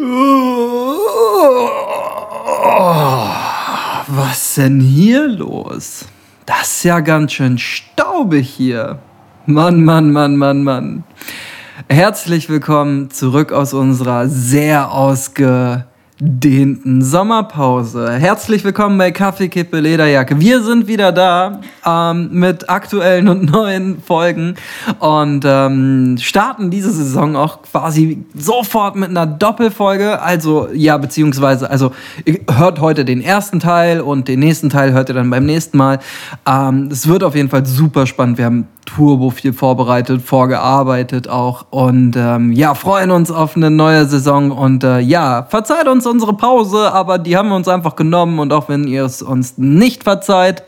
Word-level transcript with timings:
Was 0.00 0.04
denn 4.54 4.78
hier 4.78 5.26
los? 5.26 6.06
Das 6.46 6.76
ist 6.76 6.84
ja 6.84 7.00
ganz 7.00 7.32
schön 7.32 7.58
staubig 7.58 8.48
hier. 8.48 9.00
Mann, 9.46 9.84
Mann, 9.84 10.12
Mann, 10.12 10.36
Mann, 10.36 10.62
Mann. 10.62 11.02
Herzlich 11.88 12.48
willkommen 12.48 13.10
zurück 13.10 13.50
aus 13.50 13.74
unserer 13.74 14.28
sehr 14.28 14.92
ausge 14.92 15.87
dehnten 16.20 17.02
Sommerpause. 17.02 18.10
Herzlich 18.10 18.64
willkommen 18.64 18.98
bei 18.98 19.12
Kaffeekippe 19.12 19.78
Lederjacke. 19.78 20.40
Wir 20.40 20.62
sind 20.62 20.88
wieder 20.88 21.12
da 21.12 21.60
ähm, 21.86 22.30
mit 22.32 22.68
aktuellen 22.68 23.28
und 23.28 23.52
neuen 23.52 24.02
Folgen 24.02 24.56
und 24.98 25.44
ähm, 25.46 26.16
starten 26.20 26.70
diese 26.70 26.90
Saison 26.90 27.36
auch 27.36 27.62
quasi 27.62 28.24
sofort 28.34 28.96
mit 28.96 29.10
einer 29.10 29.26
Doppelfolge. 29.26 30.20
Also 30.20 30.68
ja, 30.72 30.98
beziehungsweise, 30.98 31.70
also 31.70 31.92
hört 32.50 32.80
heute 32.80 33.04
den 33.04 33.20
ersten 33.20 33.60
Teil 33.60 34.00
und 34.00 34.26
den 34.26 34.40
nächsten 34.40 34.70
Teil 34.70 34.92
hört 34.92 35.10
ihr 35.10 35.14
dann 35.14 35.30
beim 35.30 35.46
nächsten 35.46 35.78
Mal. 35.78 36.00
Ähm, 36.48 36.88
es 36.90 37.06
wird 37.06 37.22
auf 37.22 37.36
jeden 37.36 37.48
Fall 37.48 37.64
super 37.64 38.06
spannend. 38.06 38.38
Wir 38.38 38.46
haben 38.46 38.66
turbo 38.88 39.28
viel 39.30 39.52
vorbereitet, 39.52 40.22
vorgearbeitet 40.22 41.28
auch 41.28 41.66
und 41.70 42.16
ähm, 42.16 42.52
ja, 42.52 42.74
freuen 42.74 43.10
uns 43.10 43.30
auf 43.30 43.54
eine 43.54 43.70
neue 43.70 44.06
Saison 44.06 44.50
und 44.50 44.82
äh, 44.82 44.98
ja, 45.00 45.46
verzeiht 45.48 45.86
uns 45.88 46.06
unsere 46.06 46.34
Pause, 46.34 46.90
aber 46.92 47.18
die 47.18 47.36
haben 47.36 47.50
wir 47.50 47.56
uns 47.56 47.68
einfach 47.68 47.96
genommen 47.96 48.38
und 48.38 48.50
auch 48.52 48.70
wenn 48.70 48.84
ihr 48.84 49.04
es 49.04 49.20
uns 49.20 49.58
nicht 49.58 50.04
verzeiht, 50.04 50.62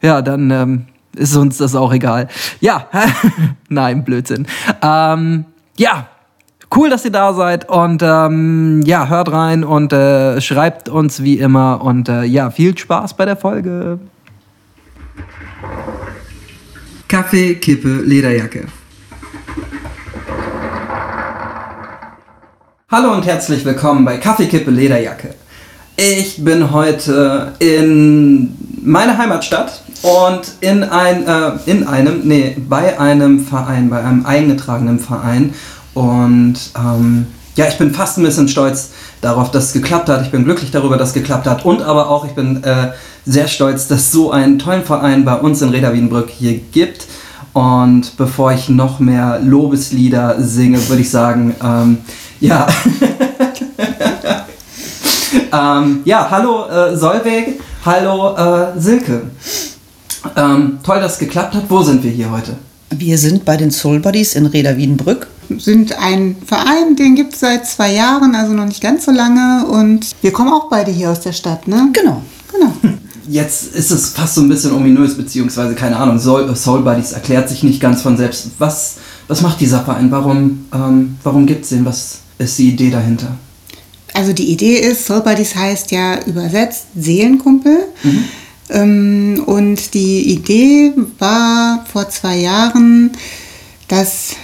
ja, 0.00 0.22
dann 0.22 0.50
ähm, 0.50 0.86
ist 1.14 1.36
uns 1.36 1.58
das 1.58 1.74
auch 1.74 1.92
egal. 1.92 2.28
Ja, 2.60 2.88
nein, 3.68 4.04
Blödsinn. 4.04 4.46
Ähm, 4.80 5.44
ja, 5.76 6.06
cool, 6.74 6.88
dass 6.88 7.04
ihr 7.04 7.12
da 7.12 7.34
seid 7.34 7.68
und 7.68 8.02
ähm, 8.02 8.80
ja, 8.86 9.06
hört 9.08 9.30
rein 9.30 9.64
und 9.64 9.92
äh, 9.92 10.40
schreibt 10.40 10.88
uns 10.88 11.22
wie 11.22 11.38
immer 11.38 11.82
und 11.82 12.08
äh, 12.08 12.24
ja, 12.24 12.50
viel 12.50 12.76
Spaß 12.76 13.14
bei 13.14 13.26
der 13.26 13.36
Folge. 13.36 13.98
Kaffee, 17.14 17.54
Kippe, 17.54 18.02
Lederjacke. 18.04 18.66
Hallo 22.90 23.12
und 23.12 23.24
herzlich 23.24 23.64
willkommen 23.64 24.04
bei 24.04 24.16
Kaffee, 24.16 24.46
Kippe, 24.46 24.72
Lederjacke. 24.72 25.32
Ich 25.96 26.42
bin 26.44 26.72
heute 26.72 27.52
in 27.60 28.56
meiner 28.82 29.16
Heimatstadt 29.16 29.84
und 30.02 30.54
in, 30.58 30.82
ein, 30.82 31.24
äh, 31.24 31.52
in 31.66 31.86
einem, 31.86 32.22
nee, 32.24 32.56
bei 32.68 32.98
einem 32.98 33.46
Verein, 33.46 33.90
bei 33.90 34.02
einem 34.02 34.26
eingetragenen 34.26 34.98
Verein. 34.98 35.54
Und 35.94 36.56
ähm, 36.76 37.26
ja, 37.54 37.68
ich 37.68 37.78
bin 37.78 37.94
fast 37.94 38.18
ein 38.18 38.24
bisschen 38.24 38.48
stolz 38.48 38.90
darauf, 39.20 39.52
dass 39.52 39.66
es 39.66 39.72
geklappt 39.72 40.08
hat. 40.08 40.22
Ich 40.22 40.32
bin 40.32 40.42
glücklich 40.42 40.72
darüber, 40.72 40.96
dass 40.96 41.10
es 41.10 41.14
geklappt 41.14 41.46
hat. 41.46 41.64
Und 41.64 41.80
aber 41.80 42.10
auch, 42.10 42.26
ich 42.26 42.32
bin 42.32 42.64
äh, 42.64 42.88
sehr 43.26 43.48
stolz, 43.48 43.88
dass 43.88 44.00
es 44.00 44.12
so 44.12 44.30
einen 44.30 44.58
tollen 44.58 44.84
Verein 44.84 45.24
bei 45.24 45.34
uns 45.36 45.62
in 45.62 45.70
Reda 45.70 45.92
Wiedenbrück 45.92 46.30
hier 46.30 46.58
gibt. 46.72 47.06
Und 47.52 48.16
bevor 48.16 48.52
ich 48.52 48.68
noch 48.68 48.98
mehr 48.98 49.40
Lobeslieder 49.42 50.42
singe, 50.42 50.88
würde 50.88 51.02
ich 51.02 51.10
sagen, 51.10 51.54
ähm, 51.62 51.98
ja. 52.40 52.66
ähm, 55.52 56.00
ja, 56.04 56.28
hallo 56.30 56.66
äh, 56.66 56.96
Solveig, 56.96 57.60
hallo 57.84 58.36
äh, 58.36 58.78
Silke. 58.78 59.22
Ähm, 60.36 60.78
toll, 60.82 61.00
dass 61.00 61.14
es 61.14 61.18
geklappt 61.18 61.54
hat. 61.54 61.64
Wo 61.68 61.82
sind 61.82 62.02
wir 62.02 62.10
hier 62.10 62.30
heute? 62.30 62.56
Wir 62.90 63.18
sind 63.18 63.44
bei 63.44 63.56
den 63.56 63.70
Soul 63.70 64.00
Buddies 64.00 64.34
in 64.34 64.46
Reda 64.46 64.76
Wiedenbrück. 64.76 65.28
Sind 65.58 65.96
ein 65.98 66.36
Verein, 66.44 66.96
den 66.96 67.14
gibt 67.14 67.34
es 67.34 67.40
seit 67.40 67.66
zwei 67.66 67.92
Jahren, 67.92 68.34
also 68.34 68.52
noch 68.52 68.66
nicht 68.66 68.80
ganz 68.80 69.04
so 69.04 69.12
lange. 69.12 69.66
Und 69.66 70.10
wir 70.22 70.32
kommen 70.32 70.52
auch 70.52 70.68
beide 70.68 70.90
hier 70.90 71.10
aus 71.10 71.20
der 71.20 71.32
Stadt, 71.32 71.68
ne? 71.68 71.88
Genau. 71.92 72.22
Genau. 72.52 72.72
Jetzt 73.28 73.74
ist 73.74 73.90
es 73.90 74.10
fast 74.10 74.34
so 74.34 74.40
ein 74.40 74.48
bisschen 74.48 74.72
ominös, 74.72 75.16
beziehungsweise 75.16 75.74
keine 75.74 75.96
Ahnung, 75.96 76.18
Soul, 76.18 76.54
Soul 76.56 76.82
Buddies 76.82 77.12
erklärt 77.12 77.48
sich 77.48 77.62
nicht 77.62 77.80
ganz 77.80 78.02
von 78.02 78.16
selbst. 78.16 78.50
Was, 78.58 78.96
was 79.28 79.40
macht 79.40 79.60
dieser 79.60 79.84
Verein? 79.84 80.10
Warum, 80.10 80.66
ähm, 80.74 81.16
warum 81.22 81.46
gibt 81.46 81.64
es 81.64 81.70
den? 81.70 81.84
Was 81.84 82.18
ist 82.38 82.58
die 82.58 82.68
Idee 82.70 82.90
dahinter? 82.90 83.28
Also 84.12 84.32
die 84.32 84.50
Idee 84.52 84.76
ist, 84.78 85.06
Soul 85.06 85.22
Buddies 85.22 85.54
heißt 85.56 85.90
ja 85.90 86.24
übersetzt 86.24 86.86
Seelenkumpel. 86.96 87.78
Mhm. 88.02 88.24
Ähm, 88.70 89.42
und 89.46 89.94
die 89.94 90.32
Idee 90.32 90.92
war 91.18 91.84
vor 91.90 92.08
zwei 92.08 92.38
Jahren, 92.38 93.12
dass 93.88 94.36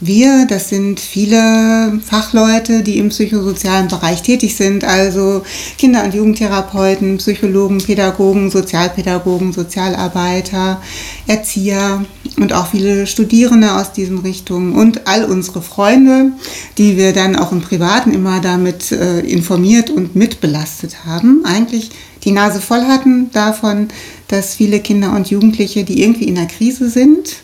wir, 0.00 0.46
das 0.46 0.68
sind 0.68 1.00
viele 1.00 2.00
Fachleute, 2.04 2.82
die 2.82 2.98
im 2.98 3.08
psychosozialen 3.08 3.88
Bereich 3.88 4.22
tätig 4.22 4.56
sind, 4.56 4.84
also 4.84 5.42
Kinder- 5.78 6.04
und 6.04 6.14
Jugendtherapeuten, 6.14 7.18
Psychologen, 7.18 7.78
Pädagogen, 7.78 8.50
Sozialpädagogen, 8.50 9.52
Sozialarbeiter, 9.52 10.80
Erzieher 11.26 12.04
und 12.36 12.52
auch 12.52 12.68
viele 12.68 13.06
Studierende 13.06 13.72
aus 13.74 13.92
diesen 13.92 14.18
Richtungen 14.18 14.74
und 14.74 15.06
all 15.06 15.24
unsere 15.24 15.62
Freunde, 15.62 16.32
die 16.78 16.96
wir 16.96 17.12
dann 17.12 17.36
auch 17.36 17.52
im 17.52 17.60
Privaten 17.60 18.12
immer 18.12 18.40
damit 18.40 18.92
äh, 18.92 19.20
informiert 19.20 19.90
und 19.90 20.16
mitbelastet 20.16 21.04
haben, 21.06 21.42
eigentlich 21.44 21.90
die 22.24 22.32
Nase 22.32 22.60
voll 22.60 22.82
hatten 22.82 23.30
davon, 23.32 23.88
dass 24.28 24.54
viele 24.54 24.80
Kinder 24.80 25.14
und 25.14 25.30
Jugendliche, 25.30 25.84
die 25.84 26.02
irgendwie 26.02 26.24
in 26.24 26.34
der 26.34 26.46
Krise 26.46 26.88
sind, 26.88 27.36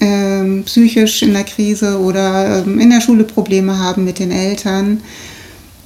ähm, 0.00 0.64
psychisch 0.64 1.22
in 1.22 1.32
der 1.32 1.44
Krise 1.44 1.98
oder 2.00 2.64
ähm, 2.64 2.78
in 2.78 2.90
der 2.90 3.00
Schule 3.00 3.24
Probleme 3.24 3.78
haben 3.78 4.04
mit 4.04 4.18
den 4.18 4.30
Eltern, 4.30 5.00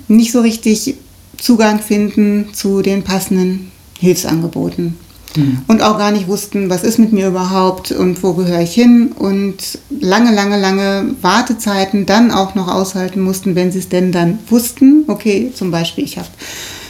nicht 0.09 0.33
so 0.33 0.41
richtig 0.41 0.97
Zugang 1.39 1.81
finden 1.81 2.53
zu 2.53 2.83
den 2.83 3.03
passenden 3.03 3.71
Hilfsangeboten. 3.99 4.97
Mhm. 5.37 5.59
Und 5.69 5.83
auch 5.83 5.99
gar 5.99 6.11
nicht 6.11 6.29
wussten, 6.29 6.71
was 6.71 6.83
ist 6.83 6.99
mit 6.99 7.13
mir 7.13 7.29
überhaupt 7.29 7.93
und 7.93 8.23
wo 8.23 8.33
gehöre 8.33 8.63
ich 8.63 8.75
hin. 8.75 9.13
Und 9.13 9.79
lange, 9.91 10.35
lange, 10.35 10.59
lange 10.61 11.15
Wartezeiten 11.23 12.07
dann 12.07 12.31
auch 12.31 12.55
noch 12.55 12.69
aushalten 12.69 13.21
mussten, 13.21 13.55
wenn 13.55 13.71
sie 13.71 13.79
es 13.79 13.89
denn 13.89 14.13
dann 14.13 14.39
wussten. 14.49 15.05
Okay, 15.07 15.53
zum 15.55 15.71
Beispiel, 15.71 16.05
ich 16.05 16.19
habe 16.19 16.29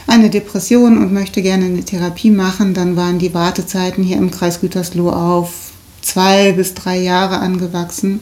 eine 0.07 0.31
Depression 0.31 0.99
und 0.99 1.13
möchte 1.13 1.43
gerne 1.43 1.67
eine 1.67 1.85
Therapie 1.85 2.31
machen, 2.31 2.75
dann 2.75 2.97
waren 2.97 3.19
die 3.19 3.35
Wartezeiten 3.35 4.03
hier 4.03 4.17
im 4.17 4.31
Kreis 4.31 4.61
Gütersloh 4.61 5.11
auf 5.11 5.70
zwei 6.03 6.53
bis 6.53 6.75
drei 6.75 6.99
Jahre 6.99 7.38
angewachsen. 7.38 8.21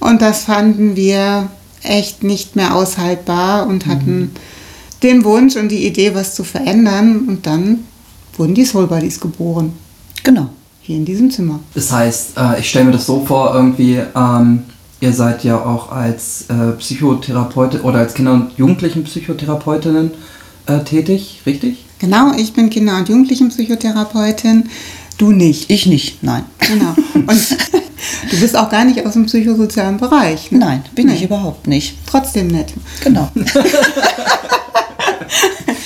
Und 0.00 0.22
das 0.22 0.44
fanden 0.44 0.96
wir 0.96 1.48
echt 1.82 2.22
nicht 2.22 2.56
mehr 2.56 2.74
aushaltbar 2.74 3.66
und 3.66 3.86
hatten 3.86 4.32
den 5.02 5.24
Wunsch 5.24 5.56
und 5.56 5.68
die 5.68 5.86
Idee, 5.86 6.14
was 6.14 6.34
zu 6.34 6.44
verändern. 6.44 7.26
Und 7.28 7.46
dann 7.46 7.80
wurden 8.36 8.54
die 8.54 8.64
Soul 8.64 8.86
Buddies 8.86 9.20
geboren. 9.20 9.72
Genau. 10.22 10.48
Hier 10.80 10.96
in 10.96 11.04
diesem 11.04 11.30
Zimmer. 11.30 11.60
Das 11.74 11.92
heißt, 11.92 12.36
äh, 12.36 12.60
ich 12.60 12.68
stelle 12.68 12.86
mir 12.86 12.92
das 12.92 13.06
so 13.06 13.24
vor, 13.24 13.54
irgendwie, 13.54 14.00
ähm, 14.16 14.64
ihr 15.00 15.12
seid 15.12 15.44
ja 15.44 15.56
auch 15.64 15.92
als 15.92 16.46
äh, 16.48 16.72
Psychotherapeut 16.72 17.84
oder 17.84 18.00
als 18.00 18.14
Kinder- 18.14 18.32
und 18.32 18.58
Jugendlichen-Psychotherapeutinnen 18.58 20.10
äh, 20.66 20.80
tätig, 20.80 21.42
richtig? 21.46 21.84
Genau, 22.00 22.32
ich 22.36 22.52
bin 22.52 22.68
Kinder- 22.68 22.98
und 22.98 23.08
Jugendlichenpsychotherapeutin. 23.08 24.68
Du 25.22 25.30
nicht. 25.30 25.70
Ich 25.70 25.86
nicht, 25.86 26.20
nein. 26.24 26.42
Genau. 26.58 26.96
Und 27.14 27.30
du 28.32 28.40
bist 28.40 28.56
auch 28.56 28.68
gar 28.68 28.84
nicht 28.84 29.06
aus 29.06 29.12
dem 29.12 29.26
psychosozialen 29.26 29.96
Bereich. 29.96 30.50
Ne? 30.50 30.58
Nein, 30.58 30.84
bin 30.96 31.06
Nee. 31.06 31.14
ich 31.14 31.22
überhaupt 31.22 31.68
nicht. 31.68 31.96
Trotzdem 32.06 32.48
nett. 32.48 32.72
Genau. 33.04 33.30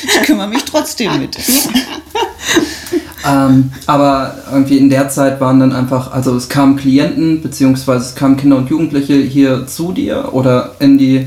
ich 0.05 0.23
kümmere 0.23 0.49
mich 0.49 0.65
trotzdem 0.65 1.21
mit. 1.21 1.37
Ähm, 3.29 3.73
aber 3.85 4.37
irgendwie 4.51 4.79
in 4.79 4.89
der 4.89 5.11
Zeit 5.11 5.39
waren 5.39 5.61
dann 5.61 5.75
einfach, 5.75 6.13
also 6.13 6.35
es 6.35 6.49
kamen 6.49 6.77
Klienten, 6.77 7.43
beziehungsweise 7.43 8.07
es 8.07 8.15
kamen 8.15 8.39
Kinder 8.39 8.57
und 8.57 8.71
Jugendliche 8.71 9.17
hier 9.17 9.67
zu 9.67 9.93
dir 9.93 10.31
oder 10.33 10.77
in 10.79 10.97
die. 10.97 11.27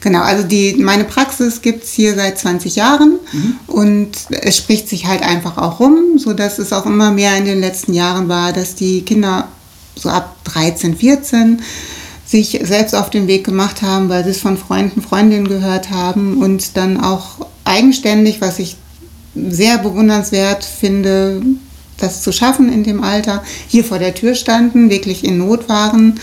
Genau, 0.00 0.20
also 0.20 0.46
die, 0.46 0.74
meine 0.74 1.04
Praxis 1.04 1.62
gibt 1.62 1.84
es 1.84 1.92
hier 1.92 2.14
seit 2.14 2.38
20 2.38 2.76
Jahren 2.76 3.18
und 3.66 4.10
es 4.30 4.56
spricht 4.56 4.88
sich 4.88 5.06
halt 5.06 5.22
einfach 5.22 5.56
auch 5.56 5.80
rum, 5.80 6.18
sodass 6.18 6.58
es 6.58 6.72
auch 6.72 6.86
immer 6.86 7.10
mehr 7.10 7.36
in 7.38 7.46
den 7.46 7.60
letzten 7.60 7.94
Jahren 7.94 8.28
war, 8.28 8.52
dass 8.52 8.74
die 8.74 9.02
Kinder 9.02 9.48
so 9.96 10.08
ab 10.08 10.36
13, 10.44 10.96
14 10.96 11.62
sich 12.26 12.60
selbst 12.64 12.94
auf 12.94 13.10
den 13.10 13.26
Weg 13.26 13.44
gemacht 13.44 13.82
haben, 13.82 14.08
weil 14.08 14.24
sie 14.24 14.30
es 14.30 14.40
von 14.40 14.56
Freunden, 14.56 15.02
Freundinnen 15.02 15.48
gehört 15.48 15.90
haben 15.90 16.38
und 16.38 16.76
dann 16.76 17.00
auch 17.00 17.46
eigenständig, 17.64 18.40
was 18.40 18.58
ich 18.58 18.76
sehr 19.34 19.78
bewundernswert 19.78 20.64
finde, 20.64 21.42
das 21.98 22.22
zu 22.22 22.32
schaffen 22.32 22.72
in 22.72 22.84
dem 22.84 23.02
Alter, 23.02 23.42
hier 23.68 23.84
vor 23.84 23.98
der 23.98 24.14
Tür 24.14 24.34
standen, 24.34 24.90
wirklich 24.90 25.24
in 25.24 25.38
Not 25.38 25.68
waren. 25.68 26.20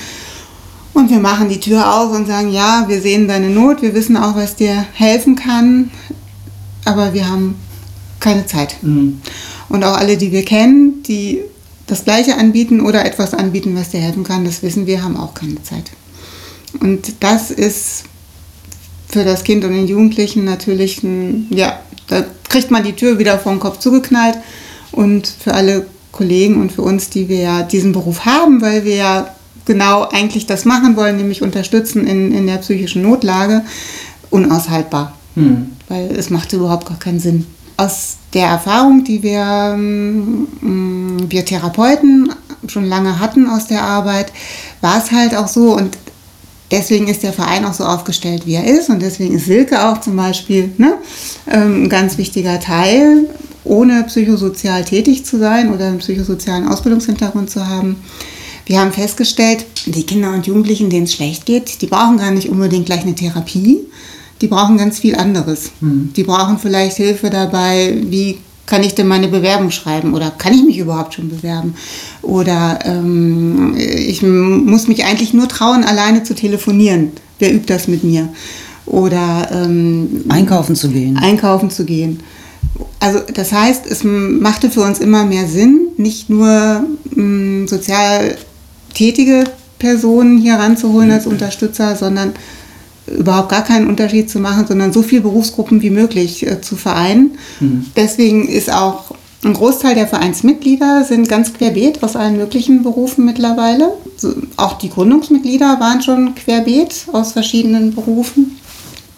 Und 0.93 1.09
wir 1.09 1.19
machen 1.19 1.49
die 1.49 1.59
Tür 1.59 1.95
auf 1.95 2.11
und 2.11 2.27
sagen, 2.27 2.51
ja, 2.51 2.85
wir 2.87 3.01
sehen 3.01 3.27
deine 3.27 3.49
Not, 3.49 3.81
wir 3.81 3.93
wissen 3.93 4.17
auch, 4.17 4.35
was 4.35 4.55
dir 4.55 4.85
helfen 4.93 5.35
kann, 5.35 5.89
aber 6.85 7.13
wir 7.13 7.29
haben 7.29 7.55
keine 8.19 8.45
Zeit. 8.45 8.75
Mhm. 8.81 9.21
Und 9.69 9.83
auch 9.83 9.97
alle, 9.97 10.17
die 10.17 10.31
wir 10.31 10.43
kennen, 10.43 11.01
die 11.03 11.41
das 11.87 12.03
Gleiche 12.03 12.35
anbieten 12.37 12.81
oder 12.81 13.05
etwas 13.05 13.33
anbieten, 13.33 13.75
was 13.75 13.89
dir 13.89 14.01
helfen 14.01 14.23
kann, 14.23 14.45
das 14.45 14.63
wissen 14.63 14.85
wir, 14.85 15.03
haben 15.03 15.17
auch 15.17 15.33
keine 15.33 15.61
Zeit. 15.63 15.91
Und 16.79 17.13
das 17.21 17.51
ist 17.51 18.03
für 19.07 19.23
das 19.23 19.43
Kind 19.43 19.63
und 19.65 19.71
den 19.71 19.87
Jugendlichen 19.87 20.45
natürlich, 20.45 21.03
ein, 21.03 21.47
ja, 21.49 21.79
da 22.07 22.23
kriegt 22.49 22.71
man 22.71 22.83
die 22.83 22.93
Tür 22.93 23.19
wieder 23.19 23.39
vor 23.39 23.53
den 23.53 23.59
Kopf 23.59 23.79
zugeknallt. 23.79 24.37
Und 24.91 25.27
für 25.27 25.53
alle 25.53 25.85
Kollegen 26.11 26.59
und 26.59 26.71
für 26.71 26.81
uns, 26.81 27.09
die 27.09 27.29
wir 27.29 27.39
ja 27.39 27.63
diesen 27.63 27.93
Beruf 27.93 28.25
haben, 28.25 28.61
weil 28.61 28.83
wir 28.83 28.95
ja 28.95 29.35
genau 29.71 30.09
eigentlich 30.11 30.45
das 30.47 30.65
machen 30.65 30.97
wollen, 30.97 31.15
nämlich 31.15 31.41
unterstützen 31.41 32.05
in, 32.05 32.33
in 32.33 32.45
der 32.45 32.57
psychischen 32.57 33.03
Notlage, 33.03 33.63
unaushaltbar. 34.29 35.13
Hm. 35.35 35.71
Weil 35.87 36.11
es 36.11 36.29
macht 36.29 36.51
überhaupt 36.51 36.87
gar 36.87 36.99
keinen 36.99 37.21
Sinn. 37.21 37.45
Aus 37.77 38.17
der 38.33 38.47
Erfahrung, 38.47 39.05
die 39.05 39.23
wir, 39.23 39.73
ähm, 39.73 40.47
wir 41.29 41.45
Therapeuten 41.45 42.33
schon 42.67 42.85
lange 42.85 43.19
hatten 43.19 43.47
aus 43.47 43.67
der 43.67 43.81
Arbeit, 43.83 44.33
war 44.81 44.97
es 44.97 45.11
halt 45.11 45.35
auch 45.35 45.47
so 45.47 45.73
und 45.75 45.97
deswegen 46.69 47.07
ist 47.07 47.23
der 47.23 47.33
Verein 47.33 47.63
auch 47.63 47.73
so 47.73 47.85
aufgestellt, 47.85 48.45
wie 48.45 48.55
er 48.55 48.65
ist 48.65 48.89
und 48.89 49.01
deswegen 49.01 49.35
ist 49.35 49.45
Silke 49.45 49.87
auch 49.87 50.01
zum 50.01 50.17
Beispiel 50.17 50.71
ne, 50.77 50.95
ähm, 51.49 51.83
ein 51.83 51.89
ganz 51.89 52.17
wichtiger 52.17 52.59
Teil, 52.59 53.29
ohne 53.63 54.03
psychosozial 54.03 54.83
tätig 54.83 55.25
zu 55.25 55.39
sein 55.39 55.73
oder 55.73 55.87
einen 55.87 55.99
psychosozialen 55.99 56.67
Ausbildungshintergrund 56.67 57.49
zu 57.49 57.67
haben. 57.67 57.95
Wir 58.65 58.79
haben 58.79 58.91
festgestellt, 58.91 59.65
die 59.85 60.03
Kinder 60.03 60.31
und 60.33 60.47
Jugendlichen, 60.47 60.89
denen 60.89 61.05
es 61.05 61.13
schlecht 61.13 61.45
geht, 61.45 61.81
die 61.81 61.87
brauchen 61.87 62.17
gar 62.17 62.31
nicht 62.31 62.49
unbedingt 62.49 62.85
gleich 62.85 63.01
eine 63.01 63.15
Therapie, 63.15 63.79
die 64.41 64.47
brauchen 64.47 64.77
ganz 64.77 64.99
viel 64.99 65.15
anderes. 65.15 65.71
Hm. 65.81 66.11
Die 66.15 66.23
brauchen 66.23 66.57
vielleicht 66.57 66.97
Hilfe 66.97 67.29
dabei, 67.29 67.95
wie 68.09 68.37
kann 68.65 68.83
ich 68.83 68.95
denn 68.95 69.07
meine 69.07 69.27
Bewerbung 69.27 69.69
schreiben 69.71 70.13
oder 70.13 70.31
kann 70.31 70.53
ich 70.53 70.63
mich 70.63 70.77
überhaupt 70.77 71.13
schon 71.13 71.29
bewerben? 71.29 71.75
Oder 72.21 72.79
ähm, 72.85 73.75
ich 73.75 74.21
muss 74.21 74.87
mich 74.87 75.03
eigentlich 75.03 75.33
nur 75.33 75.47
trauen, 75.47 75.83
alleine 75.83 76.23
zu 76.23 76.33
telefonieren. 76.35 77.11
Wer 77.39 77.53
übt 77.53 77.65
das 77.67 77.87
mit 77.87 78.03
mir? 78.03 78.29
Oder 78.85 79.49
ähm, 79.51 80.23
einkaufen 80.29 80.75
zu 80.75 80.89
gehen. 80.89 81.17
Einkaufen 81.17 81.69
zu 81.69 81.85
gehen. 81.85 82.21
Also 82.99 83.19
das 83.33 83.51
heißt, 83.51 83.85
es 83.87 84.03
machte 84.03 84.69
für 84.69 84.81
uns 84.81 84.99
immer 84.99 85.25
mehr 85.25 85.47
Sinn, 85.47 85.87
nicht 85.97 86.29
nur 86.29 86.85
mh, 87.13 87.67
sozial 87.67 88.37
tätige 88.93 89.43
Personen 89.79 90.39
hier 90.39 90.55
ranzuholen 90.55 91.11
als 91.11 91.25
Unterstützer, 91.25 91.95
sondern 91.95 92.33
überhaupt 93.07 93.49
gar 93.49 93.63
keinen 93.63 93.87
Unterschied 93.87 94.29
zu 94.29 94.39
machen, 94.39 94.67
sondern 94.67 94.93
so 94.93 95.01
viele 95.01 95.21
Berufsgruppen 95.21 95.81
wie 95.81 95.89
möglich 95.89 96.45
äh, 96.45 96.61
zu 96.61 96.75
vereinen. 96.75 97.37
Mhm. 97.59 97.85
Deswegen 97.95 98.47
ist 98.47 98.71
auch 98.71 99.15
ein 99.43 99.53
Großteil 99.53 99.95
der 99.95 100.07
Vereinsmitglieder 100.07 101.03
sind 101.03 101.27
ganz 101.27 101.53
querbeet 101.53 102.03
aus 102.03 102.15
allen 102.15 102.37
möglichen 102.37 102.83
Berufen 102.83 103.25
mittlerweile. 103.25 103.93
So, 104.15 104.35
auch 104.55 104.77
die 104.77 104.89
Gründungsmitglieder 104.89 105.79
waren 105.79 106.01
schon 106.03 106.35
querbeet 106.35 107.07
aus 107.11 107.31
verschiedenen 107.31 107.95
Berufen, 107.95 108.57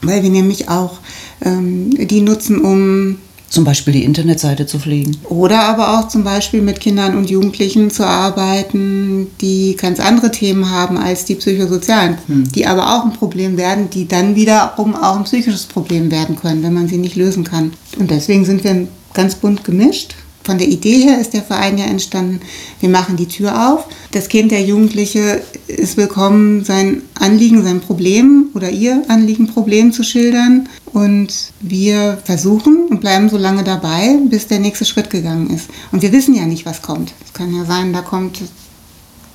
weil 0.02 0.24
wir 0.24 0.30
nämlich 0.30 0.70
auch 0.70 1.00
ähm, 1.44 1.90
die 1.90 2.22
nutzen, 2.22 2.62
um 2.62 3.18
zum 3.54 3.66
Beispiel 3.66 3.94
die 3.94 4.04
Internetseite 4.04 4.66
zu 4.66 4.80
pflegen. 4.80 5.16
Oder 5.26 5.62
aber 5.62 6.00
auch 6.00 6.08
zum 6.08 6.24
Beispiel 6.24 6.64
mit 6.64 6.80
Kindern 6.80 7.16
und 7.16 7.30
Jugendlichen 7.30 7.92
zu 7.92 8.04
arbeiten, 8.04 9.28
die 9.42 9.78
ganz 9.78 10.00
andere 10.00 10.32
Themen 10.32 10.72
haben 10.72 10.98
als 10.98 11.26
die 11.26 11.36
psychosozialen, 11.36 12.18
hm. 12.26 12.52
die 12.52 12.66
aber 12.66 12.96
auch 12.96 13.06
ein 13.06 13.14
Problem 13.14 13.56
werden, 13.56 13.92
die 13.92 14.08
dann 14.08 14.36
wiederum 14.36 14.96
auch 14.96 15.18
ein 15.18 15.26
psychisches 15.26 15.66
Problem 15.66 16.10
werden 16.10 16.36
können, 16.36 16.64
wenn 16.64 16.74
man 16.74 16.88
sie 16.88 16.98
nicht 16.98 17.16
lösen 17.16 17.44
kann. 17.44 17.74
Und 18.00 18.10
deswegen 18.10 18.44
sind 18.44 18.64
wir 18.64 18.88
ganz 19.14 19.36
bunt 19.36 19.64
gemischt 19.64 20.16
von 20.44 20.58
der 20.58 20.68
Idee 20.68 21.00
her 21.00 21.20
ist 21.20 21.34
der 21.34 21.42
Verein 21.42 21.78
ja 21.78 21.86
entstanden, 21.86 22.42
wir 22.80 22.90
machen 22.90 23.16
die 23.16 23.28
Tür 23.28 23.72
auf. 23.72 23.86
Das 24.12 24.28
Kind, 24.28 24.52
der 24.52 24.62
Jugendliche 24.62 25.42
ist 25.68 25.96
willkommen, 25.98 26.66
sein 26.66 27.02
Anliegen, 27.16 27.64
sein 27.64 27.80
Problem 27.80 28.48
oder 28.54 28.70
ihr 28.70 29.04
Anliegen, 29.08 29.48
Problem 29.48 29.94
zu 29.94 30.04
schildern. 30.04 30.68
Und 30.92 31.54
wir 31.62 32.18
versuchen 32.24 32.88
und 32.90 33.02
bleiben 33.02 33.30
so 33.30 33.38
lange 33.38 33.64
dabei, 33.64 34.18
bis 34.26 34.48
der 34.48 34.60
nächste 34.60 34.86
Schritt 34.86 35.10
gegangen 35.10 35.50
ist. 35.50 35.70
Und 35.92 36.02
wir 36.02 36.12
wissen 36.12 36.36
ja 36.36 36.46
nicht, 36.46 36.66
was 36.66 36.82
kommt. 36.82 37.14
Es 37.26 37.34
kann 37.34 37.56
ja 37.56 37.66
sein, 37.66 37.94
da 37.94 38.02
kommt 38.02 38.40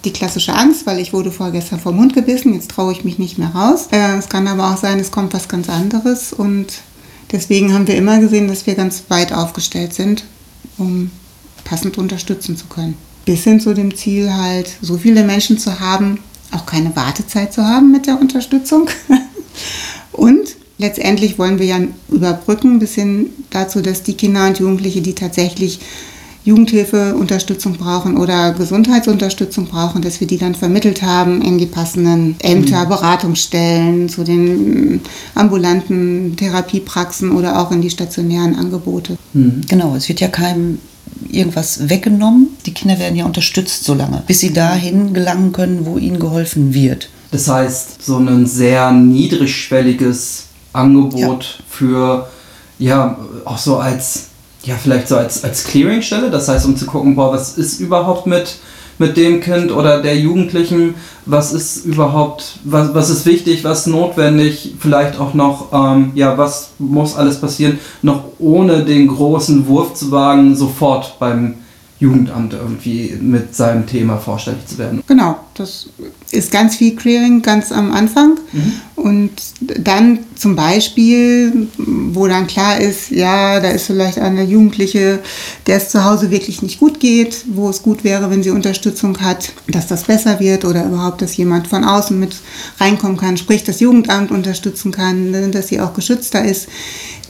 die 0.05 0.13
klassische 0.13 0.55
Angst, 0.55 0.87
weil 0.87 1.01
ich 1.01 1.13
wurde 1.13 1.33
vorgestern 1.33 1.81
vom 1.81 1.97
Mund 1.97 2.15
gebissen, 2.15 2.55
jetzt 2.55 2.71
traue 2.71 2.93
ich 2.93 3.05
mich 3.05 3.19
nicht 3.19 3.39
mehr 3.39 3.49
raus. 3.49 3.89
Äh, 3.91 4.17
es 4.17 4.29
kann 4.29 4.47
aber 4.47 4.73
auch 4.73 4.77
sein, 4.77 5.01
es 5.01 5.11
kommt 5.11 5.35
was 5.35 5.49
ganz 5.49 5.69
anderes 5.69 6.33
und 6.33 6.67
deswegen 7.33 7.75
haben 7.75 7.89
wir 7.89 7.97
immer 7.97 8.21
gesehen, 8.21 8.47
dass 8.47 8.67
wir 8.67 8.77
ganz 8.77 9.05
weit 9.09 9.33
aufgestellt 9.33 9.95
sind 9.95 10.23
um 10.79 11.11
passend 11.65 11.99
unterstützen 11.99 12.57
zu 12.57 12.67
können. 12.67 12.95
Bis 13.25 13.45
hin 13.45 13.61
zu 13.61 13.75
dem 13.75 13.95
Ziel 13.95 14.33
halt, 14.33 14.71
so 14.81 14.97
viele 14.97 15.25
Menschen 15.25 15.59
zu 15.59 15.81
haben, 15.81 16.21
auch 16.51 16.65
keine 16.65 16.95
Wartezeit 16.97 17.53
zu 17.53 17.65
haben 17.65 17.93
mit 17.93 18.07
der 18.07 18.19
Unterstützung. 18.19 18.89
und 20.13 20.57
letztendlich 20.79 21.39
wollen 21.39 21.59
wir 21.59 21.67
ja 21.67 21.81
überbrücken 22.09 22.79
bis 22.79 22.95
hin 22.95 23.31
dazu, 23.51 23.83
dass 23.83 24.03
die 24.03 24.15
Kinder 24.15 24.47
und 24.47 24.59
Jugendliche, 24.59 25.03
die 25.03 25.15
tatsächlich 25.15 25.81
Jugendhilfeunterstützung 26.49 27.75
brauchen 27.75 28.17
oder 28.17 28.53
Gesundheitsunterstützung 28.53 29.67
brauchen, 29.67 30.01
dass 30.01 30.19
wir 30.21 30.27
die 30.27 30.39
dann 30.39 30.55
vermittelt 30.55 31.03
haben 31.03 31.43
in 31.43 31.59
die 31.59 31.67
passenden 31.67 32.37
Ämter, 32.41 32.85
mhm. 32.85 32.89
Beratungsstellen, 32.89 34.09
zu 34.09 34.25
den 34.25 35.03
ambulanten 35.35 36.37
Therapiepraxen 36.37 37.33
oder 37.33 37.61
auch 37.61 37.71
in 37.71 37.83
die 37.83 37.91
stationären 37.91 38.55
Angebote. 38.55 39.19
Mhm. 39.35 39.61
Genau, 39.69 39.95
es 39.95 40.09
wird 40.09 40.21
ja 40.21 40.29
keinem 40.29 40.79
irgendwas 41.31 41.91
weggenommen. 41.91 42.49
Die 42.65 42.73
Kinder 42.73 42.99
werden 42.99 43.17
ja 43.17 43.27
unterstützt 43.27 43.85
so 43.85 43.93
lange, 43.93 44.23
bis 44.27 44.41
sie 44.41 44.55
dahin 44.55 45.13
gelangen 45.13 45.53
können, 45.53 45.85
wo 45.85 45.99
ihnen 45.99 46.19
geholfen 46.19 46.73
wird. 46.73 47.11
Das 47.31 47.49
heißt, 47.49 48.03
so 48.03 48.17
ein 48.17 48.47
sehr 48.47 48.91
niedrigschwelliges 48.91 50.45
Angebot 50.73 51.45
ja. 51.59 51.65
für, 51.69 52.29
ja, 52.79 53.19
auch 53.45 53.59
so 53.59 53.77
als 53.77 54.28
ja, 54.69 54.77
vielleicht 54.77 55.09
so 55.09 55.17
als, 55.17 55.45
als 55.45 55.65
Clearingstelle, 55.65 56.31
das 56.31 56.49
heißt, 56.49 56.67
um 56.67 56.77
zu 56.77 56.85
gucken, 56.85 57.17
boah, 57.17 57.33
was 57.33 57.57
ist 57.57 57.81
überhaupt 57.81 58.27
mit, 58.27 58.57
mit 58.99 59.17
dem 59.17 59.41
Kind 59.41 59.73
oder 59.73 60.03
der 60.03 60.19
Jugendlichen, 60.19 60.95
was 61.25 61.55
ist 61.55 61.87
überhaupt, 61.87 62.59
was, 62.65 62.93
was 62.93 63.09
ist 63.09 63.25
wichtig, 63.25 63.65
was 63.65 63.87
notwendig, 63.87 64.75
vielleicht 64.79 65.19
auch 65.19 65.33
noch, 65.33 65.73
ähm, 65.73 66.13
ja, 66.15 66.37
was 66.37 66.73
muss 66.79 67.17
alles 67.17 67.41
passieren, 67.41 67.79
noch 68.03 68.25
ohne 68.39 68.85
den 68.85 69.09
großen 69.09 69.67
Wurf 69.69 69.95
zu 69.95 70.11
wagen, 70.11 70.55
sofort 70.55 71.19
beim 71.19 71.55
Jugendamt 72.01 72.53
irgendwie 72.53 73.19
mit 73.21 73.57
seinem 73.57 73.87
Thema 73.87 74.19
vorstellig 74.19 74.65
zu 74.67 74.79
werden. 74.79 75.03
Genau, 75.09 75.41
das 75.55 75.89
ist 76.31 76.53
ganz 76.53 76.77
viel 76.77 76.95
Clearing 76.95 77.43
ganz 77.43 77.73
am 77.73 77.91
Anfang. 77.91 78.39
Mhm. 78.53 78.73
Und 78.95 79.33
dann 79.59 80.21
zum 80.37 80.55
Beispiel, 80.55 81.69
wo 81.77 82.29
dann 82.29 82.47
klar 82.47 82.81
ist, 82.81 83.11
ja, 83.11 83.59
da 83.59 83.71
ist 83.71 83.87
vielleicht 83.87 84.19
eine 84.19 84.45
Jugendliche, 84.45 85.19
der 85.67 85.79
es 85.79 85.89
zu 85.89 86.05
Hause 86.05 86.31
wirklich 86.31 86.63
nicht 86.63 86.79
gut 86.79 87.01
geht, 87.01 87.45
wo 87.49 87.69
es 87.69 87.83
gut 87.83 88.05
wäre, 88.05 88.31
wenn 88.31 88.45
sie 88.45 88.51
Unterstützung 88.51 89.21
hat, 89.21 89.53
dass 89.67 89.89
das 89.89 90.05
besser 90.05 90.39
wird 90.39 90.65
oder 90.65 90.87
überhaupt, 90.87 91.21
dass 91.21 91.37
jemand 91.37 91.67
von 91.67 91.85
außen 91.85 92.19
mit 92.19 92.37
reinkommen 92.79 93.17
kann, 93.17 93.37
sprich 93.37 93.65
das 93.65 93.81
Jugendamt 93.81 94.31
unterstützen 94.31 94.93
kann, 94.93 95.51
dass 95.51 95.69
sie 95.69 95.81
auch 95.81 95.95
geschützter 95.95 96.45
ist 96.45 96.69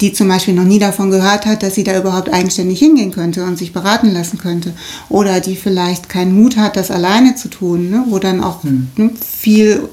die 0.01 0.13
zum 0.13 0.29
Beispiel 0.29 0.55
noch 0.55 0.65
nie 0.65 0.79
davon 0.79 1.11
gehört 1.11 1.47
hat, 1.47 1.63
dass 1.63 1.75
sie 1.75 1.85
da 1.85 1.99
überhaupt 1.99 2.33
eigenständig 2.33 2.79
hingehen 2.79 3.11
könnte 3.11 3.45
und 3.45 3.59
sich 3.59 3.73
beraten 3.73 4.13
lassen 4.13 4.39
könnte. 4.39 4.73
Oder 5.09 5.41
die 5.41 5.57
vielleicht 5.57 6.09
keinen 6.09 6.41
Mut 6.41 6.57
hat, 6.57 6.77
das 6.77 6.91
alleine 6.91 7.35
zu 7.35 7.49
tun, 7.49 7.91
ne? 7.91 8.05
wo 8.09 8.19
dann 8.19 8.43
auch 8.43 8.63
hm. 8.63 8.89
ne, 8.97 9.11
viel 9.21 9.89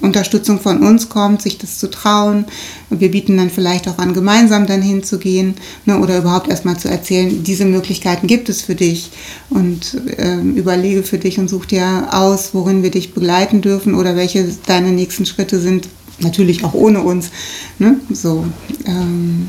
Unterstützung 0.00 0.60
von 0.60 0.82
uns 0.82 1.08
kommt, 1.08 1.42
sich 1.42 1.58
das 1.58 1.78
zu 1.78 1.90
trauen. 1.90 2.44
Und 2.90 3.00
wir 3.00 3.10
bieten 3.10 3.36
dann 3.36 3.50
vielleicht 3.50 3.88
auch 3.88 3.98
an, 3.98 4.14
gemeinsam 4.14 4.66
dann 4.66 4.82
hinzugehen 4.82 5.54
ne, 5.86 5.98
oder 5.98 6.18
überhaupt 6.18 6.48
erstmal 6.48 6.78
zu 6.78 6.88
erzählen, 6.88 7.42
diese 7.42 7.64
Möglichkeiten 7.64 8.26
gibt 8.26 8.48
es 8.48 8.62
für 8.62 8.74
dich 8.74 9.10
und 9.50 9.96
äh, 10.16 10.40
überlege 10.40 11.02
für 11.02 11.18
dich 11.18 11.38
und 11.38 11.48
such 11.48 11.66
dir 11.66 12.08
aus, 12.10 12.50
worin 12.52 12.82
wir 12.82 12.90
dich 12.90 13.14
begleiten 13.14 13.60
dürfen 13.60 13.94
oder 13.94 14.16
welche 14.16 14.46
deine 14.66 14.90
nächsten 14.90 15.26
Schritte 15.26 15.58
sind, 15.60 15.88
natürlich 16.20 16.64
auch 16.64 16.74
ohne 16.74 17.02
uns. 17.02 17.30
Ne? 17.78 17.96
So, 18.10 18.44
ähm, 18.86 19.48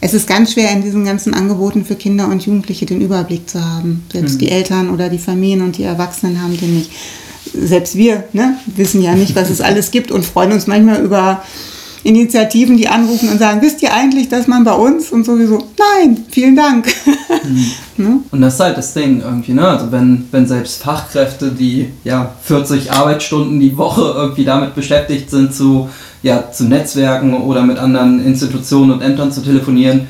es 0.00 0.14
ist 0.14 0.28
ganz 0.28 0.52
schwer, 0.52 0.70
in 0.72 0.82
diesen 0.82 1.04
ganzen 1.04 1.34
Angeboten 1.34 1.84
für 1.84 1.94
Kinder 1.94 2.28
und 2.28 2.44
Jugendliche 2.44 2.86
den 2.86 3.00
Überblick 3.00 3.48
zu 3.48 3.64
haben. 3.64 4.04
Selbst 4.12 4.34
mhm. 4.34 4.38
die 4.38 4.50
Eltern 4.50 4.90
oder 4.90 5.08
die 5.08 5.18
Familien 5.18 5.62
und 5.62 5.78
die 5.78 5.84
Erwachsenen 5.84 6.42
haben 6.42 6.56
den 6.56 6.76
nicht. 6.76 6.90
Selbst 7.54 7.96
wir 7.96 8.24
ne, 8.32 8.58
wissen 8.66 9.00
ja 9.02 9.14
nicht, 9.14 9.34
was 9.36 9.50
es 9.50 9.60
alles 9.60 9.90
gibt 9.90 10.10
und 10.10 10.24
freuen 10.24 10.52
uns 10.52 10.66
manchmal 10.66 11.02
über 11.02 11.42
Initiativen, 12.06 12.76
die 12.76 12.86
anrufen 12.86 13.28
und 13.28 13.38
sagen, 13.38 13.60
wisst 13.62 13.82
ihr 13.82 13.92
eigentlich, 13.92 14.28
dass 14.28 14.46
man 14.46 14.62
bei 14.62 14.74
uns 14.74 15.10
und 15.10 15.24
sowieso, 15.24 15.66
nein, 15.76 16.24
vielen 16.30 16.54
Dank. 16.54 16.86
Mhm. 17.44 17.72
ne? 18.04 18.20
Und 18.30 18.40
das 18.42 18.54
ist 18.54 18.60
halt 18.60 18.78
das 18.78 18.94
Ding 18.94 19.20
irgendwie, 19.20 19.54
ne? 19.54 19.66
Also 19.66 19.90
wenn, 19.90 20.28
wenn 20.30 20.46
selbst 20.46 20.82
Fachkräfte, 20.82 21.50
die 21.50 21.88
ja 22.04 22.32
40 22.42 22.92
Arbeitsstunden 22.92 23.58
die 23.58 23.76
Woche 23.76 24.12
irgendwie 24.14 24.44
damit 24.44 24.76
beschäftigt 24.76 25.30
sind, 25.30 25.52
zu, 25.52 25.88
ja, 26.22 26.50
zu 26.50 26.64
Netzwerken 26.64 27.34
oder 27.34 27.62
mit 27.62 27.78
anderen 27.78 28.24
Institutionen 28.24 28.92
und 28.92 29.02
Ämtern 29.02 29.32
zu 29.32 29.42
telefonieren, 29.42 30.08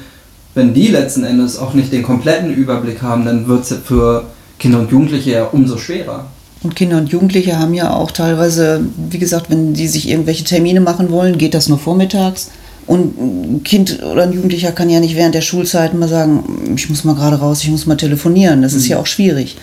wenn 0.55 0.73
die 0.73 0.89
letzten 0.89 1.25
Endes 1.25 1.59
auch 1.59 1.75
nicht 1.75 1.93
den 1.93 2.03
kompletten 2.03 2.53
Überblick 2.53 3.03
haben, 3.03 3.27
dann 3.27 3.47
wird 3.47 3.71
es 3.71 3.77
für 3.85 4.25
Kinder 4.59 4.81
und 4.81 4.91
Jugendliche 4.91 5.33
ja 5.33 5.45
umso 5.45 5.77
schwerer. 5.77 6.27
Und 6.63 6.75
Kinder 6.75 6.97
und 6.97 7.11
Jugendliche 7.11 7.59
haben 7.59 7.75
ja 7.75 7.93
auch 7.93 8.11
teilweise, 8.11 8.81
wie 9.11 9.19
gesagt, 9.19 9.51
wenn 9.51 9.75
die 9.75 9.87
sich 9.87 10.09
irgendwelche 10.09 10.45
Termine 10.45 10.81
machen 10.81 11.11
wollen, 11.11 11.37
geht 11.37 11.53
das 11.53 11.69
nur 11.69 11.79
vormittags. 11.79 12.51
Und 12.87 13.21
ein 13.21 13.63
Kind 13.65 14.03
oder 14.03 14.23
ein 14.23 14.33
Jugendlicher 14.33 14.73
kann 14.73 14.89
ja 14.89 15.01
nicht 15.01 15.17
während 15.17 15.35
der 15.35 15.43
Schulzeit 15.43 15.93
mal 15.93 16.09
sagen, 16.09 16.75
ich 16.77 16.89
muss 16.89 17.05
mal 17.05 17.15
gerade 17.15 17.37
raus, 17.37 17.63
ich 17.63 17.71
muss 17.71 17.87
mal 17.87 17.97
telefonieren. 17.97 18.63
Das 18.63 18.75
ist 18.75 18.89
ja 18.89 18.99
auch 18.99 19.07
schwierig. 19.07 19.57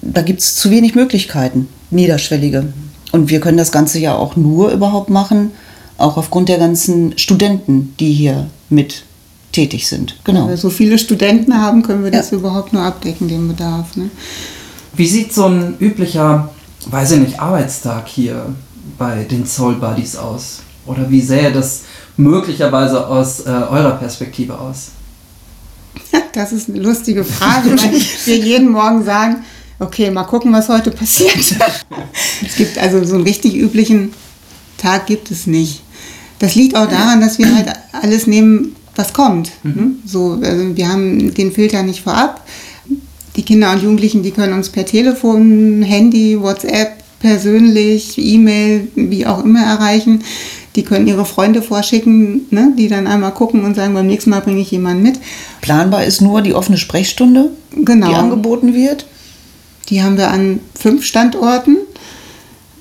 Da 0.00 0.22
gibt 0.22 0.40
es 0.40 0.56
zu 0.56 0.70
wenig 0.70 0.94
Möglichkeiten, 0.94 1.68
niederschwellige. 1.90 2.64
Und 3.12 3.30
wir 3.30 3.40
können 3.40 3.58
das 3.58 3.72
Ganze 3.72 3.98
ja 3.98 4.14
auch 4.14 4.36
nur 4.36 4.70
überhaupt 4.70 5.10
machen, 5.10 5.52
auch 5.98 6.16
aufgrund 6.16 6.48
der 6.48 6.58
ganzen 6.58 7.16
Studenten, 7.18 7.94
die 8.00 8.12
hier 8.12 8.48
mit 8.70 9.04
tätig 9.52 9.86
sind. 9.86 10.16
Wenn 10.24 10.48
wir 10.48 10.56
so 10.56 10.70
viele 10.70 10.98
Studenten 10.98 11.60
haben, 11.60 11.82
können 11.82 12.02
wir 12.02 12.10
das 12.10 12.32
überhaupt 12.32 12.72
nur 12.72 12.82
abdecken, 12.82 13.28
den 13.28 13.48
Bedarf. 13.48 13.96
Ne? 13.96 14.10
Wie 14.96 15.06
sieht 15.06 15.32
so 15.32 15.46
ein 15.46 15.76
üblicher, 15.78 16.50
weiß 16.86 17.12
ich 17.12 17.20
nicht, 17.20 17.40
Arbeitstag 17.40 18.08
hier 18.08 18.46
bei 18.98 19.24
den 19.24 19.46
Soul 19.46 19.74
Buddies 19.74 20.16
aus? 20.16 20.60
Oder 20.86 21.08
wie 21.10 21.20
sähe 21.20 21.52
das 21.52 21.82
möglicherweise 22.16 23.06
aus 23.06 23.40
äh, 23.40 23.50
eurer 23.50 23.92
Perspektive 23.92 24.58
aus? 24.58 24.88
Das 26.34 26.50
ist 26.50 26.70
eine 26.70 26.80
lustige 26.80 27.24
Frage, 27.24 27.70
weil 27.72 27.92
wir 28.24 28.36
jeden 28.38 28.70
Morgen 28.70 29.04
sagen, 29.04 29.44
okay, 29.82 30.10
mal 30.10 30.24
gucken, 30.24 30.52
was 30.52 30.68
heute 30.68 30.90
passiert. 30.90 31.36
es 32.46 32.56
gibt 32.56 32.78
also 32.78 33.04
so 33.04 33.16
einen 33.16 33.24
richtig 33.24 33.54
üblichen 33.54 34.12
Tag 34.78 35.06
gibt 35.06 35.30
es 35.30 35.46
nicht. 35.46 35.82
Das 36.38 36.54
liegt 36.54 36.76
auch 36.76 36.88
daran, 36.88 37.20
dass 37.20 37.38
wir 37.38 37.54
halt 37.54 37.68
alles 37.92 38.26
nehmen, 38.26 38.74
was 38.96 39.12
kommt. 39.12 39.52
Mhm. 39.62 39.98
So, 40.04 40.40
also 40.42 40.76
wir 40.76 40.88
haben 40.88 41.32
den 41.34 41.52
Filter 41.52 41.82
nicht 41.82 42.02
vorab. 42.02 42.46
Die 43.36 43.42
Kinder 43.42 43.72
und 43.72 43.82
Jugendlichen, 43.82 44.22
die 44.22 44.32
können 44.32 44.52
uns 44.52 44.68
per 44.68 44.84
Telefon, 44.84 45.82
Handy, 45.82 46.40
WhatsApp, 46.40 47.02
persönlich, 47.20 48.18
E-Mail, 48.18 48.88
wie 48.94 49.24
auch 49.24 49.44
immer 49.44 49.64
erreichen. 49.64 50.22
Die 50.74 50.82
können 50.82 51.06
ihre 51.06 51.24
Freunde 51.24 51.62
vorschicken, 51.62 52.46
ne, 52.50 52.72
die 52.76 52.88
dann 52.88 53.06
einmal 53.06 53.32
gucken 53.32 53.64
und 53.64 53.76
sagen, 53.76 53.94
beim 53.94 54.06
nächsten 54.06 54.30
Mal 54.30 54.40
bringe 54.40 54.60
ich 54.60 54.70
jemanden 54.70 55.02
mit. 55.02 55.20
Planbar 55.60 56.04
ist 56.04 56.20
nur 56.20 56.42
die 56.42 56.54
offene 56.54 56.78
Sprechstunde, 56.78 57.50
genau. 57.84 58.08
die 58.08 58.14
angeboten 58.14 58.74
wird. 58.74 59.06
Die 59.88 60.02
haben 60.02 60.16
wir 60.16 60.30
an 60.30 60.60
fünf 60.78 61.04
Standorten 61.04 61.76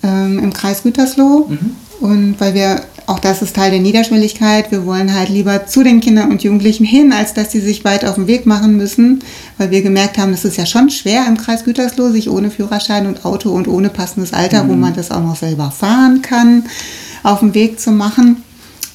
ähm, 0.04 0.40
im 0.40 0.54
Kreis 0.54 0.84
Gütersloh. 0.84 1.48
Mhm. 1.50 1.76
Und 2.02 2.36
weil 2.40 2.56
wir, 2.56 2.82
auch 3.06 3.20
das 3.20 3.44
ist 3.44 3.56
Teil 3.56 3.70
der 3.70 3.80
Niederschwelligkeit, 3.80 4.72
wir 4.72 4.86
wollen 4.88 5.14
halt 5.14 5.30
lieber 5.30 5.68
zu 5.68 5.84
den 5.84 6.02
Kindern 6.02 6.32
und 6.32 6.44
Jugendlichen 6.44 6.84
hin, 6.84 7.14
als 7.14 7.36
dass 7.36 7.52
sie 7.52 7.60
sich 7.60 7.86
weit 7.86 8.06
auf 8.06 8.16
den 8.16 8.26
Weg 8.26 8.48
machen 8.48 8.76
müssen, 8.76 9.20
weil 9.60 9.70
wir 9.70 9.84
gemerkt 9.84 10.18
haben, 10.18 10.32
das 10.32 10.44
ist 10.44 10.58
ja 10.58 10.66
schon 10.66 10.90
schwer 10.90 11.26
im 11.28 11.38
Kreis 11.38 11.64
Gütersloh, 11.64 12.10
sich 12.10 12.30
ohne 12.30 12.50
Führerschein 12.50 13.06
und 13.06 13.24
Auto 13.24 13.52
und 13.52 13.68
ohne 13.68 13.90
passendes 13.90 14.34
Alter, 14.34 14.64
mhm. 14.64 14.70
wo 14.70 14.74
man 14.74 14.96
das 14.96 15.12
auch 15.12 15.22
noch 15.22 15.36
selber 15.36 15.70
fahren 15.70 16.24
kann, 16.24 16.64
auf 17.22 17.42
den 17.42 17.54
Weg 17.54 17.80
zu 17.80 17.92
machen. 17.92 18.44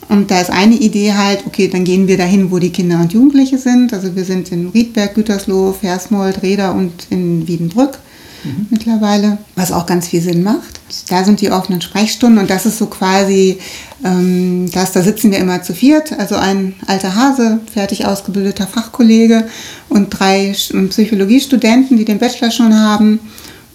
Und 0.09 0.31
da 0.31 0.41
ist 0.41 0.51
eine 0.51 0.77
Idee 0.77 1.15
halt, 1.15 1.47
okay, 1.47 1.69
dann 1.69 1.85
gehen 1.85 2.07
wir 2.07 2.17
dahin, 2.17 2.51
wo 2.51 2.59
die 2.59 2.71
Kinder 2.71 3.01
und 3.01 3.13
Jugendliche 3.13 3.59
sind. 3.59 3.93
Also 3.93 4.15
wir 4.15 4.25
sind 4.25 4.53
in 4.53 4.69
Riedberg, 4.69 5.15
Gütersloh, 5.15 5.73
Versmold, 5.73 6.43
Reda 6.43 6.71
und 6.71 6.93
in 7.11 7.49
Wiedenbrück 7.49 7.99
mhm. 8.45 8.67
mittlerweile, 8.71 9.39
was 9.57 9.73
auch 9.73 9.87
ganz 9.87 10.09
viel 10.09 10.21
Sinn 10.21 10.43
macht. 10.43 10.81
Da 11.09 11.25
sind 11.25 11.41
die 11.41 11.51
offenen 11.51 11.81
Sprechstunden 11.81 12.39
und 12.39 12.51
das 12.51 12.67
ist 12.67 12.79
so 12.79 12.87
quasi, 12.87 13.59
ähm, 14.05 14.71
das, 14.73 14.93
da 14.93 15.03
sitzen 15.03 15.33
wir 15.33 15.39
immer 15.39 15.63
zu 15.63 15.75
viert, 15.75 16.13
also 16.19 16.37
ein 16.37 16.75
alter 16.87 17.15
Hase, 17.17 17.61
fertig 17.73 18.07
ausgebildeter 18.07 18.67
Fachkollege 18.67 19.49
und 19.89 20.11
drei 20.11 20.55
Psychologiestudenten, 20.55 21.97
die 21.97 22.05
den 22.05 22.19
Bachelor 22.19 22.53
schon 22.53 22.79
haben 22.79 23.19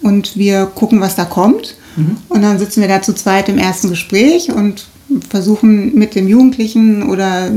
und 0.00 0.36
wir 0.36 0.66
gucken, 0.66 1.00
was 1.00 1.14
da 1.14 1.24
kommt. 1.24 1.76
Mhm. 1.96 2.16
Und 2.30 2.42
dann 2.42 2.58
sitzen 2.58 2.80
wir 2.80 2.88
da 2.88 3.02
zu 3.02 3.12
zweit 3.12 3.50
im 3.50 3.58
ersten 3.58 3.90
Gespräch 3.90 4.50
und 4.50 4.86
versuchen 5.28 5.94
mit 5.94 6.14
dem 6.14 6.28
Jugendlichen 6.28 7.08
oder 7.08 7.50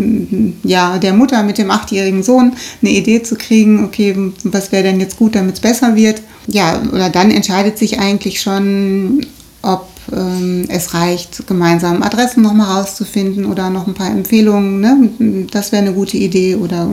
ja 0.63 0.97
der 0.97 1.13
Mutter 1.13 1.43
mit 1.43 1.57
dem 1.57 1.71
achtjährigen 1.71 2.23
Sohn 2.23 2.53
eine 2.81 2.91
Idee 2.91 3.23
zu 3.23 3.35
kriegen, 3.35 3.85
okay, 3.85 4.15
was 4.43 4.71
wäre 4.71 4.83
denn 4.83 4.99
jetzt 4.99 5.17
gut, 5.17 5.35
damit 5.35 5.55
es 5.55 5.61
besser 5.61 5.95
wird. 5.95 6.21
Ja, 6.47 6.81
oder 6.91 7.09
dann 7.09 7.31
entscheidet 7.31 7.77
sich 7.77 7.99
eigentlich 7.99 8.41
schon, 8.41 9.25
ob 9.61 9.87
ähm, 10.11 10.65
es 10.67 10.93
reicht, 10.93 11.47
gemeinsam 11.47 12.03
Adressen 12.03 12.43
nochmal 12.43 12.77
rauszufinden 12.77 13.45
oder 13.45 13.69
noch 13.69 13.87
ein 13.87 13.93
paar 13.93 14.11
Empfehlungen. 14.11 14.79
Ne? 14.79 15.47
Das 15.51 15.71
wäre 15.71 15.83
eine 15.83 15.93
gute 15.93 16.17
Idee 16.17 16.55
oder 16.55 16.89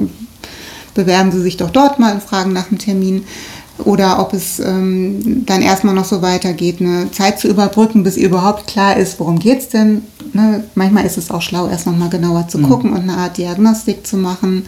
bewerben 0.95 1.33
Sie 1.33 1.40
sich 1.40 1.57
doch 1.57 1.71
dort 1.71 1.99
mal 1.99 2.14
und 2.14 2.23
fragen 2.23 2.52
nach 2.52 2.71
einem 2.71 2.78
Termin 2.78 3.25
oder 3.84 4.20
ob 4.20 4.32
es 4.32 4.58
ähm, 4.60 5.44
dann 5.46 5.62
erstmal 5.62 5.94
noch 5.94 6.04
so 6.04 6.22
weitergeht, 6.22 6.80
eine 6.80 7.10
Zeit 7.10 7.38
zu 7.38 7.48
überbrücken, 7.48 8.02
bis 8.02 8.16
überhaupt 8.16 8.66
klar 8.66 8.96
ist, 8.96 9.18
worum 9.20 9.38
geht 9.38 9.60
es 9.60 9.68
denn. 9.68 10.02
Ne? 10.32 10.64
Manchmal 10.74 11.04
ist 11.04 11.18
es 11.18 11.30
auch 11.30 11.42
schlau, 11.42 11.68
erst 11.68 11.86
nochmal 11.86 12.10
genauer 12.10 12.48
zu 12.48 12.58
mhm. 12.58 12.68
gucken 12.68 12.92
und 12.92 13.00
eine 13.00 13.16
Art 13.16 13.38
Diagnostik 13.38 14.06
zu 14.06 14.16
machen. 14.16 14.66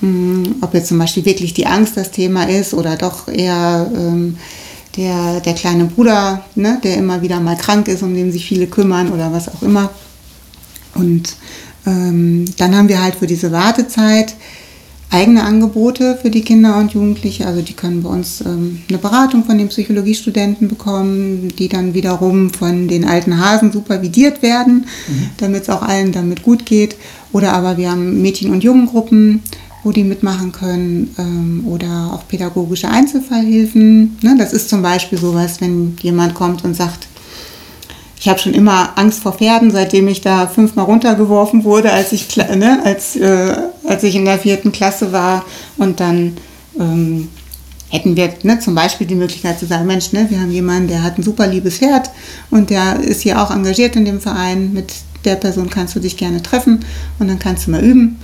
Mhm, 0.00 0.56
ob 0.60 0.74
jetzt 0.74 0.88
zum 0.88 0.98
Beispiel 0.98 1.24
wirklich 1.24 1.54
die 1.54 1.66
Angst 1.66 1.96
das 1.96 2.10
Thema 2.10 2.48
ist 2.48 2.74
oder 2.74 2.96
doch 2.96 3.28
eher 3.28 3.90
ähm, 3.94 4.36
der, 4.96 5.40
der 5.40 5.54
kleine 5.54 5.84
Bruder, 5.86 6.44
ne? 6.54 6.78
der 6.82 6.96
immer 6.96 7.22
wieder 7.22 7.40
mal 7.40 7.56
krank 7.56 7.88
ist, 7.88 8.02
um 8.02 8.14
den 8.14 8.32
sich 8.32 8.46
viele 8.46 8.66
kümmern 8.66 9.10
oder 9.12 9.32
was 9.32 9.48
auch 9.48 9.62
immer. 9.62 9.90
Und 10.94 11.36
ähm, 11.86 12.44
dann 12.56 12.76
haben 12.76 12.88
wir 12.88 13.02
halt 13.02 13.16
für 13.16 13.26
diese 13.26 13.52
Wartezeit 13.52 14.34
eigene 15.10 15.42
Angebote 15.42 16.18
für 16.20 16.30
die 16.30 16.42
Kinder 16.42 16.76
und 16.76 16.92
Jugendliche. 16.92 17.46
Also 17.46 17.62
die 17.62 17.72
können 17.72 18.02
bei 18.02 18.10
uns 18.10 18.42
ähm, 18.42 18.82
eine 18.88 18.98
Beratung 18.98 19.44
von 19.44 19.56
den 19.56 19.68
Psychologiestudenten 19.68 20.68
bekommen, 20.68 21.48
die 21.58 21.68
dann 21.68 21.94
wiederum 21.94 22.50
von 22.52 22.88
den 22.88 23.06
alten 23.06 23.40
Hasen 23.42 23.72
supervidiert 23.72 24.42
werden, 24.42 24.86
mhm. 25.08 25.30
damit 25.38 25.62
es 25.62 25.70
auch 25.70 25.82
allen 25.82 26.12
damit 26.12 26.42
gut 26.42 26.66
geht. 26.66 26.96
Oder 27.32 27.54
aber 27.54 27.78
wir 27.78 27.90
haben 27.90 28.20
Mädchen- 28.20 28.52
und 28.52 28.62
Jungengruppen, 28.62 29.42
wo 29.82 29.92
die 29.92 30.04
mitmachen 30.04 30.52
können. 30.52 31.14
Ähm, 31.18 31.64
oder 31.66 32.10
auch 32.12 32.28
pädagogische 32.28 32.88
Einzelfallhilfen. 32.88 34.18
Ne? 34.20 34.36
Das 34.38 34.52
ist 34.52 34.68
zum 34.68 34.82
Beispiel 34.82 35.18
sowas, 35.18 35.60
wenn 35.60 35.96
jemand 36.02 36.34
kommt 36.34 36.64
und 36.64 36.74
sagt, 36.74 37.08
ich 38.20 38.28
habe 38.28 38.40
schon 38.40 38.54
immer 38.54 38.98
Angst 38.98 39.22
vor 39.22 39.32
Pferden, 39.32 39.70
seitdem 39.70 40.08
ich 40.08 40.20
da 40.20 40.48
fünfmal 40.48 40.86
runtergeworfen 40.86 41.62
wurde, 41.64 41.92
als 41.92 42.12
ich, 42.12 42.36
ne, 42.36 42.80
als, 42.84 43.14
äh, 43.14 43.56
als 43.88 44.02
ich 44.02 44.14
in 44.14 44.24
der 44.24 44.38
vierten 44.38 44.72
Klasse 44.72 45.12
war. 45.12 45.44
Und 45.76 46.00
dann 46.00 46.36
ähm, 46.78 47.28
hätten 47.90 48.16
wir 48.16 48.34
ne, 48.42 48.60
zum 48.60 48.74
Beispiel 48.74 49.06
die 49.06 49.14
Möglichkeit 49.14 49.58
zu 49.58 49.66
sagen, 49.66 49.86
Mensch, 49.86 50.12
ne, 50.12 50.26
wir 50.28 50.40
haben 50.40 50.50
jemanden, 50.50 50.88
der 50.88 51.02
hat 51.02 51.18
ein 51.18 51.22
super 51.22 51.46
liebes 51.46 51.78
Pferd 51.78 52.10
und 52.50 52.70
der 52.70 53.00
ist 53.00 53.22
hier 53.22 53.40
auch 53.42 53.50
engagiert 53.50 53.96
in 53.96 54.04
dem 54.04 54.20
Verein. 54.20 54.72
Mit 54.72 54.92
der 55.24 55.36
Person 55.36 55.70
kannst 55.70 55.96
du 55.96 56.00
dich 56.00 56.16
gerne 56.16 56.42
treffen 56.42 56.84
und 57.18 57.28
dann 57.28 57.38
kannst 57.38 57.66
du 57.66 57.70
mal 57.70 57.82
üben. 57.82 58.18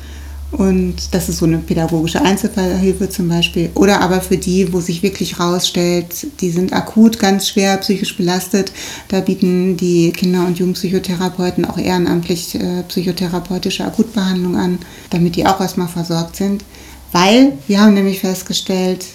Und 0.56 1.12
das 1.12 1.28
ist 1.28 1.38
so 1.38 1.46
eine 1.46 1.58
pädagogische 1.58 2.22
Einzelfallhilfe 2.22 3.10
zum 3.10 3.28
Beispiel. 3.28 3.70
Oder 3.74 4.00
aber 4.00 4.20
für 4.20 4.36
die, 4.36 4.72
wo 4.72 4.80
sich 4.80 5.02
wirklich 5.02 5.40
rausstellt, 5.40 6.28
die 6.40 6.50
sind 6.50 6.72
akut 6.72 7.18
ganz 7.18 7.48
schwer 7.48 7.76
psychisch 7.78 8.16
belastet. 8.16 8.70
Da 9.08 9.20
bieten 9.20 9.76
die 9.76 10.12
Kinder- 10.12 10.46
und 10.46 10.56
Jugendpsychotherapeuten 10.60 11.64
auch 11.64 11.76
ehrenamtlich 11.76 12.54
äh, 12.54 12.84
psychotherapeutische 12.86 13.84
Akutbehandlung 13.84 14.56
an, 14.56 14.78
damit 15.10 15.34
die 15.34 15.44
auch 15.44 15.60
erstmal 15.60 15.88
versorgt 15.88 16.36
sind. 16.36 16.64
Weil 17.10 17.54
wir 17.66 17.80
haben 17.80 17.94
nämlich 17.94 18.20
festgestellt, 18.20 19.06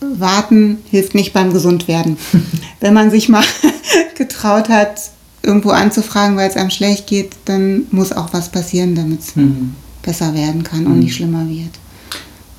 warten 0.00 0.78
hilft 0.90 1.14
nicht 1.14 1.32
beim 1.32 1.52
Gesundwerden. 1.52 2.16
Wenn 2.80 2.94
man 2.94 3.12
sich 3.12 3.28
mal 3.28 3.44
getraut 4.16 4.68
hat, 4.68 5.00
irgendwo 5.44 5.70
anzufragen, 5.70 6.36
weil 6.36 6.50
es 6.50 6.56
einem 6.56 6.70
schlecht 6.70 7.06
geht, 7.06 7.32
dann 7.44 7.86
muss 7.92 8.10
auch 8.10 8.32
was 8.32 8.48
passieren, 8.48 8.96
damit 8.96 9.20
es 9.20 9.36
mhm 9.36 9.76
besser 10.04 10.34
werden 10.34 10.62
kann 10.62 10.86
und 10.86 10.98
nicht 10.98 11.12
mhm. 11.12 11.16
schlimmer 11.16 11.48
wird. 11.48 11.70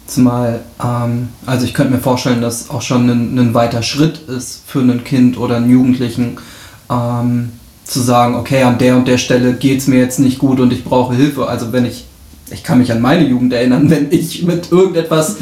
Zumal, 0.08 0.62
ähm, 0.84 1.30
also 1.46 1.66
ich 1.66 1.74
könnte 1.74 1.94
mir 1.94 2.00
vorstellen, 2.00 2.42
dass 2.42 2.70
auch 2.70 2.82
schon 2.82 3.10
ein, 3.10 3.40
ein 3.40 3.54
weiter 3.54 3.82
Schritt 3.82 4.20
ist 4.30 4.62
für 4.68 4.80
ein 4.80 5.04
Kind 5.04 5.38
oder 5.38 5.58
einen 5.58 5.70
Jugendlichen, 5.70 6.38
ähm, 6.90 7.52
zu 7.86 8.02
sagen, 8.02 8.36
okay, 8.36 8.64
an 8.64 8.78
der 8.78 8.98
und 8.98 9.08
der 9.08 9.18
Stelle 9.18 9.54
geht 9.54 9.80
es 9.80 9.88
mir 9.88 10.00
jetzt 10.00 10.20
nicht 10.20 10.40
gut 10.40 10.60
und 10.60 10.74
ich 10.74 10.84
brauche 10.84 11.16
Hilfe. 11.16 11.48
Also 11.48 11.72
wenn 11.72 11.86
ich, 11.86 12.06
ich 12.52 12.64
kann 12.64 12.80
mich 12.80 12.92
an 12.92 13.02
meine 13.02 13.25
Jugend 13.28 13.54
erinnern, 13.54 13.90
wenn 13.90 14.12
ich 14.12 14.44
mit 14.44 14.72
irgendetwas 14.72 15.38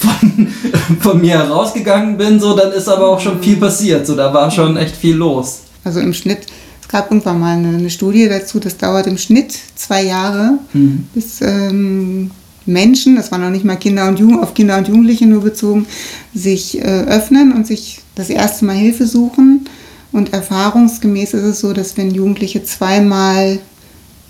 von, 0.00 0.48
von 1.00 1.20
mir 1.20 1.38
herausgegangen 1.38 2.16
bin, 2.16 2.40
so, 2.40 2.56
dann 2.56 2.72
ist 2.72 2.88
aber 2.88 3.08
auch 3.08 3.20
schon 3.20 3.42
viel 3.42 3.56
passiert. 3.56 4.06
So, 4.06 4.16
da 4.16 4.32
war 4.32 4.50
schon 4.50 4.76
echt 4.76 4.96
viel 4.96 5.16
los. 5.16 5.62
Also 5.84 6.00
im 6.00 6.12
Schnitt 6.12 6.46
es 6.88 6.92
gab 6.92 7.10
irgendwann 7.10 7.38
mal 7.38 7.58
eine, 7.58 7.76
eine 7.76 7.90
Studie 7.90 8.30
dazu, 8.30 8.58
das 8.60 8.78
dauert 8.78 9.06
im 9.06 9.18
Schnitt 9.18 9.58
zwei 9.76 10.04
Jahre, 10.04 10.58
mhm. 10.72 11.06
bis 11.12 11.42
ähm, 11.42 12.30
Menschen, 12.64 13.16
das 13.16 13.30
waren 13.30 13.42
noch 13.42 13.50
nicht 13.50 13.66
mal 13.66 13.76
Kinder 13.76 14.08
und 14.08 14.18
Jugend, 14.18 14.42
auf 14.42 14.54
Kinder 14.54 14.78
und 14.78 14.88
Jugendliche 14.88 15.26
nur 15.26 15.42
bezogen, 15.42 15.86
sich 16.34 16.78
äh, 16.78 17.02
öffnen 17.02 17.52
und 17.52 17.66
sich 17.66 18.00
das 18.14 18.30
erste 18.30 18.64
Mal 18.64 18.76
Hilfe 18.76 19.06
suchen. 19.06 19.68
Und 20.12 20.32
erfahrungsgemäß 20.32 21.34
ist 21.34 21.42
es 21.42 21.60
so, 21.60 21.74
dass 21.74 21.98
wenn 21.98 22.10
Jugendliche 22.10 22.64
zweimal 22.64 23.58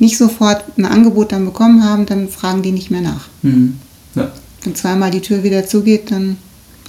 nicht 0.00 0.18
sofort 0.18 0.64
ein 0.76 0.84
Angebot 0.84 1.30
dann 1.30 1.44
bekommen 1.44 1.84
haben, 1.84 2.06
dann 2.06 2.28
fragen 2.28 2.62
die 2.62 2.72
nicht 2.72 2.90
mehr 2.90 3.02
nach. 3.02 3.28
Mhm. 3.42 3.76
Ja. 4.16 4.32
Wenn 4.64 4.74
zweimal 4.74 5.12
die 5.12 5.20
Tür 5.20 5.44
wieder 5.44 5.64
zugeht, 5.64 6.10
dann 6.10 6.38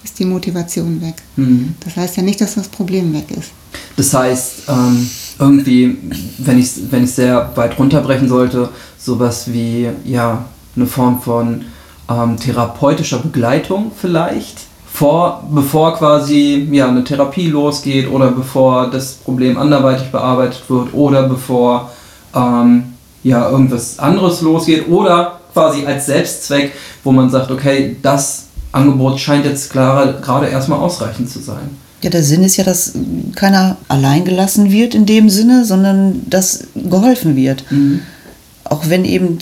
ist 0.04 0.18
die 0.18 0.26
Motivation 0.26 1.00
weg. 1.04 1.16
Mhm. 1.36 1.76
Das 1.82 1.96
heißt 1.96 2.18
ja 2.18 2.24
nicht, 2.24 2.42
dass 2.42 2.56
das 2.56 2.70
Problem 2.70 3.14
weg 3.14 3.30
ist. 3.30 3.52
Das 3.96 4.14
heißt, 4.14 4.54
ähm, 4.68 5.10
irgendwie, 5.40 5.98
wenn 6.38 6.60
ich 6.60 6.70
wenn 6.92 7.08
sehr 7.08 7.52
weit 7.56 7.80
runterbrechen 7.80 8.28
sollte, 8.28 8.70
sowas 8.98 9.52
wie 9.52 9.90
ja 10.06 10.46
eine 10.76 10.86
Form 10.86 11.22
von 11.22 11.66
ähm, 12.10 12.38
therapeutischer 12.38 13.20
Begleitung 13.20 13.92
vielleicht, 13.96 14.68
vor, 14.92 15.44
bevor 15.52 15.96
quasi 15.96 16.68
ja 16.72 16.90
eine 16.90 17.04
Therapie 17.04 17.48
losgeht 17.48 18.12
oder 18.12 18.32
bevor 18.32 18.90
das 18.90 19.14
Problem 19.14 19.58
anderweitig 19.58 20.12
bearbeitet 20.12 20.64
wird 20.68 20.94
oder 20.94 21.24
bevor 21.24 21.90
ähm, 22.36 22.94
ja 23.24 23.50
irgendwas 23.50 24.00
anderes 24.00 24.42
losgeht 24.42 24.90
oder 24.90 25.40
quasi 25.54 25.86
als 25.86 26.08
Selbstzweck, 26.08 26.74
wo 27.04 27.12
man 27.12 27.30
sagt, 27.30 27.52
okay, 27.52 27.96
das 28.02 28.48
Angebot 28.72 29.20
scheint 29.20 29.46
jetzt 29.46 29.72
klar, 29.72 30.14
gerade 30.22 30.48
erstmal 30.48 30.80
ausreichend 30.80 31.30
zu 31.30 31.40
sein. 31.40 31.78
Ja, 32.02 32.10
der 32.10 32.24
Sinn 32.24 32.44
ist 32.44 32.56
ja, 32.58 32.64
dass 32.64 32.94
keiner 33.36 33.78
allein 33.90 34.24
gelassen 34.24 34.72
wird 34.72 34.96
in 34.96 35.06
dem 35.06 35.30
Sinne, 35.30 35.66
sondern 35.66 36.22
dass 36.30 36.64
geholfen 36.76 37.36
wird. 37.36 37.66
Auch 38.64 38.88
wenn 38.88 39.04
eben, 39.04 39.40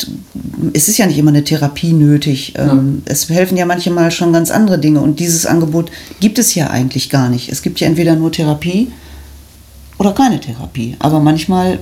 es 0.74 0.88
ist 0.88 0.98
ja 0.98 1.06
nicht 1.06 1.18
immer 1.18 1.30
eine 1.32 1.44
Therapie 1.44 1.94
nötig. 1.94 2.54
Ähm, 2.58 3.04
Es 3.06 3.30
helfen 3.30 3.58
ja 3.58 3.66
manchmal 3.66 4.10
schon 4.10 4.32
ganz 4.34 4.50
andere 4.52 4.80
Dinge. 4.80 5.02
Und 5.02 5.20
dieses 5.20 5.46
Angebot 5.46 5.92
gibt 6.20 6.40
es 6.40 6.56
ja 6.56 6.70
eigentlich 6.70 7.10
gar 7.10 7.30
nicht. 7.30 7.50
Es 7.52 7.62
gibt 7.62 7.80
ja 7.80 7.88
entweder 7.88 8.16
nur 8.16 8.32
Therapie 8.32 8.88
oder 10.00 10.14
keine 10.14 10.40
Therapie. 10.40 10.96
Aber 11.00 11.20
manchmal 11.20 11.80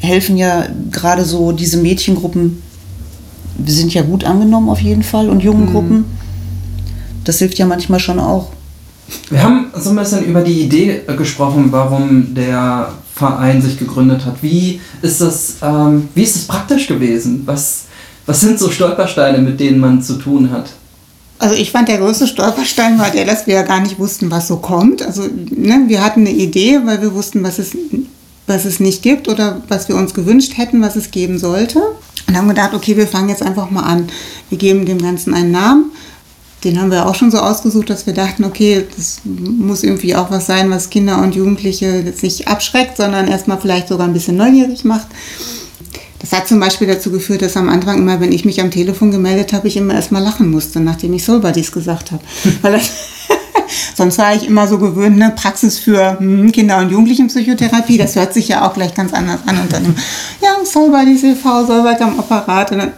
helfen 0.00 0.36
ja 0.36 0.66
gerade 0.90 1.24
so 1.24 1.52
diese 1.52 1.76
Mädchengruppen, 1.76 2.62
wir 3.58 3.74
sind 3.74 3.92
ja 3.94 4.02
gut 4.02 4.24
angenommen 4.24 4.68
auf 4.70 4.80
jeden 4.80 5.02
Fall, 5.02 5.28
und 5.28 5.42
jungen 5.42 5.70
Gruppen. 5.70 6.06
Das 7.24 7.38
hilft 7.38 7.58
ja 7.58 7.66
manchmal 7.66 8.00
schon 8.00 8.18
auch. 8.18 8.53
Wir 9.30 9.42
haben 9.42 9.66
so 9.76 9.90
ein 9.90 9.96
bisschen 9.96 10.24
über 10.24 10.40
die 10.40 10.62
Idee 10.62 11.02
äh, 11.06 11.14
gesprochen, 11.14 11.68
warum 11.70 12.34
der 12.34 12.92
Verein 13.14 13.62
sich 13.62 13.78
gegründet 13.78 14.24
hat. 14.24 14.42
Wie 14.42 14.80
ist 15.02 15.20
das, 15.20 15.56
ähm, 15.62 16.08
wie 16.14 16.22
ist 16.22 16.36
das 16.36 16.44
praktisch 16.46 16.86
gewesen? 16.86 17.42
Was, 17.46 17.84
was 18.26 18.40
sind 18.40 18.58
so 18.58 18.70
Stolpersteine, 18.70 19.38
mit 19.38 19.60
denen 19.60 19.78
man 19.78 20.02
zu 20.02 20.14
tun 20.14 20.50
hat? 20.50 20.70
Also 21.38 21.56
ich 21.56 21.72
fand 21.72 21.88
der 21.88 21.98
größte 21.98 22.26
Stolperstein 22.26 22.98
war 22.98 23.10
der, 23.10 23.24
dass 23.24 23.46
wir 23.46 23.54
ja 23.54 23.62
gar 23.62 23.80
nicht 23.80 23.98
wussten, 23.98 24.30
was 24.30 24.48
so 24.48 24.56
kommt. 24.56 25.02
Also 25.02 25.22
ne, 25.22 25.84
wir 25.88 26.02
hatten 26.02 26.20
eine 26.20 26.30
Idee, 26.30 26.80
weil 26.84 27.02
wir 27.02 27.12
wussten, 27.12 27.42
was 27.42 27.58
es, 27.58 27.76
was 28.46 28.64
es 28.64 28.80
nicht 28.80 29.02
gibt 29.02 29.28
oder 29.28 29.62
was 29.68 29.88
wir 29.88 29.96
uns 29.96 30.14
gewünscht 30.14 30.56
hätten, 30.56 30.80
was 30.80 30.96
es 30.96 31.10
geben 31.10 31.38
sollte. 31.38 31.80
Und 32.26 32.36
haben 32.36 32.48
gedacht, 32.48 32.72
okay, 32.72 32.96
wir 32.96 33.06
fangen 33.06 33.28
jetzt 33.28 33.42
einfach 33.42 33.70
mal 33.70 33.82
an. 33.82 34.08
Wir 34.48 34.58
geben 34.58 34.86
dem 34.86 35.02
Ganzen 35.02 35.34
einen 35.34 35.50
Namen. 35.50 35.92
Den 36.64 36.80
haben 36.80 36.90
wir 36.90 37.06
auch 37.06 37.14
schon 37.14 37.30
so 37.30 37.38
ausgesucht, 37.38 37.90
dass 37.90 38.06
wir 38.06 38.14
dachten, 38.14 38.44
okay, 38.44 38.86
das 38.96 39.20
muss 39.24 39.82
irgendwie 39.82 40.16
auch 40.16 40.30
was 40.30 40.46
sein, 40.46 40.70
was 40.70 40.88
Kinder 40.88 41.18
und 41.18 41.34
Jugendliche 41.34 42.02
jetzt 42.04 42.22
nicht 42.22 42.48
abschreckt, 42.48 42.96
sondern 42.96 43.28
erstmal 43.28 43.60
vielleicht 43.60 43.88
sogar 43.88 44.06
ein 44.06 44.14
bisschen 44.14 44.36
neugierig 44.36 44.84
macht. 44.84 45.08
Das 46.20 46.32
hat 46.32 46.48
zum 46.48 46.58
Beispiel 46.58 46.86
dazu 46.86 47.10
geführt, 47.10 47.42
dass 47.42 47.54
am 47.58 47.68
Anfang 47.68 47.98
immer, 47.98 48.18
wenn 48.18 48.32
ich 48.32 48.46
mich 48.46 48.62
am 48.62 48.70
Telefon 48.70 49.10
gemeldet 49.10 49.52
habe, 49.52 49.68
ich 49.68 49.76
immer 49.76 49.92
erstmal 49.92 50.22
lachen 50.22 50.50
musste, 50.50 50.80
nachdem 50.80 51.12
ich 51.12 51.22
Soul 51.22 51.40
Buddies 51.40 51.70
gesagt 51.70 52.12
habe. 52.12 52.22
Weil 52.62 52.72
das, 52.72 52.90
sonst 53.94 54.16
war 54.16 54.34
ich 54.34 54.46
immer 54.46 54.66
so 54.66 54.78
gewöhnt, 54.78 55.20
eine 55.20 55.32
Praxis 55.32 55.78
für 55.78 56.18
hm, 56.18 56.50
Kinder- 56.50 56.78
und 56.78 56.88
Jugendlichenpsychotherapie. 56.90 57.98
Das 57.98 58.16
hört 58.16 58.32
sich 58.32 58.48
ja 58.48 58.66
auch 58.66 58.72
gleich 58.72 58.94
ganz 58.94 59.12
anders 59.12 59.40
an. 59.46 59.60
Und 59.60 59.70
dann, 59.70 59.94
ja, 60.40 60.64
Soul 60.64 60.90
Buddies 60.90 61.24
e.V., 61.24 61.66
Soul 61.66 61.82
Buddies 61.82 62.00
am 62.00 62.18
Apparat. 62.18 62.70
Dann, 62.70 62.92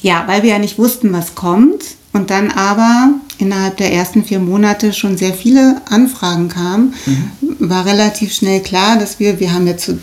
ja, 0.00 0.24
weil 0.26 0.42
wir 0.42 0.50
ja 0.50 0.58
nicht 0.58 0.76
wussten, 0.76 1.12
was 1.12 1.36
kommt. 1.36 1.84
Und 2.12 2.30
dann 2.30 2.50
aber 2.50 3.14
innerhalb 3.38 3.78
der 3.78 3.92
ersten 3.92 4.24
vier 4.24 4.38
Monate 4.38 4.92
schon 4.92 5.16
sehr 5.16 5.32
viele 5.32 5.80
Anfragen 5.88 6.48
kamen, 6.48 6.94
war 7.58 7.86
relativ 7.86 8.34
schnell 8.34 8.60
klar, 8.60 8.98
dass 8.98 9.18
wir, 9.18 9.40
wir 9.40 9.52
haben 9.54 9.66
jetzt 9.66 9.84
zu 9.86 9.98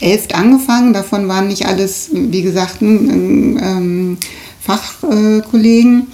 elf 0.00 0.26
angefangen, 0.32 0.92
davon 0.92 1.28
waren 1.28 1.48
nicht 1.48 1.66
alles, 1.66 2.10
wie 2.12 2.42
gesagt, 2.42 2.82
ähm, 2.82 4.18
Fachkollegen. 4.60 6.08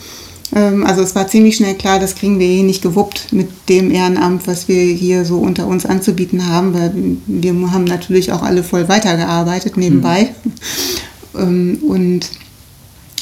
Ähm, 0.55 0.85
also 0.85 1.03
es 1.03 1.15
war 1.15 1.29
ziemlich 1.29 1.57
schnell 1.57 1.75
klar, 1.75 1.99
das 1.99 2.15
kriegen 2.17 2.39
wir 2.39 2.47
hier 2.47 2.65
nicht 2.65 2.83
gewuppt 2.83 3.33
mit 3.33 3.49
dem 3.69 3.91
Ehrenamt, 3.91 4.47
was 4.47 4.69
wir 4.69 4.83
hier 4.83 5.25
so 5.25 5.39
unter 5.39 5.67
uns 5.67 5.87
anzubieten 5.87 6.49
haben, 6.49 6.75
weil 6.75 6.93
wir 7.27 7.53
haben 7.73 7.85
natürlich 7.85 8.33
auch 8.33 8.43
alle 8.43 8.63
voll 8.63 8.89
weitergearbeitet 8.89 9.77
nebenbei. 9.77 10.35
Ähm, 11.39 11.79
Und 11.83 12.29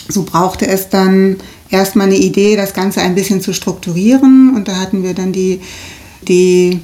so 0.08 0.22
brauchte 0.22 0.66
es 0.66 0.88
dann 0.88 1.36
erstmal 1.70 2.06
eine 2.06 2.16
Idee, 2.16 2.56
das 2.56 2.74
Ganze 2.74 3.00
ein 3.00 3.14
bisschen 3.14 3.40
zu 3.40 3.52
strukturieren. 3.52 4.54
Und 4.54 4.68
da 4.68 4.76
hatten 4.76 5.02
wir 5.02 5.14
dann 5.14 5.32
die, 5.32 5.60
die 6.22 6.80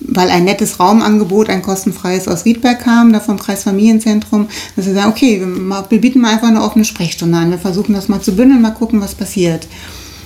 weil 0.00 0.30
ein 0.30 0.44
nettes 0.44 0.80
Raumangebot, 0.80 1.48
ein 1.48 1.62
kostenfreies 1.62 2.28
aus 2.28 2.44
Riedberg 2.44 2.80
kam, 2.80 3.12
da 3.12 3.20
vom 3.20 3.38
Kreisfamilienzentrum, 3.38 4.48
dass 4.76 4.86
wir 4.86 4.94
sagen, 4.94 5.10
okay, 5.10 5.40
wir, 5.40 5.98
bieten 5.98 6.20
mal 6.20 6.32
einfach 6.32 6.48
eine 6.48 6.62
offene 6.62 6.84
Sprechstunde 6.84 7.36
an. 7.36 7.50
Wir 7.50 7.58
versuchen 7.58 7.94
das 7.94 8.08
mal 8.08 8.20
zu 8.20 8.34
bündeln, 8.34 8.62
mal 8.62 8.70
gucken, 8.70 9.00
was 9.00 9.14
passiert. 9.14 9.66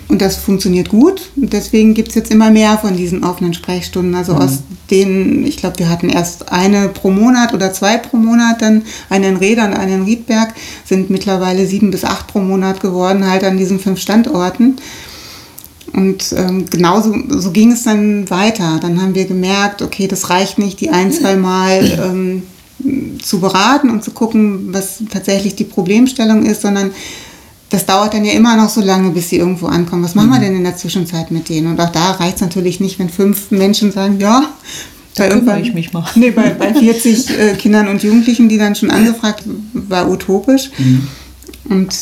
Und 0.08 0.22
das 0.22 0.36
funktioniert 0.36 0.88
gut. 0.88 1.30
Und 1.36 1.52
deswegen 1.52 1.92
gibt 1.92 2.08
es 2.08 2.14
jetzt 2.14 2.32
immer 2.32 2.50
mehr 2.50 2.78
von 2.78 2.96
diesen 2.96 3.24
offenen 3.24 3.52
Sprechstunden. 3.52 4.14
Also 4.14 4.32
aus 4.32 4.60
denen, 4.90 5.46
ich 5.46 5.58
glaube, 5.58 5.78
wir 5.78 5.90
hatten 5.90 6.08
erst 6.08 6.50
eine 6.50 6.88
pro 6.88 7.10
Monat 7.10 7.52
oder 7.52 7.74
zwei 7.74 7.98
pro 7.98 8.16
Monat, 8.16 8.62
dann 8.62 8.82
eine 9.10 9.28
in 9.28 9.36
Reda 9.36 9.66
und 9.66 9.74
eine 9.74 9.96
in 9.96 10.02
Riedberg, 10.04 10.54
sind 10.86 11.10
mittlerweile 11.10 11.66
sieben 11.66 11.90
bis 11.90 12.04
acht 12.04 12.26
pro 12.26 12.40
Monat 12.40 12.80
geworden, 12.80 13.30
halt 13.30 13.44
an 13.44 13.58
diesen 13.58 13.78
fünf 13.78 14.00
Standorten. 14.00 14.76
Und 15.92 16.32
ähm, 16.36 16.64
genauso 16.70 17.14
so 17.28 17.50
ging 17.50 17.72
es 17.72 17.82
dann 17.82 18.30
weiter. 18.30 18.78
Dann 18.80 19.02
haben 19.02 19.14
wir 19.14 19.26
gemerkt, 19.26 19.82
okay, 19.82 20.06
das 20.08 20.30
reicht 20.30 20.58
nicht, 20.58 20.80
die 20.80 20.88
ein, 20.88 21.12
zwei 21.12 21.36
Mal 21.36 21.98
ähm, 22.02 22.42
zu 23.22 23.40
beraten 23.40 23.90
und 23.90 24.04
zu 24.04 24.12
gucken, 24.12 24.72
was 24.72 25.02
tatsächlich 25.10 25.56
die 25.56 25.64
Problemstellung 25.64 26.44
ist, 26.46 26.62
sondern 26.62 26.92
das 27.70 27.84
dauert 27.84 28.14
dann 28.14 28.24
ja 28.24 28.32
immer 28.32 28.56
noch 28.56 28.68
so 28.68 28.80
lange, 28.80 29.10
bis 29.10 29.28
sie 29.28 29.36
irgendwo 29.36 29.66
ankommen. 29.66 30.02
Was 30.02 30.14
machen 30.14 30.30
wir 30.30 30.40
denn 30.40 30.56
in 30.56 30.64
der 30.64 30.76
Zwischenzeit 30.76 31.30
mit 31.30 31.48
denen? 31.48 31.68
Und 31.68 31.80
auch 31.80 31.92
da 31.92 32.12
reicht 32.12 32.36
es 32.36 32.40
natürlich 32.40 32.80
nicht, 32.80 32.98
wenn 32.98 33.10
fünf 33.10 33.50
Menschen 33.50 33.92
sagen, 33.92 34.18
ja, 34.20 34.44
da 35.14 35.28
kümmere 35.28 35.60
ich 35.60 35.74
mich 35.74 35.92
mal. 35.92 36.04
Nee, 36.14 36.30
bei, 36.30 36.50
bei 36.50 36.72
40 36.78 37.30
äh, 37.30 37.54
Kindern 37.54 37.88
und 37.88 38.02
Jugendlichen, 38.02 38.48
die 38.48 38.58
dann 38.58 38.74
schon 38.74 38.90
angefragt, 38.90 39.44
war 39.72 40.08
utopisch. 40.08 40.70
Und 41.68 41.92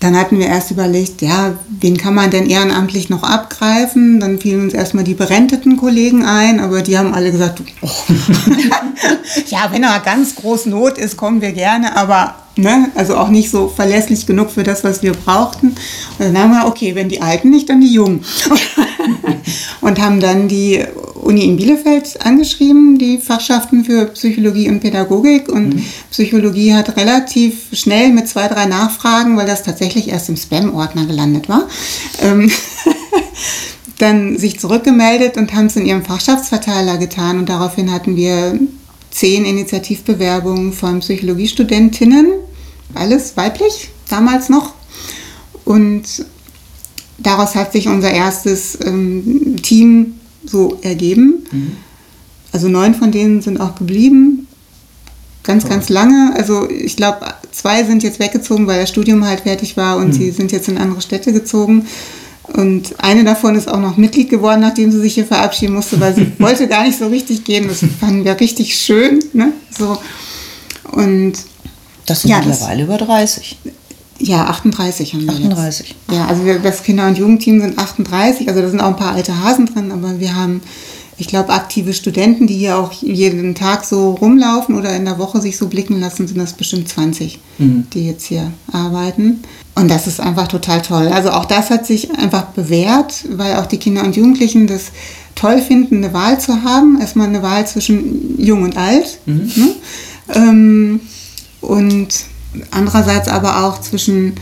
dann 0.00 0.16
hatten 0.16 0.38
wir 0.38 0.46
erst 0.46 0.70
überlegt, 0.70 1.20
ja, 1.20 1.58
wen 1.68 1.98
kann 1.98 2.14
man 2.14 2.30
denn 2.30 2.48
ehrenamtlich 2.48 3.10
noch 3.10 3.22
abgreifen? 3.22 4.18
Dann 4.18 4.40
fielen 4.40 4.62
uns 4.64 4.72
erstmal 4.72 5.04
die 5.04 5.14
berenteten 5.14 5.76
Kollegen 5.76 6.24
ein, 6.24 6.58
aber 6.58 6.80
die 6.80 6.98
haben 6.98 7.12
alle 7.12 7.30
gesagt, 7.30 7.62
oh. 7.82 7.88
ja, 9.48 9.68
wenn 9.70 9.82
er 9.82 10.00
ganz 10.00 10.36
groß 10.36 10.66
Not 10.66 10.96
ist, 10.96 11.18
kommen 11.18 11.42
wir 11.42 11.52
gerne, 11.52 11.96
aber 11.98 12.34
ne, 12.56 12.88
also 12.94 13.16
auch 13.16 13.28
nicht 13.28 13.50
so 13.50 13.68
verlässlich 13.68 14.26
genug 14.26 14.50
für 14.50 14.62
das, 14.62 14.84
was 14.84 15.02
wir 15.02 15.12
brauchten. 15.12 15.68
Und 16.18 16.34
dann 16.34 16.38
haben 16.38 16.52
wir, 16.52 16.66
okay, 16.66 16.94
wenn 16.94 17.10
die 17.10 17.20
Alten 17.20 17.50
nicht, 17.50 17.68
dann 17.68 17.82
die 17.82 17.92
Jungen. 17.92 18.24
und 19.82 20.00
haben 20.00 20.20
dann 20.20 20.48
die 20.48 20.82
Uni 21.22 21.44
in 21.44 21.56
Bielefeld 21.56 22.24
angeschrieben, 22.24 22.98
die 22.98 23.18
Fachschaften 23.18 23.84
für 23.84 24.06
Psychologie 24.06 24.68
und 24.68 24.80
Pädagogik. 24.80 25.48
Und 25.48 25.82
Psychologie 26.10 26.74
hat 26.74 26.96
relativ 26.96 27.68
schnell 27.72 28.12
mit 28.12 28.28
zwei, 28.28 28.48
drei 28.48 28.66
Nachfragen, 28.66 29.36
weil 29.36 29.46
das 29.46 29.62
tatsächlich 29.62 30.08
erst 30.08 30.28
im 30.28 30.36
Spam-Ordner 30.36 31.06
gelandet 31.06 31.48
war, 31.48 31.68
ähm, 32.22 32.50
dann 33.98 34.38
sich 34.38 34.58
zurückgemeldet 34.58 35.36
und 35.36 35.52
haben 35.54 35.66
es 35.66 35.76
in 35.76 35.86
ihrem 35.86 36.04
Fachschaftsverteiler 36.04 36.98
getan. 36.98 37.38
Und 37.38 37.48
daraufhin 37.48 37.92
hatten 37.92 38.16
wir 38.16 38.58
zehn 39.10 39.44
Initiativbewerbungen 39.44 40.72
von 40.72 41.00
Psychologiestudentinnen, 41.00 42.28
alles 42.94 43.36
weiblich, 43.36 43.90
damals 44.08 44.48
noch. 44.48 44.74
Und 45.64 46.24
daraus 47.18 47.54
hat 47.54 47.72
sich 47.72 47.88
unser 47.88 48.10
erstes 48.10 48.78
ähm, 48.84 49.56
Team 49.62 50.19
so 50.44 50.78
ergeben. 50.82 51.46
Also 52.52 52.68
neun 52.68 52.94
von 52.94 53.12
denen 53.12 53.42
sind 53.42 53.60
auch 53.60 53.74
geblieben. 53.76 54.46
Ganz, 55.42 55.68
ganz 55.68 55.88
lange. 55.88 56.32
Also 56.36 56.68
ich 56.68 56.96
glaube, 56.96 57.18
zwei 57.50 57.84
sind 57.84 58.02
jetzt 58.02 58.18
weggezogen, 58.20 58.66
weil 58.66 58.80
das 58.80 58.90
Studium 58.90 59.24
halt 59.24 59.40
fertig 59.40 59.76
war 59.76 59.96
und 59.96 60.12
sie 60.12 60.30
sind 60.30 60.52
jetzt 60.52 60.68
in 60.68 60.78
andere 60.78 61.00
Städte 61.00 61.32
gezogen. 61.32 61.86
Und 62.44 62.94
eine 62.98 63.22
davon 63.24 63.54
ist 63.54 63.68
auch 63.68 63.78
noch 63.80 63.96
Mitglied 63.96 64.28
geworden, 64.28 64.60
nachdem 64.60 64.90
sie 64.90 64.98
sich 65.00 65.14
hier 65.14 65.24
verabschieden 65.26 65.74
musste, 65.74 66.00
weil 66.00 66.14
sie 66.14 66.32
wollte 66.38 66.66
gar 66.68 66.84
nicht 66.84 66.98
so 66.98 67.06
richtig 67.06 67.44
gehen. 67.44 67.68
Das 67.68 67.80
fanden 68.00 68.24
wir 68.24 68.38
richtig 68.40 68.76
schön. 68.76 69.20
Ne? 69.32 69.52
So. 69.76 69.96
Und 70.90 71.34
Das 72.06 72.22
sind 72.22 72.30
Ja, 72.30 72.38
das- 72.40 72.48
mittlerweile 72.60 72.82
über 72.84 72.98
30. 72.98 73.56
ja, 74.20 74.46
38 74.46 75.14
haben 75.14 75.24
wir 75.24 75.32
38. 75.32 75.88
Jetzt. 75.88 76.16
Ja, 76.16 76.26
also 76.26 76.44
wir, 76.44 76.58
das 76.58 76.82
Kinder- 76.82 77.06
und 77.08 77.18
Jugendteam 77.18 77.60
sind 77.60 77.78
38, 77.78 78.48
also 78.48 78.60
da 78.60 78.68
sind 78.68 78.80
auch 78.80 78.88
ein 78.88 78.96
paar 78.96 79.14
alte 79.14 79.42
Hasen 79.42 79.66
drin, 79.66 79.90
aber 79.90 80.20
wir 80.20 80.34
haben 80.36 80.60
ich 81.20 81.28
glaube, 81.28 81.52
aktive 81.52 81.92
Studenten, 81.92 82.46
die 82.46 82.56
hier 82.56 82.78
auch 82.78 82.92
jeden 82.92 83.54
Tag 83.54 83.84
so 83.84 84.12
rumlaufen 84.12 84.74
oder 84.74 84.96
in 84.96 85.04
der 85.04 85.18
Woche 85.18 85.40
sich 85.40 85.58
so 85.58 85.68
blicken 85.68 86.00
lassen, 86.00 86.26
sind 86.26 86.38
das 86.38 86.54
bestimmt 86.54 86.88
20, 86.88 87.38
mhm. 87.58 87.86
die 87.92 88.06
jetzt 88.06 88.24
hier 88.24 88.50
arbeiten. 88.72 89.40
Und 89.74 89.90
das 89.90 90.06
ist 90.06 90.18
einfach 90.18 90.48
total 90.48 90.80
toll. 90.80 91.08
Also 91.08 91.30
auch 91.30 91.44
das 91.44 91.68
hat 91.68 91.86
sich 91.86 92.10
einfach 92.18 92.46
bewährt, 92.46 93.26
weil 93.32 93.56
auch 93.56 93.66
die 93.66 93.76
Kinder 93.76 94.02
und 94.02 94.16
Jugendlichen 94.16 94.66
das 94.66 94.92
toll 95.34 95.60
finden, 95.60 95.98
eine 95.98 96.14
Wahl 96.14 96.40
zu 96.40 96.64
haben. 96.64 96.98
Erstmal 96.98 97.28
eine 97.28 97.42
Wahl 97.42 97.66
zwischen 97.66 98.40
jung 98.40 98.62
und 98.62 98.78
alt. 98.78 99.20
Mhm. 99.26 99.52
Ne? 99.56 99.74
Ähm, 100.34 101.00
und 101.60 102.08
andererseits 102.70 103.28
aber 103.28 103.64
auch 103.64 103.80
zwischen 103.80 104.34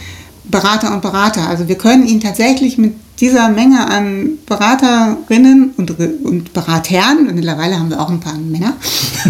Berater 0.45 0.93
und 0.95 1.03
Berater. 1.03 1.49
Also 1.49 1.69
wir 1.69 1.77
können 1.77 2.07
ihnen 2.07 2.21
tatsächlich 2.21 2.79
mit 2.79 2.95
dieser 3.21 3.49
Menge 3.49 3.89
an 3.89 4.39
Beraterinnen 4.47 5.73
und, 5.77 5.99
und 6.25 6.53
Beratern, 6.53 7.27
und 7.29 7.35
mittlerweile 7.35 7.79
haben 7.79 7.91
wir 7.91 8.01
auch 8.01 8.11
ein 8.11 8.21
paar 8.21 8.39
Männer, 8.39 8.75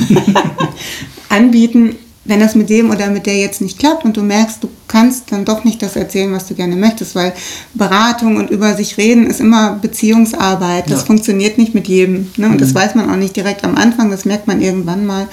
anbieten, 1.29 1.97
wenn 2.29 2.41
das 2.41 2.55
mit 2.55 2.69
dem 2.69 2.91
oder 2.91 3.09
mit 3.09 3.25
der 3.25 3.39
jetzt 3.39 3.63
nicht 3.63 3.79
klappt 3.79 4.05
und 4.05 4.17
du 4.17 4.23
merkst, 4.23 4.63
du 4.63 4.69
kannst 4.87 5.33
dann 5.33 5.47
doch 5.47 5.65
nicht 5.65 5.81
das 5.81 5.97
erzählen, 5.97 6.31
was 6.33 6.47
du 6.47 6.55
gerne 6.55 6.77
möchtest, 6.77 7.15
weil 7.15 7.33
Beratung 7.73 8.37
und 8.37 8.51
über 8.51 8.75
sich 8.75 8.99
reden 8.99 9.27
ist 9.27 9.41
immer 9.41 9.73
Beziehungsarbeit. 9.81 10.91
Das 10.91 11.01
ja. 11.01 11.07
funktioniert 11.07 11.57
nicht 11.57 11.75
mit 11.75 11.89
jedem. 11.89 12.31
Ne? 12.37 12.47
Und 12.47 12.57
mhm. 12.57 12.59
das 12.59 12.75
weiß 12.75 12.95
man 12.95 13.11
auch 13.11 13.17
nicht 13.17 13.35
direkt 13.35 13.65
am 13.65 13.77
Anfang, 13.77 14.11
das 14.11 14.27
merkt 14.27 14.47
man 14.47 14.61
irgendwann 14.61 15.07
mal. 15.07 15.27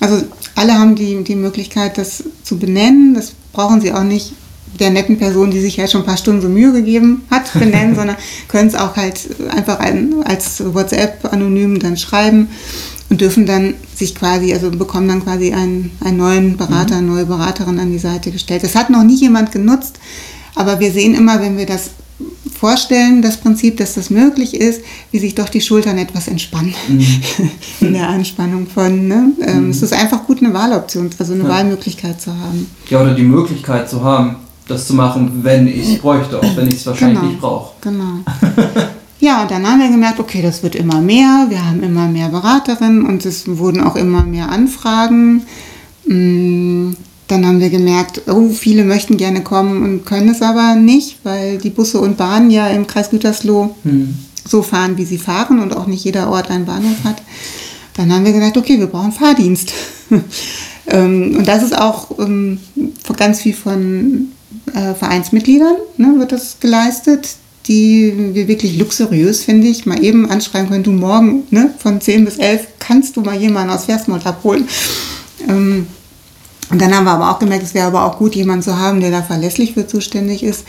Also 0.00 0.22
alle 0.58 0.74
haben 0.74 0.94
die, 0.94 1.22
die 1.24 1.36
Möglichkeit, 1.36 1.98
das 1.98 2.24
zu 2.42 2.58
benennen. 2.58 3.14
Das 3.14 3.32
brauchen 3.52 3.80
sie 3.80 3.92
auch 3.92 4.02
nicht 4.02 4.32
der 4.78 4.90
netten 4.90 5.18
Person, 5.18 5.50
die 5.50 5.60
sich 5.60 5.76
ja 5.76 5.88
schon 5.88 6.02
ein 6.02 6.06
paar 6.06 6.16
Stunden 6.16 6.40
so 6.40 6.48
Mühe 6.48 6.72
gegeben 6.72 7.22
hat, 7.30 7.52
benennen, 7.58 7.94
sondern 7.94 8.16
können 8.48 8.68
es 8.68 8.74
auch 8.74 8.96
halt 8.96 9.20
einfach 9.50 9.78
ein, 9.78 10.22
als 10.24 10.62
WhatsApp 10.74 11.32
anonym 11.32 11.78
dann 11.78 11.96
schreiben 11.96 12.48
und 13.10 13.20
dürfen 13.20 13.46
dann 13.46 13.74
sich 13.94 14.14
quasi, 14.14 14.52
also 14.52 14.70
bekommen 14.70 15.08
dann 15.08 15.24
quasi 15.24 15.52
einen, 15.52 15.92
einen 16.04 16.18
neuen 16.18 16.56
Berater, 16.56 16.96
eine 16.96 17.06
neue 17.06 17.26
Beraterin 17.26 17.78
an 17.78 17.90
die 17.90 17.98
Seite 17.98 18.30
gestellt. 18.30 18.62
Das 18.62 18.74
hat 18.74 18.90
noch 18.90 19.02
nie 19.02 19.16
jemand 19.16 19.52
genutzt, 19.52 19.98
aber 20.54 20.80
wir 20.80 20.92
sehen 20.92 21.14
immer, 21.14 21.40
wenn 21.40 21.56
wir 21.56 21.66
das 21.66 21.90
vorstellen, 22.58 23.22
das 23.22 23.36
Prinzip, 23.36 23.76
dass 23.76 23.94
das 23.94 24.10
möglich 24.10 24.54
ist, 24.54 24.82
wie 25.12 25.18
sich 25.18 25.34
doch 25.34 25.48
die 25.48 25.60
Schultern 25.60 25.96
etwas 25.98 26.28
entspannen 26.28 26.74
mhm. 26.88 27.06
in 27.80 27.92
der 27.92 28.08
Anspannung 28.08 28.66
von. 28.66 29.06
Ne? 29.06 29.32
Ähm, 29.46 29.64
mhm. 29.64 29.70
Es 29.70 29.82
ist 29.82 29.92
einfach 29.92 30.26
gut, 30.26 30.42
eine 30.42 30.52
Wahloption, 30.52 31.10
also 31.18 31.32
eine 31.34 31.44
ja. 31.44 31.48
Wahlmöglichkeit 31.48 32.20
zu 32.20 32.32
haben. 32.32 32.68
Ja, 32.88 33.00
oder 33.00 33.14
die 33.14 33.22
Möglichkeit 33.22 33.88
zu 33.88 34.02
haben, 34.02 34.36
das 34.66 34.86
zu 34.86 34.94
machen, 34.94 35.40
wenn 35.42 35.66
ich 35.68 35.94
es 35.94 35.98
bräuchte, 35.98 36.38
auch 36.38 36.56
wenn 36.56 36.68
ich 36.68 36.74
es 36.74 36.86
wahrscheinlich 36.86 37.18
genau, 37.18 37.30
nicht 37.30 37.40
brauche. 37.40 37.72
Genau. 37.80 38.18
ja, 39.20 39.42
und 39.42 39.50
dann 39.50 39.66
haben 39.66 39.80
wir 39.80 39.88
gemerkt, 39.88 40.18
okay, 40.20 40.42
das 40.42 40.62
wird 40.62 40.74
immer 40.74 41.00
mehr, 41.00 41.46
wir 41.48 41.64
haben 41.64 41.82
immer 41.82 42.08
mehr 42.08 42.28
Beraterinnen 42.28 43.06
und 43.06 43.24
es 43.24 43.44
wurden 43.46 43.82
auch 43.82 43.96
immer 43.96 44.24
mehr 44.24 44.50
Anfragen. 44.50 45.44
Dann 47.28 47.46
haben 47.46 47.60
wir 47.60 47.70
gemerkt, 47.70 48.22
oh, 48.26 48.48
viele 48.48 48.84
möchten 48.84 49.16
gerne 49.16 49.42
kommen 49.42 49.82
und 49.82 50.06
können 50.06 50.30
es 50.30 50.42
aber 50.42 50.74
nicht, 50.74 51.18
weil 51.24 51.58
die 51.58 51.70
Busse 51.70 52.00
und 52.00 52.16
Bahnen 52.16 52.50
ja 52.50 52.68
im 52.68 52.86
Kreis 52.86 53.10
Gütersloh 53.10 53.74
hm. 53.84 54.14
so 54.46 54.62
fahren, 54.62 54.96
wie 54.96 55.04
sie 55.04 55.18
fahren 55.18 55.60
und 55.60 55.76
auch 55.76 55.86
nicht 55.86 56.04
jeder 56.04 56.30
Ort 56.30 56.50
einen 56.50 56.64
Bahnhof 56.64 57.04
hat. 57.04 57.22
Dann 57.94 58.12
haben 58.12 58.24
wir 58.24 58.32
gedacht, 58.32 58.56
okay, 58.56 58.78
wir 58.78 58.86
brauchen 58.86 59.12
Fahrdienst. 59.12 59.72
Ähm, 60.90 61.36
und 61.36 61.46
das 61.46 61.62
ist 61.62 61.76
auch 61.76 62.18
ähm, 62.18 62.60
ganz 63.16 63.42
viel 63.42 63.52
von 63.52 64.28
äh, 64.74 64.94
Vereinsmitgliedern 64.94 65.76
ne, 65.96 66.14
wird 66.18 66.32
das 66.32 66.60
geleistet, 66.60 67.36
die 67.66 68.32
wir 68.32 68.48
wirklich 68.48 68.78
luxuriös, 68.78 69.44
finde 69.44 69.66
ich, 69.66 69.84
mal 69.84 70.02
eben 70.02 70.30
anschreiben 70.30 70.70
können, 70.70 70.84
du 70.84 70.92
morgen 70.92 71.42
ne, 71.50 71.74
von 71.78 72.00
10 72.00 72.24
bis 72.24 72.38
11 72.38 72.66
kannst 72.78 73.16
du 73.16 73.20
mal 73.20 73.36
jemanden 73.36 73.74
aus 73.74 73.84
Versmold 73.84 74.26
abholen. 74.26 74.66
Und 76.70 76.80
dann 76.82 76.94
haben 76.94 77.04
wir 77.04 77.12
aber 77.12 77.30
auch 77.30 77.38
gemerkt, 77.38 77.64
es 77.64 77.74
wäre 77.74 77.86
aber 77.86 78.04
auch 78.04 78.18
gut, 78.18 78.34
jemanden 78.34 78.62
zu 78.62 78.78
haben, 78.78 79.00
der 79.00 79.10
da 79.10 79.22
verlässlich 79.22 79.74
für 79.74 79.86
zuständig 79.86 80.42
ist 80.42 80.64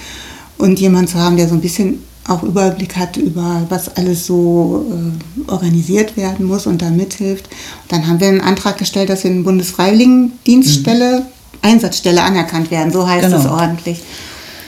und 0.58 0.80
jemanden 0.80 1.08
zu 1.08 1.20
haben, 1.20 1.38
der 1.38 1.48
so 1.48 1.56
ein 1.56 1.62
bisschen 1.62 2.04
auch 2.28 2.44
Überblick 2.44 2.96
hat 2.96 3.18
über, 3.18 3.66
was 3.70 3.96
alles 3.98 4.26
so 4.26 4.86
äh, 4.92 5.52
organisiert 5.52 6.16
werden 6.16 6.46
muss 6.46 6.68
und 6.68 6.82
da 6.82 6.90
mithilft. 6.90 7.48
Und 7.48 7.92
dann 7.92 8.08
haben 8.08 8.20
wir 8.20 8.28
einen 8.28 8.42
Antrag 8.42 8.78
gestellt, 8.78 9.10
dass 9.10 9.24
wir 9.24 9.32
eine 9.32 9.42
Bundesfreiwilligendienststelle 9.42 11.22
mhm. 11.22 11.26
Einsatzstelle 11.62 12.22
anerkannt 12.24 12.72
werden, 12.72 12.94
so 12.94 13.08
heißt 13.08 13.26
genau. 13.26 13.38
es 13.38 13.46
ordentlich. 13.46 14.02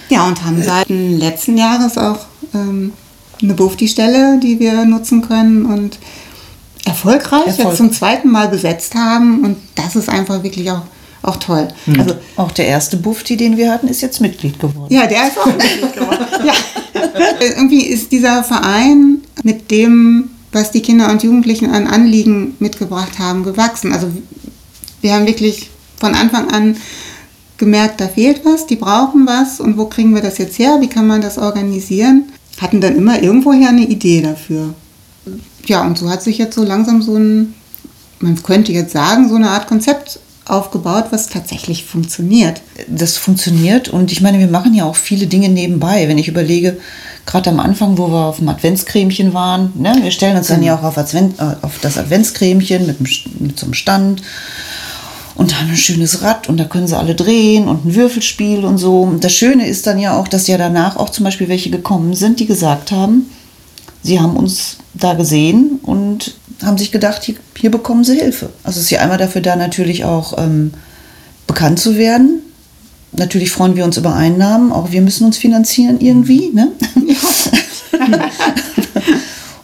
Ja, 0.09 0.27
und 0.27 0.43
haben 0.43 0.61
seit 0.61 0.89
letzten 0.89 1.57
Jahres 1.57 1.97
auch 1.97 2.19
ähm, 2.53 2.91
eine 3.41 3.53
Bufti-Stelle, 3.53 4.39
die 4.41 4.59
wir 4.59 4.85
nutzen 4.85 5.21
können 5.21 5.65
und 5.65 5.99
erfolgreich 6.85 7.47
Erfolg. 7.47 7.67
jetzt 7.69 7.77
zum 7.77 7.91
zweiten 7.93 8.29
Mal 8.29 8.49
besetzt 8.49 8.95
haben. 8.95 9.43
Und 9.45 9.57
das 9.75 9.95
ist 9.95 10.09
einfach 10.09 10.43
wirklich 10.43 10.69
auch, 10.71 10.81
auch 11.21 11.37
toll. 11.37 11.67
Hm. 11.85 11.99
Also 11.99 12.15
auch 12.35 12.51
der 12.51 12.67
erste 12.67 12.97
Bufti, 12.97 13.37
den 13.37 13.57
wir 13.57 13.71
hatten, 13.71 13.87
ist 13.87 14.01
jetzt 14.01 14.21
Mitglied 14.21 14.59
geworden. 14.59 14.93
Ja, 14.93 15.07
der 15.07 15.27
ist 15.27 15.37
auch 15.37 15.45
Mitglied 15.45 15.93
geworden. 15.95 16.25
ja. 16.45 16.53
Irgendwie 17.39 17.85
ist 17.85 18.11
dieser 18.11 18.43
Verein 18.43 19.21
mit 19.43 19.71
dem, 19.71 20.31
was 20.51 20.71
die 20.71 20.81
Kinder 20.81 21.09
und 21.11 21.23
Jugendlichen 21.23 21.71
an 21.71 21.87
Anliegen 21.87 22.55
mitgebracht 22.59 23.19
haben, 23.19 23.43
gewachsen. 23.43 23.93
Also 23.93 24.11
wir 25.01 25.13
haben 25.13 25.27
wirklich 25.27 25.69
von 25.99 26.15
Anfang 26.15 26.49
an 26.49 26.75
gemerkt, 27.57 28.01
da 28.01 28.07
fehlt 28.07 28.43
was, 28.43 28.65
die 28.65 28.75
brauchen 28.75 29.27
was 29.27 29.59
und 29.59 29.77
wo 29.77 29.85
kriegen 29.85 30.15
wir 30.15 30.21
das 30.21 30.39
jetzt 30.39 30.57
her, 30.57 30.77
wie 30.81 30.89
kann 30.89 31.05
man 31.05 31.21
das 31.21 31.37
organisieren? 31.37 32.25
Hatten 32.59 32.81
dann 32.81 32.95
immer 32.95 33.21
irgendwoher 33.21 33.69
eine 33.69 33.85
Idee 33.85 34.21
dafür. 34.21 34.73
Ja, 35.65 35.85
und 35.85 35.97
so 35.97 36.09
hat 36.09 36.23
sich 36.23 36.39
jetzt 36.39 36.55
so 36.55 36.63
langsam 36.63 37.03
so 37.03 37.15
ein, 37.15 37.53
man 38.19 38.41
könnte 38.41 38.71
jetzt 38.71 38.93
sagen, 38.93 39.29
so 39.29 39.35
eine 39.35 39.51
Art 39.51 39.67
Konzept 39.67 40.19
aufgebaut, 40.45 41.05
was 41.11 41.27
tatsächlich 41.27 41.85
funktioniert. 41.85 42.61
Das 42.87 43.17
funktioniert 43.17 43.89
und 43.89 44.11
ich 44.11 44.21
meine, 44.21 44.39
wir 44.39 44.47
machen 44.47 44.73
ja 44.73 44.85
auch 44.85 44.95
viele 44.95 45.27
Dinge 45.27 45.49
nebenbei. 45.49 46.07
Wenn 46.07 46.17
ich 46.17 46.27
überlege, 46.27 46.77
gerade 47.25 47.49
am 47.49 47.59
Anfang, 47.59 47.97
wo 47.97 48.07
wir 48.09 48.25
auf 48.25 48.37
dem 48.37 48.49
Adventscremchen 48.49 49.33
waren, 49.33 49.71
ne, 49.75 49.95
wir 50.01 50.11
stellen 50.11 50.37
uns 50.37 50.47
dann 50.47 50.63
ja 50.63 50.77
auch 50.77 50.83
auf, 50.83 50.97
Advent, 50.97 51.39
äh, 51.39 51.55
auf 51.61 51.79
das 51.79 51.97
Adventscremchen 51.97 52.87
mit, 52.87 52.99
mit 53.39 53.59
so 53.59 53.65
einem 53.65 53.73
Stand 53.73 54.23
und 55.35 55.51
dann 55.51 55.69
ein 55.69 55.77
schönes 55.77 56.23
Rad 56.23 56.49
und 56.49 56.57
da 56.57 56.65
können 56.65 56.87
sie 56.87 56.97
alle 56.97 57.15
drehen 57.15 57.67
und 57.67 57.85
ein 57.85 57.95
Würfelspiel 57.95 58.65
und 58.65 58.77
so. 58.77 59.01
Und 59.01 59.23
das 59.23 59.33
Schöne 59.33 59.67
ist 59.67 59.87
dann 59.87 59.99
ja 59.99 60.17
auch, 60.17 60.27
dass 60.27 60.47
ja 60.47 60.57
danach 60.57 60.97
auch 60.97 61.09
zum 61.09 61.23
Beispiel 61.23 61.49
welche 61.49 61.69
gekommen 61.69 62.15
sind, 62.15 62.39
die 62.39 62.47
gesagt 62.47 62.91
haben, 62.91 63.29
sie 64.03 64.19
haben 64.19 64.35
uns 64.35 64.77
da 64.93 65.13
gesehen 65.13 65.79
und 65.83 66.35
haben 66.63 66.77
sich 66.77 66.91
gedacht, 66.91 67.23
hier, 67.23 67.35
hier 67.55 67.71
bekommen 67.71 68.03
sie 68.03 68.19
Hilfe. 68.19 68.49
Also 68.63 68.79
es 68.79 68.85
ist 68.85 68.91
ja 68.91 68.99
einmal 68.99 69.17
dafür 69.17 69.41
da 69.41 69.55
natürlich 69.55 70.05
auch 70.05 70.37
ähm, 70.37 70.73
bekannt 71.47 71.79
zu 71.79 71.97
werden. 71.97 72.41
Natürlich 73.13 73.51
freuen 73.51 73.75
wir 73.75 73.83
uns 73.83 73.97
über 73.97 74.15
Einnahmen, 74.15 74.71
auch 74.71 74.91
wir 74.91 75.01
müssen 75.01 75.25
uns 75.25 75.37
finanzieren 75.37 75.99
irgendwie. 75.99 76.51
Ne? 76.53 76.71
Ja. 77.07 77.15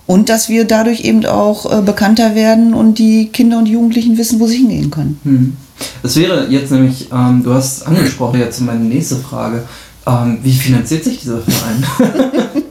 Und 0.06 0.30
dass 0.30 0.48
wir 0.48 0.64
dadurch 0.64 1.02
eben 1.02 1.26
auch 1.26 1.80
äh, 1.80 1.82
bekannter 1.82 2.34
werden 2.34 2.74
und 2.74 2.98
die 2.98 3.28
Kinder 3.28 3.58
und 3.58 3.66
Jugendlichen 3.66 4.18
wissen, 4.18 4.40
wo 4.40 4.48
sie 4.48 4.56
hingehen 4.56 4.90
können. 4.90 5.20
Hm. 5.24 5.58
Das 6.02 6.16
wäre 6.16 6.48
jetzt 6.48 6.72
nämlich, 6.72 7.10
ähm, 7.12 7.44
du 7.44 7.54
hast 7.54 7.86
angesprochen, 7.86 8.40
jetzt 8.40 8.62
meine 8.62 8.86
nächste 8.86 9.18
Frage. 9.18 9.64
Ähm, 10.08 10.40
wie 10.44 10.54
finanziert 10.54 11.04
sich 11.04 11.20
dieser 11.20 11.42
Verein? 11.42 11.84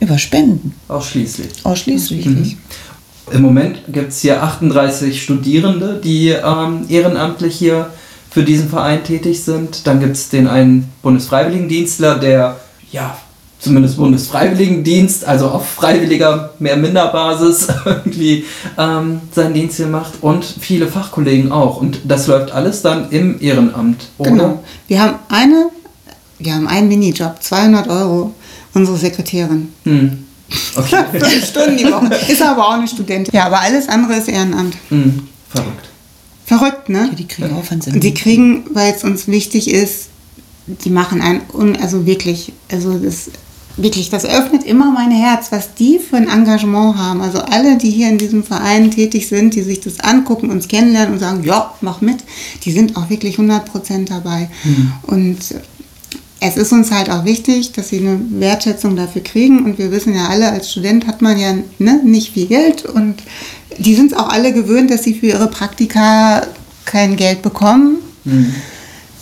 Über 0.00 0.18
Spenden. 0.18 0.74
Ausschließlich. 0.88 1.48
Ausschließlich. 1.64 2.26
Mhm. 2.26 2.58
Im 3.32 3.42
Moment 3.42 3.80
gibt 3.88 4.10
es 4.10 4.20
hier 4.20 4.42
38 4.42 5.22
Studierende, 5.22 6.00
die 6.02 6.28
ähm, 6.28 6.84
ehrenamtlich 6.88 7.56
hier 7.56 7.90
für 8.30 8.42
diesen 8.42 8.68
Verein 8.68 9.04
tätig 9.04 9.42
sind. 9.42 9.86
Dann 9.86 10.00
gibt 10.00 10.16
es 10.16 10.28
den 10.28 10.46
einen 10.46 10.90
Bundesfreiwilligendienstler, 11.02 12.18
der 12.18 12.56
ja 12.92 13.16
zumindest 13.60 13.98
Bundesfreiwilligendienst, 13.98 15.26
also 15.26 15.48
auf 15.48 15.68
freiwilliger, 15.68 16.54
mehr 16.58 16.76
minder 16.76 17.08
Basis 17.08 17.68
irgendwie 17.84 18.44
ähm, 18.78 19.20
seinen 19.32 19.54
Dienst 19.54 19.76
hier 19.76 19.86
macht 19.86 20.22
und 20.22 20.44
viele 20.44 20.86
Fachkollegen 20.86 21.52
auch. 21.52 21.80
Und 21.80 22.00
das 22.04 22.26
läuft 22.26 22.52
alles 22.52 22.82
dann 22.82 23.10
im 23.10 23.40
Ehrenamt, 23.40 24.08
oder? 24.18 24.30
Genau. 24.30 24.64
Wir 24.88 25.02
haben 25.02 25.16
eine, 25.28 25.66
wir 26.38 26.54
haben 26.54 26.66
einen 26.66 26.88
Minijob, 26.88 27.42
200 27.42 27.88
Euro, 27.88 28.34
unsere 28.72 28.96
Sekretärin. 28.96 29.68
Hm. 29.84 30.26
Okay. 30.76 31.04
Fünf 31.12 31.46
Stunden 31.46 31.76
die 31.76 31.84
Woche. 31.84 32.14
Ist 32.30 32.42
aber 32.42 32.68
auch 32.68 32.74
eine 32.74 32.88
Studentin. 32.88 33.32
Ja, 33.34 33.46
aber 33.46 33.60
alles 33.60 33.88
andere 33.88 34.14
ist 34.14 34.28
Ehrenamt. 34.28 34.76
Hm. 34.88 35.28
Verrückt. 35.48 35.88
Verrückt, 36.46 36.88
ne? 36.88 37.08
Ja, 37.10 37.14
die 37.14 37.28
kriegen 37.28 37.52
Aufwands. 37.54 37.86
Die 37.88 38.14
kriegen, 38.14 38.64
weil 38.72 38.92
es 38.92 39.04
uns 39.04 39.28
wichtig 39.28 39.70
ist, 39.70 40.08
die 40.66 40.90
machen 40.90 41.20
ein, 41.20 41.42
also 41.80 42.06
wirklich, 42.06 42.52
also 42.70 42.98
das 42.98 43.30
wirklich, 43.76 44.10
das 44.10 44.24
öffnet 44.24 44.64
immer 44.64 44.90
mein 44.90 45.10
Herz, 45.10 45.52
was 45.52 45.74
die 45.74 45.98
für 45.98 46.16
ein 46.16 46.28
Engagement 46.28 46.96
haben. 46.96 47.20
Also 47.20 47.40
alle, 47.40 47.78
die 47.78 47.90
hier 47.90 48.08
in 48.08 48.18
diesem 48.18 48.42
Verein 48.44 48.90
tätig 48.90 49.28
sind, 49.28 49.54
die 49.54 49.62
sich 49.62 49.80
das 49.80 50.00
angucken, 50.00 50.50
uns 50.50 50.68
kennenlernen 50.68 51.14
und 51.14 51.20
sagen, 51.20 51.44
ja, 51.44 51.72
mach 51.80 52.00
mit, 52.00 52.18
die 52.64 52.72
sind 52.72 52.96
auch 52.96 53.10
wirklich 53.10 53.36
100% 53.36 54.08
dabei. 54.08 54.50
Mhm. 54.64 54.92
Und 55.02 55.38
es 56.40 56.56
ist 56.56 56.72
uns 56.72 56.90
halt 56.90 57.10
auch 57.10 57.24
wichtig, 57.24 57.72
dass 57.72 57.90
sie 57.90 57.98
eine 57.98 58.18
Wertschätzung 58.30 58.96
dafür 58.96 59.22
kriegen. 59.22 59.64
Und 59.64 59.78
wir 59.78 59.90
wissen 59.90 60.14
ja 60.14 60.28
alle, 60.28 60.50
als 60.50 60.70
Student 60.70 61.06
hat 61.06 61.22
man 61.22 61.38
ja 61.38 61.54
ne, 61.78 62.00
nicht 62.02 62.32
viel 62.32 62.46
Geld. 62.46 62.86
Und 62.86 63.22
die 63.78 63.94
sind 63.94 64.12
es 64.12 64.18
auch 64.18 64.28
alle 64.28 64.52
gewöhnt, 64.52 64.90
dass 64.90 65.04
sie 65.04 65.14
für 65.14 65.26
ihre 65.26 65.48
Praktika 65.48 66.46
kein 66.86 67.16
Geld 67.16 67.42
bekommen. 67.42 67.98
Mhm 68.24 68.54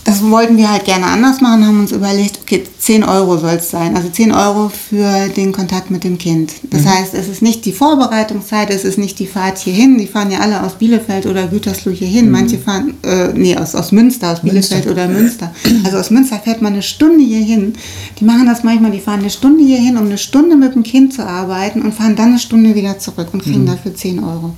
das 0.09 0.23
wollten 0.23 0.57
wir 0.57 0.73
halt 0.73 0.87
gerne 0.87 1.05
anders 1.05 1.42
machen, 1.42 1.66
haben 1.66 1.81
uns 1.81 1.92
überlegt, 1.92 2.38
okay, 2.40 2.62
10 2.79 3.05
Euro 3.05 3.37
soll 3.37 3.57
es 3.57 3.71
sein. 3.71 3.94
Also 3.94 4.09
10 4.09 4.33
Euro 4.33 4.71
für 4.71 5.29
den 5.29 5.53
Kontakt 5.53 5.90
mit 5.90 6.03
dem 6.03 6.16
Kind. 6.16 6.55
Das 6.62 6.85
mhm. 6.85 6.94
heißt, 6.94 7.12
es 7.12 7.29
ist 7.29 7.42
nicht 7.42 7.66
die 7.66 7.73
Vorbereitungszeit, 7.73 8.71
es 8.71 8.85
ist 8.85 8.97
nicht 8.97 9.18
die 9.18 9.27
Fahrt 9.27 9.59
hierhin. 9.59 9.99
Die 9.99 10.07
fahren 10.07 10.31
ja 10.31 10.38
alle 10.38 10.62
aus 10.62 10.77
Bielefeld 10.77 11.27
oder 11.27 11.47
Gütersloh 11.49 11.92
hierhin. 11.92 12.25
Mhm. 12.27 12.33
Manche 12.33 12.59
fahren, 12.59 12.94
äh, 13.03 13.35
nee, 13.35 13.55
aus, 13.55 13.75
aus 13.75 13.92
Münster, 13.92 14.33
aus 14.33 14.40
Bielefeld 14.40 14.87
Münster. 14.87 14.90
oder 14.90 15.09
Münster. 15.09 15.55
Also 15.85 15.99
aus 15.99 16.09
Münster 16.09 16.38
fährt 16.42 16.62
man 16.62 16.73
eine 16.73 16.83
Stunde 16.83 17.23
hierhin. 17.23 17.75
Die 18.18 18.25
machen 18.25 18.47
das 18.47 18.64
manchmal, 18.64 18.92
die 18.92 19.01
fahren 19.01 19.21
eine 19.21 19.31
Stunde 19.31 19.62
hierhin, 19.62 19.99
um 19.99 20.07
eine 20.07 20.16
Stunde 20.16 20.57
mit 20.57 20.75
dem 20.75 20.85
Kind 20.85 21.12
zu 21.12 21.27
arbeiten 21.27 21.83
und 21.83 21.92
fahren 21.92 22.16
dann 22.16 22.31
eine 22.31 22.38
Stunde 22.38 22.75
wieder 22.75 22.99
zurück 22.99 23.29
und 23.33 23.42
kriegen 23.42 23.64
mhm. 23.64 23.66
dafür 23.66 23.94
10 23.94 24.25
Euro. 24.25 24.55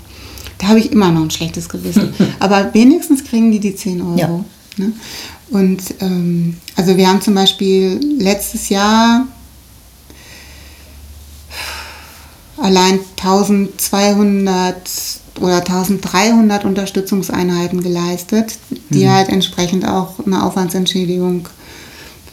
Da 0.58 0.68
habe 0.68 0.78
ich 0.78 0.92
immer 0.92 1.10
noch 1.10 1.22
ein 1.22 1.30
schlechtes 1.30 1.68
Gewissen. 1.68 2.14
Aber 2.38 2.72
wenigstens 2.72 3.24
kriegen 3.24 3.50
die 3.50 3.58
die 3.58 3.74
10 3.74 4.00
Euro. 4.00 4.16
Ja. 4.16 4.44
Ne? 4.76 4.92
Und 5.50 5.82
ähm, 6.00 6.56
also 6.76 6.96
wir 6.96 7.08
haben 7.08 7.20
zum 7.20 7.34
Beispiel 7.34 8.00
letztes 8.18 8.68
Jahr 8.68 9.26
allein 12.56 13.00
1200 13.18 14.76
oder 15.40 15.58
1300 15.58 16.64
Unterstützungseinheiten 16.64 17.82
geleistet, 17.82 18.58
die 18.90 19.04
mhm. 19.04 19.10
halt 19.10 19.28
entsprechend 19.30 19.86
auch 19.86 20.14
eine 20.24 20.44
Aufwandsentschädigung 20.44 21.48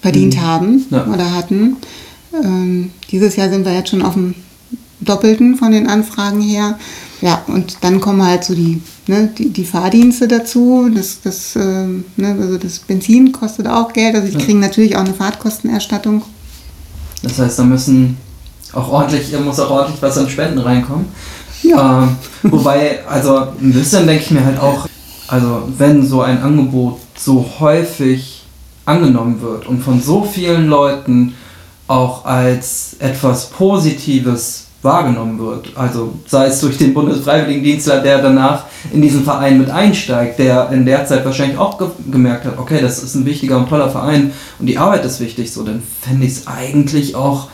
verdient 0.02 0.36
mhm. 0.36 0.42
haben 0.42 0.86
ja. 0.90 1.06
oder 1.08 1.34
hatten. 1.34 1.78
Ähm, 2.34 2.92
dieses 3.10 3.36
Jahr 3.36 3.50
sind 3.50 3.66
wir 3.66 3.74
jetzt 3.74 3.90
schon 3.90 4.02
auf 4.02 4.14
dem 4.14 4.36
Doppelten 5.00 5.56
von 5.56 5.72
den 5.72 5.88
Anfragen 5.88 6.42
her. 6.42 6.78
Ja, 7.22 7.44
und 7.48 7.78
dann 7.82 8.02
kommen 8.02 8.24
halt 8.24 8.44
so 8.44 8.54
die, 8.54 8.82
ne, 9.08 9.30
die, 9.38 9.50
die 9.50 9.66
Fahrdienste 9.66 10.28
dazu. 10.28 10.90
Das, 10.94 11.22
das, 11.22 11.56
äh, 11.56 11.60
ne, 11.60 12.38
also 12.40 12.58
das 12.58 12.80
Benzin 12.80 13.32
kostet 13.32 13.68
auch 13.68 13.94
Geld. 13.94 14.16
Also 14.16 14.28
die 14.28 14.38
ja. 14.38 14.46
kriegen 14.46 14.60
natürlich 14.60 14.96
auch 14.96 15.02
eine 15.02 15.14
Fahrtkostenerstattung. 15.14 16.22
Das 17.24 17.40
heißt, 17.40 17.60
da 17.60 17.64
müssen 17.64 18.18
auch 18.74 18.92
ordentlich, 18.92 19.38
muss 19.40 19.60
auch 19.60 19.72
ordentlich 19.72 20.02
was 20.02 20.18
an 20.18 20.30
Spenden 20.30 20.60
reinkommen. 20.60 21.06
Ja. 21.64 22.04
Äh, 22.04 22.08
wobei, 22.44 23.00
also 23.08 23.48
ein 23.60 23.74
bisschen 23.74 24.06
denke 24.06 24.24
ich 24.24 24.32
mir 24.32 24.46
halt 24.46 24.60
auch, 24.60 24.88
also 25.28 25.68
wenn 25.78 26.06
so 26.06 26.22
ein 26.22 26.42
Angebot 26.42 27.00
so 27.18 27.46
häufig 27.60 28.44
angenommen 28.86 29.42
wird 29.42 29.68
und 29.68 29.84
von 29.84 30.02
so 30.02 30.24
vielen 30.24 30.68
Leuten 30.68 31.34
auch 31.88 32.26
als 32.26 32.96
etwas 33.00 33.50
Positives 33.50 34.67
wahrgenommen 34.82 35.40
wird. 35.40 35.72
Also 35.76 36.14
sei 36.28 36.48
es 36.48 36.60
durch 36.60 36.78
den 36.78 36.94
Bundesfreiwilligendienstler, 36.94 38.02
der 38.02 38.22
danach 38.22 38.66
in 38.94 39.02
diesen 39.02 39.24
Verein 39.24 39.58
mit 39.58 39.70
einsteigt, 39.70 40.40
der 40.40 40.70
in 40.72 40.86
der 40.86 41.06
Zeit 41.06 41.26
wahrscheinlich 41.26 41.58
auch 41.58 41.78
ge 41.78 41.88
gemerkt 42.12 42.46
hat, 42.46 42.58
okay, 42.58 42.80
das 42.82 43.02
ist 43.02 43.16
ein 43.16 43.26
wichtiger 43.26 43.58
und 43.58 43.70
toller 43.70 43.90
Verein 43.90 44.32
und 44.60 44.68
die 44.68 44.78
Arbeit 44.78 45.04
ist 45.06 45.20
wichtig, 45.20 45.52
so 45.52 45.64
dann 45.64 45.82
fände 46.02 46.26
ich 46.26 46.34
es 46.34 46.48
eigentlich 46.48 47.16
auch 47.16 47.50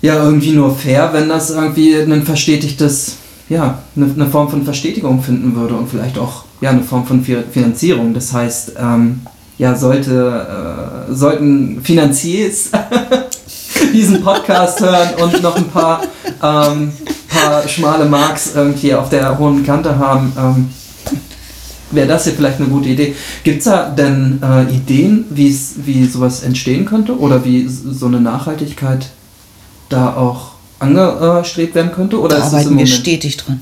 ja 0.00 0.22
irgendwie 0.22 0.52
nur 0.52 0.74
fair, 0.74 1.10
wenn 1.12 1.28
das 1.28 1.50
irgendwie 1.50 1.94
ein 1.94 2.24
verstetigtes, 2.24 3.16
ja, 3.48 3.78
eine, 3.96 4.06
eine 4.12 4.26
Form 4.26 4.48
von 4.48 4.64
Verstetigung 4.64 5.22
finden 5.22 5.54
würde 5.56 5.74
und 5.74 5.88
vielleicht 5.88 6.18
auch 6.18 6.44
ja 6.60 6.70
eine 6.70 6.82
Form 6.82 7.06
von 7.06 7.24
Finanzierung. 7.24 8.14
Das 8.14 8.32
heißt, 8.32 8.72
ähm, 8.78 9.20
ja, 9.56 9.74
sollte, 9.76 11.06
äh, 11.08 11.12
sollten 11.14 11.80
Finanziers 11.82 12.70
diesen 13.92 14.22
Podcast 14.22 14.80
hören 14.80 15.10
und 15.22 15.42
noch 15.42 15.56
ein 15.56 15.68
paar, 15.68 16.02
ähm, 16.42 16.92
paar 17.28 17.66
schmale 17.68 18.04
Marks 18.04 18.52
irgendwie 18.54 18.94
auf 18.94 19.08
der 19.08 19.38
hohen 19.38 19.64
Kante 19.64 19.98
haben, 19.98 20.32
ähm, 20.38 20.70
wäre 21.90 22.08
das 22.08 22.24
hier 22.24 22.32
vielleicht 22.32 22.60
eine 22.60 22.68
gute 22.68 22.88
Idee. 22.88 23.14
Gibt 23.42 23.58
es 23.58 23.64
da 23.64 23.88
denn 23.88 24.40
äh, 24.42 24.74
Ideen, 24.74 25.26
wie 25.30 26.06
sowas 26.06 26.42
entstehen 26.42 26.84
könnte 26.84 27.18
oder 27.18 27.44
wie 27.44 27.66
so 27.68 28.06
eine 28.06 28.20
Nachhaltigkeit 28.20 29.08
da 29.88 30.14
auch 30.14 30.54
angestrebt 30.78 31.74
werden 31.74 31.92
könnte? 31.92 32.20
Oder 32.20 32.38
da 32.38 32.44
arbeiten 32.44 32.76
wir 32.76 32.86
stetig 32.86 33.36
dran. 33.36 33.60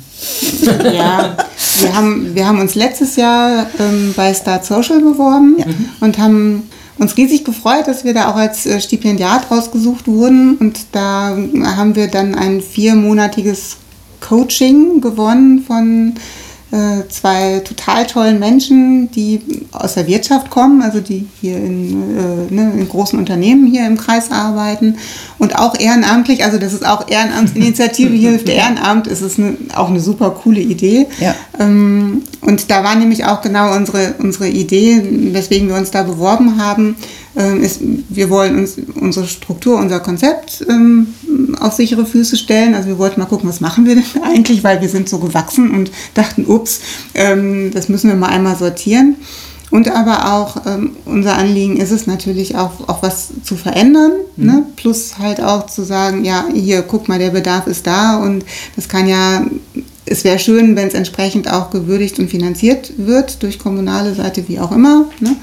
ja, 0.85 1.37
wir 1.81 1.95
haben, 1.95 2.35
wir 2.35 2.47
haben 2.47 2.61
uns 2.61 2.75
letztes 2.75 3.17
Jahr 3.17 3.67
ähm, 3.79 4.15
bei 4.17 4.33
Start 4.35 4.65
Social 4.65 5.01
beworben 5.01 5.57
ja. 5.59 5.67
und 6.01 6.19
haben 6.19 6.69
uns 7.03 7.17
riesig 7.17 7.45
gefreut, 7.45 7.87
dass 7.87 8.05
wir 8.05 8.15
da 8.15 8.31
auch 8.31 8.37
als 8.37 8.65
äh, 8.65 8.81
Stipendiat 8.81 9.51
rausgesucht 9.51 10.07
wurden. 10.07 10.57
Und 10.57 10.87
da 10.93 11.37
haben 11.77 11.97
wir 11.97 12.09
dann 12.09 12.35
ein 12.35 12.61
viermonatiges 12.61 13.77
Coaching 14.21 15.01
gewonnen 15.01 15.65
von 15.67 16.15
zwei 17.11 17.61
total 17.61 18.07
tollen 18.07 18.39
Menschen, 18.39 19.11
die 19.11 19.41
aus 19.73 19.95
der 19.95 20.07
Wirtschaft 20.07 20.49
kommen, 20.49 20.81
also 20.81 21.01
die 21.01 21.27
hier 21.41 21.57
in, 21.57 22.17
äh, 22.17 22.55
ne, 22.55 22.73
in 22.75 22.89
großen 22.89 23.19
Unternehmen 23.19 23.67
hier 23.67 23.87
im 23.87 23.99
Kreis 23.99 24.31
arbeiten 24.31 24.97
und 25.39 25.59
auch 25.59 25.79
ehrenamtlich, 25.79 26.45
also 26.45 26.59
das 26.59 26.73
ist 26.73 26.87
auch 26.87 27.09
Ehrenamtsinitiative 27.09 28.15
hier 28.15 28.31
Hilfe 28.31 28.53
Ehrenamt, 28.53 29.07
ist 29.07 29.21
es 29.21 29.39
eine, 29.39 29.57
auch 29.75 29.91
eine 29.91 30.01
super 30.01 30.31
coole 30.31 30.61
Idee. 30.61 31.07
Ja. 31.21 31.35
Ähm, 31.59 32.23
und 32.41 32.71
da 32.71 32.83
war 32.83 32.95
nämlich 32.95 33.25
auch 33.27 33.43
genau 33.43 33.77
unsere, 33.77 34.15
unsere 34.19 34.49
Idee, 34.49 35.03
weswegen 35.33 35.69
wir 35.69 35.77
uns 35.77 35.91
da 35.91 36.03
beworben 36.03 36.59
haben, 36.59 36.97
ähm, 37.37 37.63
ist, 37.63 37.81
wir 38.09 38.31
wollen 38.31 38.59
uns 38.59 38.77
unsere 38.95 39.27
Struktur, 39.27 39.79
unser 39.79 40.01
Konzept 40.01 40.65
ähm, 40.69 41.15
auf 41.61 41.75
sichere 41.75 42.07
Füße 42.07 42.37
stellen. 42.37 42.75
Also 42.75 42.89
wir 42.89 42.99
wollten 42.99 43.21
mal 43.21 43.27
gucken, 43.27 43.49
was 43.49 43.61
machen 43.61 43.87
wir 43.87 43.95
denn 43.95 44.05
eigentlich, 44.25 44.65
weil 44.65 44.81
wir 44.81 44.89
sind 44.89 45.09
so 45.09 45.19
gewachsen 45.19 45.71
und 45.71 45.91
dachten, 46.15 46.47
ups, 46.47 46.81
ähm, 47.15 47.71
das 47.73 47.89
müssen 47.89 48.09
wir 48.09 48.17
mal 48.17 48.29
einmal 48.29 48.57
sortieren. 48.57 49.17
Und 49.73 49.91
aber 49.91 50.35
auch 50.35 50.67
ähm, 50.67 50.91
unser 51.07 51.35
Anliegen 51.39 51.79
ist 51.79 51.93
es 51.93 52.07
natürlich 52.07 52.57
auch, 52.57 52.89
auch 52.89 53.03
was 53.03 53.29
zu 53.43 53.57
verändern, 53.57 54.13
mhm. 54.37 54.47
ne? 54.47 54.67
plus 54.77 55.19
halt 55.19 55.43
auch 55.43 55.67
zu 55.67 55.83
sagen, 55.83 56.27
ja, 56.27 56.45
hier, 56.53 56.83
guck 56.83 57.09
mal, 57.09 57.19
der 57.19 57.31
Bedarf 57.31 57.67
ist 57.67 57.87
da 57.87 58.19
und 58.19 58.45
das 58.77 58.91
kann 58.91 59.09
ja, 59.09 59.47
es 60.05 60.25
wäre 60.25 60.39
schön, 60.39 60.77
wenn 60.77 60.89
es 60.89 60.95
entsprechend 60.95 61.51
auch 61.51 61.71
gewürdigt 61.71 62.19
und 62.19 62.29
finanziert 62.29 62.93
wird 62.99 63.43
durch 63.43 63.59
kommunale 63.59 64.15
Seite, 64.15 64.47
wie 64.47 64.61
auch 64.61 64.73
immer. 64.73 65.07
Ne? 65.21 65.37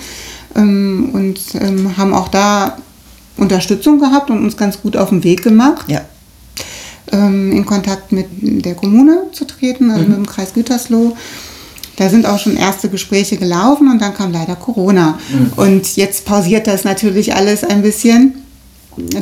Ähm, 0.56 1.10
und 1.12 1.40
ähm, 1.60 1.98
haben 1.98 2.14
auch 2.14 2.28
da 2.28 2.78
Unterstützung 3.40 4.00
gehabt 4.00 4.30
und 4.30 4.44
uns 4.44 4.58
ganz 4.58 4.82
gut 4.82 4.98
auf 4.98 5.10
den 5.10 5.24
Weg 5.24 5.44
gemacht. 5.44 5.86
Ja. 5.88 6.02
Ähm, 7.12 7.52
in 7.52 7.66
Kontakt 7.66 8.12
mit 8.12 8.28
der 8.32 8.76
Kommune 8.76 9.24
zu 9.32 9.46
treten, 9.46 9.90
also 9.90 10.04
mhm. 10.04 10.10
mit 10.10 10.18
dem 10.18 10.28
Kreis 10.28 10.54
Gütersloh. 10.54 11.16
Da 11.96 12.08
sind 12.08 12.26
auch 12.26 12.40
schon 12.40 12.56
erste 12.56 12.88
Gespräche 12.88 13.38
gelaufen 13.38 13.92
und 13.92 14.02
dann 14.02 14.14
kam 14.14 14.32
leider 14.32 14.56
Corona. 14.56 15.20
Mhm. 15.30 15.52
Und 15.56 15.96
jetzt 15.98 16.26
pausiert 16.26 16.68
das 16.68 16.84
natürlich 16.84 17.36
alles 17.36 17.64
ein 17.64 17.82
bisschen. 17.82 18.36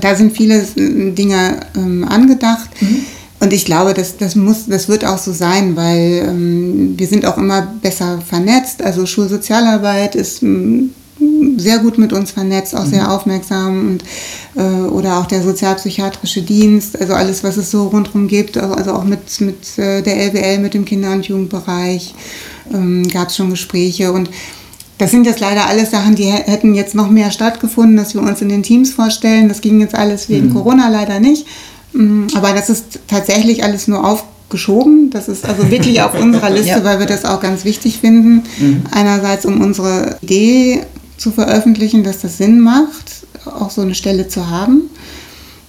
Da 0.01 0.15
sind 0.15 0.36
viele 0.36 0.62
äh, 0.75 1.12
Dinge 1.12 1.62
ähm, 1.75 2.06
angedacht. 2.08 2.69
Mhm. 2.80 2.99
Und 3.39 3.53
ich 3.53 3.65
glaube, 3.65 3.93
das, 3.93 4.17
das, 4.17 4.36
muss, 4.36 4.65
das 4.67 4.88
wird 4.89 5.06
auch 5.06 5.17
so 5.19 5.32
sein, 5.32 5.75
weil 5.75 6.25
ähm, 6.27 6.93
wir 6.97 7.08
sind 7.08 7.25
auch 7.25 7.38
immer 7.38 7.62
besser 7.82 8.19
vernetzt. 8.21 8.82
Also 8.82 9.06
Schulsozialarbeit 9.06 10.15
ist 10.15 10.41
sehr 11.58 11.80
gut 11.80 11.97
mit 11.97 12.13
uns 12.13 12.32
vernetzt, 12.32 12.75
auch 12.75 12.86
sehr 12.86 13.03
mhm. 13.03 13.10
aufmerksam 13.10 13.89
und 13.89 14.03
äh, 14.56 14.88
oder 14.88 15.19
auch 15.19 15.25
der 15.25 15.41
sozialpsychiatrische 15.41 16.41
Dienst, 16.41 16.99
also 16.99 17.13
alles, 17.13 17.43
was 17.43 17.58
es 17.58 17.71
so 17.71 17.88
rundherum 17.88 18.27
gibt, 18.27 18.58
also 18.58 18.93
auch 18.93 19.03
mit, 19.03 19.41
mit 19.41 19.77
äh, 19.77 20.01
der 20.01 20.17
LWL, 20.17 20.60
mit 20.60 20.73
dem 20.73 20.86
Kinder- 20.86 21.12
und 21.12 21.27
Jugendbereich 21.27 22.13
ähm, 22.73 23.08
gab 23.08 23.30
es 23.30 23.36
schon 23.36 23.49
Gespräche 23.49 24.12
und 24.12 24.30
das 24.97 25.12
sind 25.12 25.25
jetzt 25.25 25.39
leider 25.39 25.67
alles 25.67 25.91
Sachen, 25.91 26.15
die 26.15 26.25
hätten 26.25 26.73
jetzt 26.73 26.95
noch 26.95 27.10
mehr 27.10 27.30
stattgefunden, 27.30 27.97
dass 27.97 28.15
wir 28.15 28.21
uns 28.21 28.41
in 28.41 28.49
den 28.49 28.63
Teams 28.63 28.91
vorstellen. 28.91 29.47
Das 29.47 29.62
ging 29.62 29.80
jetzt 29.80 29.93
alles 29.93 30.27
wegen 30.27 30.47
mhm. 30.47 30.53
Corona 30.53 30.89
leider 30.89 31.19
nicht. 31.19 31.45
Mm, 31.93 32.25
aber 32.34 32.53
das 32.53 32.69
ist 32.69 32.99
tatsächlich 33.08 33.63
alles 33.63 33.88
nur 33.88 34.03
aufgeschoben. 34.03 35.12
Das 35.12 35.27
ist 35.27 35.45
also 35.45 35.69
wirklich 35.69 36.01
auf 36.01 36.19
unserer 36.19 36.49
Liste, 36.49 36.69
ja. 36.69 36.84
weil 36.84 36.97
wir 36.97 37.06
das 37.06 37.25
auch 37.25 37.39
ganz 37.41 37.63
wichtig 37.63 37.99
finden. 37.99 38.43
Mhm. 38.58 38.84
Einerseits, 38.89 39.45
um 39.45 39.62
unsere 39.62 40.17
Idee 40.21 40.82
zu 41.17 41.32
veröffentlichen, 41.32 42.03
dass 42.03 42.21
das 42.21 42.38
Sinn 42.38 42.60
macht, 42.60 43.25
auch 43.45 43.69
so 43.69 43.82
eine 43.82 43.95
Stelle 43.95 44.27
zu 44.27 44.49
haben. 44.49 44.89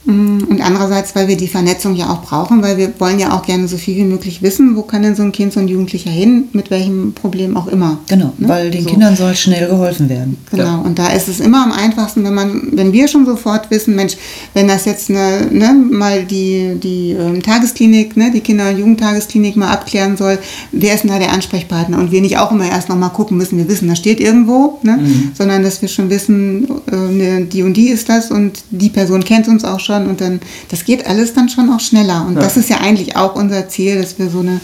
Mm, 0.09 0.45
Und 0.49 0.61
andererseits, 0.63 1.15
weil 1.15 1.29
wir 1.29 1.37
die 1.37 1.49
Vernetzung 1.49 1.95
ja 1.95 2.09
auch 2.09 2.23
brauchen, 2.23 2.63
weil 2.63 2.79
wir 2.79 2.93
wollen 2.99 3.19
ja 3.19 3.33
auch 3.37 3.43
gerne 3.43 3.69
so 3.69 3.77
viel 3.77 3.97
wie 3.97 4.05
möglich 4.05 4.41
wissen, 4.43 4.75
wo 4.75 4.83
kann 4.83 5.03
denn 5.03 5.15
so 5.15 5.23
ein 5.23 5.33
Kind, 5.33 5.53
so 5.53 5.61
ein 5.61 5.69
Jugendlicher 5.69 6.11
hin, 6.11 6.45
mit 6.55 6.71
welchem 6.71 7.13
Problem 7.13 7.57
auch 7.59 7.67
immer. 7.67 7.99
Genau, 8.09 8.33
Ne? 8.39 8.49
weil 8.49 8.71
den 8.71 8.85
So. 8.85 8.91
Kindern 8.91 9.15
soll 9.17 9.35
schnell 9.37 9.69
geholfen 9.69 10.09
werden. 10.09 10.39
Genau, 10.51 10.63
Ja. 10.65 10.77
und 10.79 10.99
da 10.99 11.09
ist 11.09 11.29
es 11.29 11.41
immer 11.41 11.63
am 11.63 11.73
einfachsten, 11.73 12.25
wenn 12.25 12.33
man, 12.33 12.69
wenn 12.73 12.93
wir 12.95 13.07
schon 13.07 13.27
sofort 13.27 13.71
wissen, 13.71 13.95
Mensch, 13.95 14.17
wenn 14.55 14.67
das 14.67 14.87
jetzt 14.87 15.11
eine, 15.11 15.47
ne, 15.53 15.75
mal 15.91 16.25
die, 16.25 16.77
die 16.83 17.11
ähm, 17.11 17.43
Tagesklinik, 17.43 18.17
ne, 18.17 18.31
die 18.33 18.41
Kinder- 18.41 18.71
und 18.71 18.79
Jugendtagesklinik 18.79 19.57
mal 19.57 19.69
abklären 19.71 20.17
soll, 20.17 20.39
wer 20.73 20.95
ist 20.95 21.03
denn 21.05 21.11
da 21.11 21.19
der 21.19 21.33
Ansprechpartner? 21.35 21.99
Und 21.99 22.13
wir 22.13 22.23
nicht 22.23 22.39
auch 22.39 22.51
immer 22.51 22.67
erst 22.67 22.89
nochmal 22.89 23.11
gucken 23.11 23.37
müssen, 23.37 23.59
wir 23.59 23.69
wissen, 23.69 23.87
das 23.89 23.99
steht 23.99 24.21
irgendwo, 24.21 24.79
ne, 24.85 24.99
sondern 25.37 25.63
dass 25.63 25.83
wir 25.83 25.89
schon 25.91 26.09
wissen, 26.09 26.67
äh, 26.91 26.97
ne, 26.97 27.45
die 27.45 27.63
und 27.63 27.75
die 27.75 27.89
ist 27.91 28.09
das 28.09 28.31
und 28.31 28.65
die 28.71 28.89
Person 28.89 29.23
kennt 29.23 29.49
uns 29.49 29.65
auch 29.65 29.81
schon 29.81 29.98
und 30.07 30.21
dann, 30.21 30.41
das 30.69 30.85
geht 30.85 31.07
alles 31.07 31.35
dann 31.35 31.49
schon 31.49 31.71
auch 31.73 31.81
schneller. 31.81 32.25
Und 32.27 32.35
Ja. 32.35 32.41
das 32.41 32.57
ist 32.57 32.69
ja 32.71 32.79
eigentlich 32.79 33.17
auch 33.17 33.35
unser 33.35 33.69
Ziel, 33.69 34.01
dass 34.01 34.19
wir 34.19 34.31
so 34.31 34.41
eine 34.41 34.61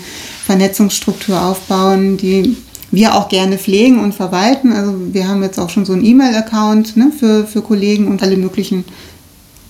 Vernetzungsstruktur 0.47 1.41
aufbauen, 1.43 2.17
die 2.17 2.57
wir 2.91 3.15
auch 3.15 3.29
gerne 3.29 3.59
pflegen 3.59 3.99
und 3.99 4.15
verwalten. 4.15 4.73
Also 4.73 4.95
wir 5.13 5.27
haben 5.27 5.43
jetzt 5.43 5.59
auch 5.59 5.71
schon 5.71 5.85
so 5.85 5.93
einen 5.95 6.05
E-Mail-Account 6.05 6.97
ne, 6.97 7.11
für, 7.19 7.47
für 7.47 7.63
Kollegen 7.63 8.09
und 8.09 8.23
alle 8.23 8.37
möglichen 8.37 8.85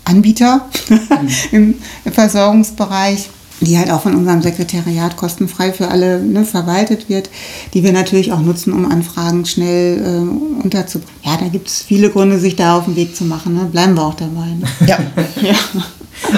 Anbieter 0.05 0.68
im 1.53 1.77
Versorgungsbereich, 2.12 3.31
die 3.64 3.79
halt 3.79 3.90
auch 3.90 4.03
von 4.03 4.14
unserem 4.14 4.42
Sekretariat 4.42 5.16
kostenfrei 5.16 5.72
für 5.72 5.88
alle 5.88 6.20
ne, 6.20 6.44
verwaltet 6.44 7.09
wird, 7.09 7.31
die 7.72 7.83
wir 7.83 7.92
natürlich 7.92 8.33
auch 8.33 8.40
nutzen, 8.40 8.72
um 8.72 8.90
Anfragen 8.90 9.44
schnell 9.46 9.98
äh, 9.98 10.62
unterzubringen. 10.62 11.14
Ja, 11.24 11.37
da 11.37 11.48
gibt 11.48 11.68
es 11.68 11.83
viele 11.83 12.11
Gründe, 12.11 12.38
sich 12.38 12.57
da 12.57 12.79
auf 12.79 12.85
den 12.87 12.96
Weg 12.96 13.16
zu 13.16 13.24
machen. 13.24 13.55
Ne? 13.55 13.68
Bleiben 13.70 13.94
wir 13.94 14.03
auch 14.03 14.14
dabei. 14.14 14.46
Ne? 14.46 14.66
Ja. 14.87 14.98
ja. 15.42 15.55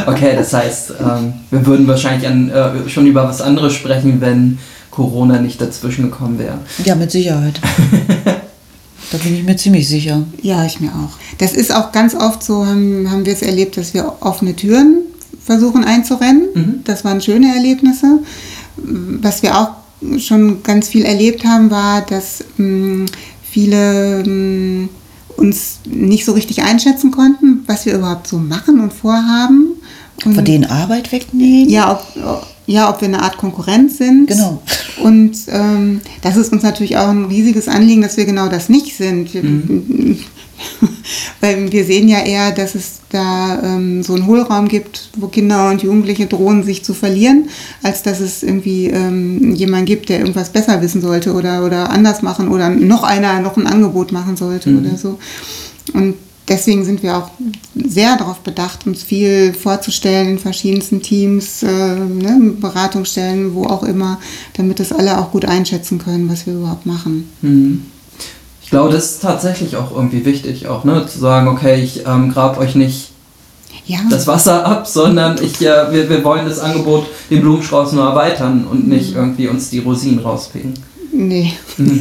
Okay, 0.06 0.34
das 0.34 0.52
heißt, 0.52 0.94
ähm, 1.00 1.34
wir 1.50 1.66
würden 1.66 1.86
wahrscheinlich 1.86 2.26
an, 2.26 2.50
äh, 2.50 2.88
schon 2.88 3.06
über 3.06 3.24
was 3.24 3.40
anderes 3.40 3.74
sprechen, 3.74 4.20
wenn 4.20 4.58
Corona 4.90 5.38
nicht 5.40 5.60
dazwischen 5.60 6.10
gekommen 6.10 6.38
wäre. 6.38 6.58
ja, 6.84 6.94
mit 6.94 7.10
Sicherheit. 7.10 7.60
da 9.12 9.18
bin 9.18 9.34
ich 9.34 9.44
mir 9.44 9.56
ziemlich 9.56 9.88
sicher. 9.88 10.22
Ja, 10.40 10.64
ich 10.64 10.80
mir 10.80 10.88
auch. 10.88 11.18
Das 11.38 11.52
ist 11.52 11.74
auch 11.74 11.92
ganz 11.92 12.14
oft 12.14 12.42
so, 12.42 12.64
haben, 12.66 13.10
haben 13.10 13.26
wir 13.26 13.32
es 13.32 13.42
erlebt, 13.42 13.76
dass 13.76 13.92
wir 13.92 14.14
offene 14.20 14.56
Türen 14.56 15.02
versuchen 15.46 15.84
einzurennen. 15.84 16.42
Mhm. 16.54 16.80
Das 16.84 17.04
waren 17.04 17.20
schöne 17.20 17.54
Erlebnisse. 17.54 18.18
Was 18.76 19.42
wir 19.42 19.56
auch 19.56 19.70
schon 20.18 20.62
ganz 20.62 20.88
viel 20.88 21.04
erlebt 21.04 21.44
haben, 21.44 21.70
war, 21.70 22.02
dass 22.02 22.44
mh, 22.58 23.06
viele 23.42 24.22
mh, 24.26 24.88
uns 25.36 25.80
nicht 25.86 26.24
so 26.24 26.32
richtig 26.32 26.62
einschätzen 26.62 27.10
konnten, 27.10 27.62
was 27.66 27.86
wir 27.86 27.94
überhaupt 27.94 28.26
so 28.26 28.38
machen 28.38 28.80
und 28.80 28.92
vorhaben. 28.92 29.72
Und 30.24 30.34
Von 30.34 30.44
denen 30.44 30.64
Arbeit 30.64 31.12
wegnehmen? 31.12 31.68
ja, 31.68 31.92
ob, 31.92 32.46
ja, 32.66 32.90
ob 32.90 33.00
wir 33.00 33.08
eine 33.08 33.22
Art 33.22 33.36
Konkurrenz 33.36 33.98
sind. 33.98 34.26
Genau. 34.26 34.62
Und 35.02 35.36
ähm, 35.48 36.00
das 36.22 36.36
ist 36.36 36.52
uns 36.52 36.62
natürlich 36.62 36.96
auch 36.96 37.08
ein 37.08 37.26
riesiges 37.26 37.68
Anliegen, 37.68 38.02
dass 38.02 38.16
wir 38.16 38.24
genau 38.24 38.48
das 38.48 38.68
nicht 38.68 38.96
sind. 38.96 39.32
Wir, 39.34 39.42
Weil 41.40 41.70
wir 41.70 41.84
sehen 41.84 42.08
ja 42.08 42.20
eher, 42.20 42.50
dass 42.52 42.74
es 42.74 43.00
da 43.10 43.62
ähm, 43.62 44.02
so 44.02 44.14
einen 44.14 44.26
Hohlraum 44.26 44.68
gibt, 44.68 45.10
wo 45.16 45.28
Kinder 45.28 45.70
und 45.70 45.82
Jugendliche 45.82 46.26
drohen, 46.26 46.62
sich 46.64 46.84
zu 46.84 46.94
verlieren, 46.94 47.48
als 47.82 48.02
dass 48.02 48.20
es 48.20 48.42
irgendwie 48.42 48.86
ähm, 48.86 49.54
jemanden 49.54 49.86
gibt, 49.86 50.08
der 50.08 50.20
irgendwas 50.20 50.50
besser 50.50 50.82
wissen 50.82 51.00
sollte 51.00 51.34
oder, 51.34 51.64
oder 51.64 51.90
anders 51.90 52.22
machen 52.22 52.48
oder 52.48 52.70
noch 52.70 53.02
einer 53.02 53.40
noch 53.40 53.56
ein 53.56 53.66
Angebot 53.66 54.12
machen 54.12 54.36
sollte 54.36 54.70
oder 54.76 54.96
so. 54.96 55.18
Und 55.92 56.14
deswegen 56.48 56.84
sind 56.84 57.02
wir 57.02 57.16
auch 57.16 57.30
sehr 57.74 58.16
darauf 58.16 58.40
bedacht, 58.40 58.86
uns 58.86 59.02
viel 59.02 59.52
vorzustellen 59.52 60.30
in 60.30 60.38
verschiedensten 60.38 61.02
Teams, 61.02 61.62
äh, 61.62 61.66
ne, 61.68 62.54
Beratungsstellen, 62.60 63.54
wo 63.54 63.64
auch 63.64 63.82
immer, 63.82 64.20
damit 64.54 64.80
das 64.80 64.92
alle 64.92 65.18
auch 65.18 65.32
gut 65.32 65.44
einschätzen 65.44 65.98
können, 65.98 66.28
was 66.28 66.46
wir 66.46 66.54
überhaupt 66.54 66.86
machen. 66.86 67.30
Hm. 67.40 67.82
Ich 68.66 68.70
glaube, 68.70 68.92
das 68.92 69.12
ist 69.12 69.22
tatsächlich 69.22 69.76
auch 69.76 69.92
irgendwie 69.92 70.24
wichtig, 70.24 70.66
auch 70.66 70.82
ne, 70.82 71.06
zu 71.06 71.20
sagen, 71.20 71.46
okay, 71.46 71.80
ich 71.80 72.04
ähm, 72.04 72.32
grab 72.32 72.58
euch 72.58 72.74
nicht 72.74 73.12
Ja, 73.86 74.00
das 74.10 74.26
Wasser 74.26 74.66
ab, 74.66 74.88
sondern 74.88 75.40
ich, 75.40 75.60
äh, 75.60 75.92
wir, 75.92 76.10
wir 76.10 76.24
wollen 76.24 76.46
das 76.48 76.58
Angebot, 76.58 77.06
den 77.30 77.42
Blumenstrauß 77.42 77.92
nur 77.92 78.04
erweitern 78.04 78.66
und 78.68 78.88
nicht 78.88 79.14
irgendwie 79.14 79.46
uns 79.46 79.70
die 79.70 79.78
Rosinen 79.78 80.18
rauspicken. 80.18 80.74
nee. 81.12 81.52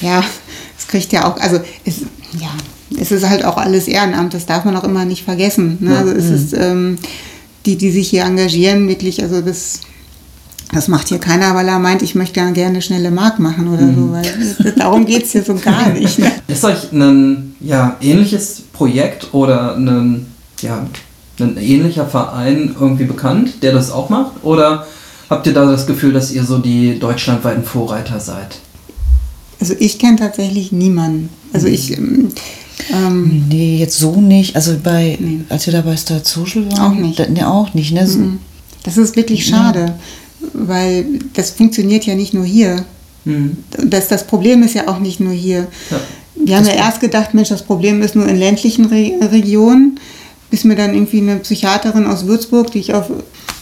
ja, 0.00 0.24
es 0.78 0.88
kriegt 0.88 1.12
ja 1.12 1.30
auch, 1.30 1.38
also 1.40 1.60
es, 1.84 2.00
ja, 2.40 2.48
es 2.98 3.12
ist 3.12 3.28
halt 3.28 3.44
auch 3.44 3.58
alles 3.58 3.88
Ehrenamt, 3.88 4.32
das 4.32 4.46
darf 4.46 4.64
man 4.64 4.78
auch 4.78 4.84
immer 4.84 5.04
nicht 5.04 5.24
vergessen. 5.24 5.76
Ne? 5.78 5.98
Also 5.98 6.12
es 6.12 6.30
ist, 6.30 6.54
ähm, 6.54 6.96
die, 7.66 7.76
die 7.76 7.90
sich 7.90 8.08
hier 8.08 8.24
engagieren, 8.24 8.88
wirklich, 8.88 9.22
also 9.22 9.42
das, 9.42 9.80
das 10.72 10.88
macht 10.88 11.08
hier 11.08 11.18
keiner, 11.18 11.54
weil 11.54 11.68
er 11.68 11.78
meint, 11.78 12.02
ich 12.02 12.14
möchte 12.14 12.40
ja 12.40 12.50
gerne 12.50 12.82
schnelle 12.82 13.10
Mark 13.10 13.38
machen 13.38 13.68
oder 13.68 13.86
so, 13.94 14.10
weil 14.12 14.72
darum 14.76 15.06
geht 15.06 15.24
es 15.24 15.32
hier 15.32 15.44
so 15.44 15.54
gar 15.54 15.88
nicht. 15.92 16.18
Ne? 16.18 16.30
Ist 16.48 16.64
euch 16.64 16.92
ein 16.92 17.54
ja, 17.60 17.96
ähnliches 18.00 18.62
Projekt 18.72 19.32
oder 19.32 19.76
ein, 19.76 20.26
ja, 20.60 20.84
ein 21.38 21.56
ähnlicher 21.58 22.06
Verein 22.06 22.74
irgendwie 22.78 23.04
bekannt, 23.04 23.62
der 23.62 23.72
das 23.72 23.90
auch 23.92 24.08
macht? 24.08 24.42
Oder 24.42 24.86
habt 25.30 25.46
ihr 25.46 25.54
da 25.54 25.66
das 25.66 25.86
Gefühl, 25.86 26.12
dass 26.12 26.32
ihr 26.32 26.44
so 26.44 26.58
die 26.58 26.98
deutschlandweiten 26.98 27.62
Vorreiter 27.64 28.18
seid? 28.20 28.58
Also 29.60 29.74
ich 29.78 29.98
kenne 29.98 30.16
tatsächlich 30.16 30.72
niemanden. 30.72 31.28
Also 31.52 31.66
ich, 31.68 31.96
ähm, 31.96 32.28
ähm, 32.92 33.44
Nee, 33.48 33.78
jetzt 33.78 33.98
so 33.98 34.20
nicht. 34.20 34.54
Also 34.56 34.76
bei, 34.82 35.16
Nee. 35.20 35.40
als 35.48 35.64
wir 35.66 35.72
da 35.72 35.80
bei 35.80 35.96
Start 35.96 36.26
Social 36.26 36.70
waren. 36.72 36.80
Auch 36.80 36.94
nicht. 37.00 37.18
Da, 37.18 37.26
nee, 37.28 37.42
auch 37.44 37.72
nicht. 37.72 37.92
Ne? 37.92 38.06
So- 38.06 38.18
das 38.82 38.96
ist 38.98 39.16
wirklich 39.16 39.46
schade, 39.46 39.94
weil 40.52 41.06
das 41.34 41.50
funktioniert 41.50 42.06
ja 42.06 42.14
nicht 42.14 42.34
nur 42.34 42.44
hier. 42.44 42.84
Hm. 43.24 43.56
Das, 43.84 44.08
das 44.08 44.26
Problem 44.26 44.62
ist 44.62 44.74
ja 44.74 44.88
auch 44.88 44.98
nicht 44.98 45.20
nur 45.20 45.32
hier. 45.32 45.66
Ja. 45.90 46.00
Wir 46.36 46.56
haben 46.56 46.66
ja 46.66 46.72
erst 46.72 47.00
gedacht, 47.00 47.34
Mensch, 47.34 47.48
das 47.48 47.62
Problem 47.62 48.02
ist 48.02 48.14
nur 48.14 48.28
in 48.28 48.36
ländlichen 48.36 48.86
Re 48.86 49.12
Regionen, 49.32 49.98
bis 50.50 50.64
mir 50.64 50.76
dann 50.76 50.94
irgendwie 50.94 51.20
eine 51.20 51.36
Psychiaterin 51.36 52.06
aus 52.06 52.26
Würzburg, 52.26 52.70
die 52.70 52.78
ich 52.78 52.94
auf, 52.94 53.10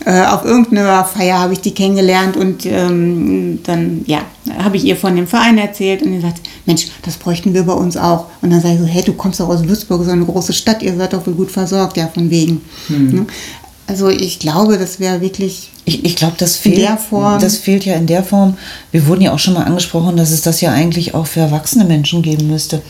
äh, 0.04 0.22
auf 0.26 0.44
irgendeiner 0.44 1.04
Feier 1.04 1.38
habe 1.38 1.54
ich 1.54 1.60
die 1.60 1.72
kennengelernt 1.72 2.36
und 2.36 2.66
ähm, 2.66 3.60
dann, 3.62 4.02
ja, 4.06 4.20
habe 4.58 4.76
ich 4.76 4.84
ihr 4.84 4.96
von 4.96 5.16
dem 5.16 5.26
Verein 5.26 5.56
erzählt 5.56 6.02
und 6.02 6.12
sie 6.12 6.20
sagt, 6.20 6.40
Mensch, 6.66 6.88
das 7.02 7.16
bräuchten 7.16 7.54
wir 7.54 7.62
bei 7.62 7.72
uns 7.72 7.96
auch. 7.96 8.26
Und 8.42 8.50
dann 8.50 8.60
sage 8.60 8.74
ich 8.74 8.80
so, 8.80 8.86
hey, 8.86 9.02
du 9.02 9.14
kommst 9.14 9.40
doch 9.40 9.48
aus 9.48 9.66
Würzburg, 9.66 10.04
so 10.04 10.10
eine 10.10 10.26
große 10.26 10.52
Stadt, 10.52 10.82
ihr 10.82 10.94
seid 10.94 11.14
doch 11.14 11.26
wohl 11.26 11.34
gut 11.34 11.50
versorgt, 11.50 11.96
ja, 11.96 12.08
von 12.08 12.28
wegen. 12.30 12.60
Ne? 12.88 13.26
Also 13.86 14.08
ich 14.08 14.38
glaube, 14.38 14.78
das 14.78 14.98
wäre 14.98 15.20
wirklich 15.20 15.70
Ich, 15.84 16.04
ich 16.04 16.16
glaube, 16.16 16.34
das 16.38 16.56
In 16.56 16.62
fehlt. 16.72 16.78
der 16.78 16.96
Form. 16.96 17.38
Das 17.40 17.58
fehlt 17.58 17.84
ja 17.84 17.94
in 17.96 18.06
der 18.06 18.24
Form. 18.24 18.56
Wir 18.92 19.06
wurden 19.06 19.20
ja 19.20 19.32
auch 19.32 19.38
schon 19.38 19.52
mal 19.54 19.64
angesprochen, 19.64 20.16
dass 20.16 20.30
es 20.30 20.40
das 20.40 20.60
ja 20.62 20.72
eigentlich 20.72 21.14
auch 21.14 21.26
für 21.26 21.40
erwachsene 21.40 21.84
Menschen 21.84 22.22
geben 22.22 22.46
müsste. 22.48 22.80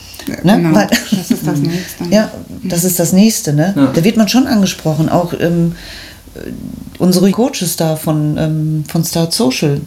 Ne? 0.45 0.57
Genau, 0.57 0.75
Weil- 0.77 0.89
das 1.11 1.31
ist 1.31 1.47
das 1.47 1.59
Nächste. 1.59 2.05
Ja, 2.11 2.31
das 2.63 2.85
ist 2.85 2.99
das 3.01 3.13
Nächste. 3.13 3.53
Ne? 3.53 3.73
Ja. 3.77 3.87
Da 3.93 4.05
wird 4.05 4.17
man 4.17 4.29
schon 4.29 4.47
angesprochen. 4.47 5.09
Auch 5.09 5.33
ähm, 5.39 5.75
äh, 6.37 6.51
unsere 6.99 7.31
Coaches 7.33 7.77
da 7.77 7.97
von, 7.97 8.37
ähm, 8.39 8.85
von 8.87 9.05
Start 9.05 9.33
Social, 9.35 9.81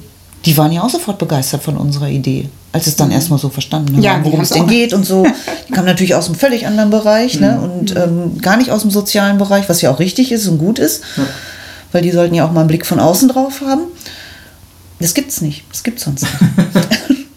die 0.45 0.57
waren 0.57 0.71
ja 0.73 0.83
auch 0.83 0.89
sofort 0.89 1.17
begeistert 1.19 1.63
von 1.63 1.77
unserer 1.77 2.09
Idee, 2.09 2.49
als 2.71 2.87
es 2.87 2.95
dann 2.95 3.11
erstmal 3.11 3.39
so 3.39 3.49
verstanden 3.49 3.89
haben, 3.89 3.97
Mhm. 3.97 4.03
Ja, 4.03 4.19
worum 4.23 4.41
es 4.41 4.49
denn 4.49 4.67
geht 4.67 4.93
und 4.93 5.05
so. 5.05 5.25
Die 5.67 5.73
kamen 5.73 5.87
natürlich 5.87 6.15
aus 6.15 6.27
einem 6.27 6.35
völlig 6.35 6.67
anderen 6.67 6.89
Bereich 6.89 7.39
ne? 7.39 7.59
und 7.59 7.95
ähm, 7.95 8.39
gar 8.41 8.57
nicht 8.57 8.71
aus 8.71 8.81
dem 8.81 8.91
sozialen 8.91 9.37
Bereich, 9.37 9.69
was 9.69 9.81
ja 9.81 9.91
auch 9.91 9.99
richtig 9.99 10.31
ist 10.31 10.47
und 10.47 10.57
gut 10.57 10.79
ist, 10.79 11.03
weil 11.91 12.01
die 12.01 12.11
sollten 12.11 12.35
ja 12.35 12.45
auch 12.45 12.51
mal 12.51 12.61
einen 12.61 12.67
Blick 12.67 12.85
von 12.85 12.99
außen 12.99 13.29
drauf 13.29 13.61
haben. 13.65 13.83
Das 14.99 15.13
gibt's 15.13 15.41
nicht. 15.41 15.63
Das 15.71 15.83
gibt's 15.83 16.03
sonst 16.03 16.23
nicht. 16.23 16.33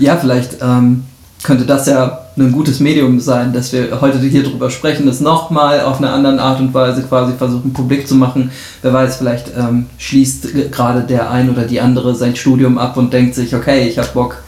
Ja, 0.00 0.16
vielleicht 0.16 0.56
ähm, 0.60 1.04
könnte 1.44 1.66
das 1.66 1.86
ja 1.86 2.26
ein 2.36 2.50
gutes 2.50 2.80
Medium 2.80 3.20
sein, 3.20 3.52
dass 3.52 3.72
wir 3.72 4.00
heute 4.00 4.18
hier 4.18 4.42
drüber 4.42 4.70
sprechen, 4.70 5.06
das 5.06 5.20
nochmal 5.20 5.82
auf 5.82 5.98
eine 5.98 6.10
andere 6.10 6.40
Art 6.40 6.58
und 6.58 6.74
Weise 6.74 7.02
quasi 7.02 7.34
versuchen, 7.34 7.72
publik 7.72 8.08
zu 8.08 8.16
machen. 8.16 8.50
Wer 8.82 8.92
weiß, 8.92 9.16
vielleicht 9.16 9.52
ähm, 9.56 9.86
schließt 9.98 10.72
gerade 10.72 11.02
der 11.02 11.30
ein 11.30 11.48
oder 11.48 11.62
die 11.62 11.80
andere 11.80 12.14
sein 12.16 12.34
Studium 12.34 12.76
ab 12.76 12.96
und 12.96 13.12
denkt 13.12 13.36
sich, 13.36 13.54
okay, 13.54 13.86
ich 13.86 13.98
habe 13.98 14.08
Bock, 14.14 14.38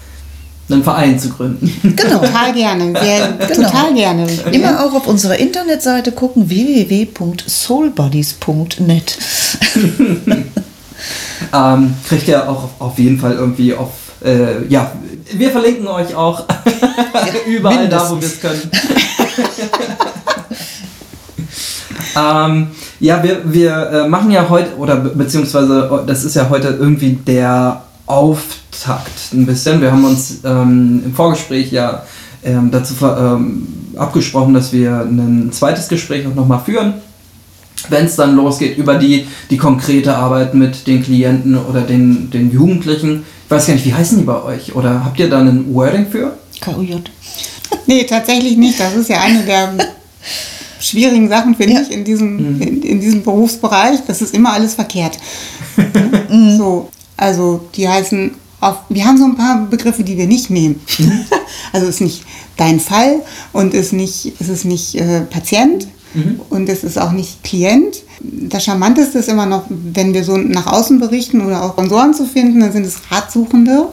einen 0.68 0.83
Verein 0.83 1.16
zu 1.18 1.31
gründen. 1.31 1.72
Genau. 1.96 2.18
Total 2.18 2.52
gerne, 2.52 2.92
wir, 2.92 3.38
Genau. 3.48 3.68
total 3.68 3.94
gerne. 3.94 4.26
Immer 4.50 4.85
auch 4.85 4.92
auf 4.94 5.07
unserer 5.07 5.38
Internetseite 5.38 6.12
gucken, 6.12 6.50
www.soulbuddies.net. 6.50 9.18
ähm, 11.55 11.94
kriegt 12.09 12.26
ihr 12.29 12.48
auch 12.48 12.70
auf, 12.81 12.98
jeden 12.98 13.20
Fall 13.20 13.35
irgendwie 13.35 13.74
auf, 13.74 13.90
äh, 14.24 14.66
ja, 14.68 14.90
wir 15.33 15.50
verlinken 15.50 15.87
euch 15.87 16.12
auch 16.14 16.44
überall 17.46 17.88
da, 17.88 18.11
wo 18.11 18.20
wir 18.20 18.26
es 18.26 18.40
können. 18.40 18.68
ähm, 22.16 22.68
ja, 22.98 23.22
wir, 23.22 23.42
wir 23.44 23.90
äh, 23.90 24.09
machen 24.09 24.33
ja 24.33 24.48
heute, 24.48 24.74
oder 24.79 24.96
be 24.96 25.11
beziehungsweise 25.11 25.88
oh, 25.92 25.98
das 25.98 26.24
ist 26.24 26.35
ja 26.35 26.48
heute 26.50 26.68
irgendwie 26.68 27.12
der 27.12 27.83
Auftakt 28.07 28.65
ein 29.33 29.47
bisschen. 29.47 29.81
Wir 29.81 29.93
haben 29.93 30.05
uns 30.05 30.39
ähm, 30.45 31.03
im 31.05 31.15
Vorgespräch 31.15 31.73
ja 31.73 32.03
ähm, 32.45 32.71
dazu 32.71 32.95
ähm, 33.05 33.67
abgesprochen, 33.97 34.55
dass 34.55 34.73
wir 34.73 35.01
ein 35.01 35.51
zweites 35.53 35.89
Gespräch 35.89 36.27
auch 36.27 36.35
nochmal 36.35 36.61
führen, 36.65 36.95
wenn 37.89 38.07
es 38.07 38.17
dann 38.17 38.37
losgeht 38.37 38.77
über 38.79 38.97
die, 38.97 39.27
die 39.51 39.57
konkrete 39.57 40.17
Arbeit 40.17 40.55
mit 40.55 40.87
den 40.87 41.03
Klienten 41.03 41.57
oder 41.57 41.83
den, 41.83 42.31
den 42.31 42.50
Jugendlichen. 42.53 43.25
Ich 43.44 43.50
weiß 43.50 43.67
gar 43.67 43.75
nicht, 43.75 43.87
wie 43.87 43.94
heißen 43.94 44.19
die 44.19 44.25
bei 44.25 44.42
euch? 44.42 44.75
Oder 44.75 45.05
habt 45.05 45.19
ihr 45.21 45.31
da 45.31 45.40
ein 45.40 45.73
Wording 45.75 46.07
für? 46.07 46.37
KUJ. 46.61 46.96
Nee, 47.88 48.05
tatsächlich 48.05 48.57
nicht. 48.57 48.81
Das 48.81 48.94
ist 48.96 49.09
ja 49.09 49.21
eine 49.21 49.44
der 49.44 49.73
schwierigen 50.81 51.29
Sachen, 51.29 51.55
finde 51.55 51.75
Ja. 51.75 51.83
ich, 51.83 51.90
in 51.92 52.05
diesem, 52.05 52.61
in, 52.61 52.83
in 52.83 53.00
diesem 53.00 53.23
Berufsbereich. 53.23 54.00
Das 54.07 54.23
ist 54.23 54.35
immer 54.35 54.53
alles 54.53 54.75
verkehrt. 54.75 55.19
so, 56.59 56.88
also 57.17 57.69
die 57.77 57.88
heißen, 57.88 58.33
auf, 58.61 58.77
wir 58.88 59.04
haben 59.04 59.19
so 59.19 59.25
ein 59.25 59.37
paar 59.37 59.67
Begriffe, 59.67 60.02
die 60.02 60.17
wir 60.17 60.27
nicht 60.27 60.50
nehmen. 60.50 60.81
also 61.73 61.87
ist 61.87 62.00
nicht 62.00 62.25
dein 62.57 62.81
Fall 62.81 63.21
und 63.52 63.75
ist 63.75 63.92
nicht, 63.92 64.33
es 64.40 64.48
ist 64.48 64.65
nicht 64.65 64.94
äh, 64.94 65.21
Patient 65.23 65.87
und 66.48 66.69
es 66.69 66.83
ist 66.83 66.98
auch 66.98 67.13
nicht 67.13 67.42
Klient. 67.44 67.98
Das 68.21 68.65
Charmanteste 68.65 69.19
ist 69.19 69.29
immer 69.29 69.44
noch, 69.44 69.65
wenn 69.69 70.15
wir 70.15 70.25
so 70.25 70.38
nach 70.38 70.67
außen 70.67 70.98
berichten 70.98 71.42
oder 71.42 71.63
auch 71.63 71.73
Sponsoren 71.73 72.15
zu 72.15 72.25
finden, 72.25 72.61
dann 72.61 72.73
sind 72.73 72.87
es 72.87 72.96
Ratsuchende. 73.11 73.88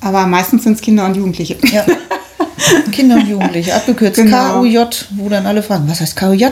Aber 0.00 0.26
meistens 0.26 0.64
sind 0.64 0.74
es 0.74 0.80
Kinder 0.82 1.06
und 1.06 1.16
Jugendliche. 1.16 1.56
Ja. 1.72 1.86
Kinder 2.92 3.16
und 3.16 3.28
Jugendliche, 3.28 3.74
abgekürzt 3.74 4.16
Genau. 4.16 4.60
KUJ, 4.60 4.78
wo 5.16 5.28
dann 5.28 5.46
alle 5.46 5.62
fragen, 5.62 5.88
was 5.88 6.00
heißt 6.00 6.16
KUJ? 6.16 6.44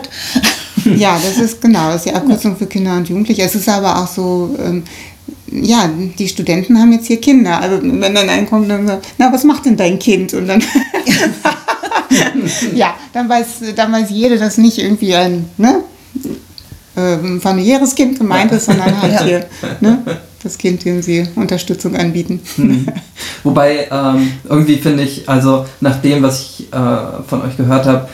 Ja, 0.97 1.19
das 1.23 1.39
ist 1.39 1.61
genau, 1.61 1.89
das 1.89 1.97
ist 1.97 2.07
die 2.07 2.15
Abkürzung 2.15 2.57
für 2.57 2.67
Kinder 2.67 2.97
und 2.97 3.09
Jugendliche. 3.09 3.43
Es 3.43 3.55
ist 3.55 3.69
aber 3.69 4.03
auch 4.03 4.07
so, 4.07 4.57
ähm, 4.65 4.85
ja, 5.51 5.89
die 6.19 6.29
Studenten 6.29 6.79
haben 6.79 6.93
jetzt 6.93 7.07
hier 7.07 7.21
Kinder. 7.21 7.61
Also 7.61 7.81
wenn 7.83 8.01
dann 8.01 8.29
einer 8.29 8.47
kommt, 8.47 8.71
dann 8.71 8.87
sagt, 8.87 9.07
na, 9.19 9.33
was 9.33 9.45
macht 9.45 9.67
denn 9.67 9.77
dein 9.77 9.99
Kind? 9.99 10.35
Und 10.35 10.49
dann, 10.49 10.63
ja, 12.75 12.95
dann 13.13 13.29
weiß, 13.29 13.47
dann 13.75 13.93
weiß 13.93 14.11
jede, 14.11 14.39
dass 14.39 14.59
nicht 14.59 14.79
irgendwie 14.79 15.15
ein 15.15 15.49
ne, 15.57 15.83
ähm, 16.97 17.41
familiäres 17.41 17.95
Kind 17.95 18.19
gemeint 18.19 18.53
ist, 18.53 18.67
sondern 18.67 19.01
halt 19.01 19.13
Ja. 19.13 19.25
hier 19.25 19.47
ne, 19.81 19.99
das 20.43 20.59
Kind, 20.59 20.85
dem 20.85 21.03
sie 21.03 21.27
Unterstützung 21.35 21.97
anbieten. 21.97 22.41
Wobei, 23.43 23.89
ähm, 23.91 24.33
irgendwie 24.49 24.77
finde 24.77 25.03
ich, 25.03 25.29
also 25.29 25.67
nach 25.81 26.01
dem, 26.01 26.23
was 26.23 26.41
ich 26.41 26.73
äh, 26.73 27.23
von 27.27 27.43
euch 27.43 27.57
gehört 27.57 27.87
habe, 27.87 28.09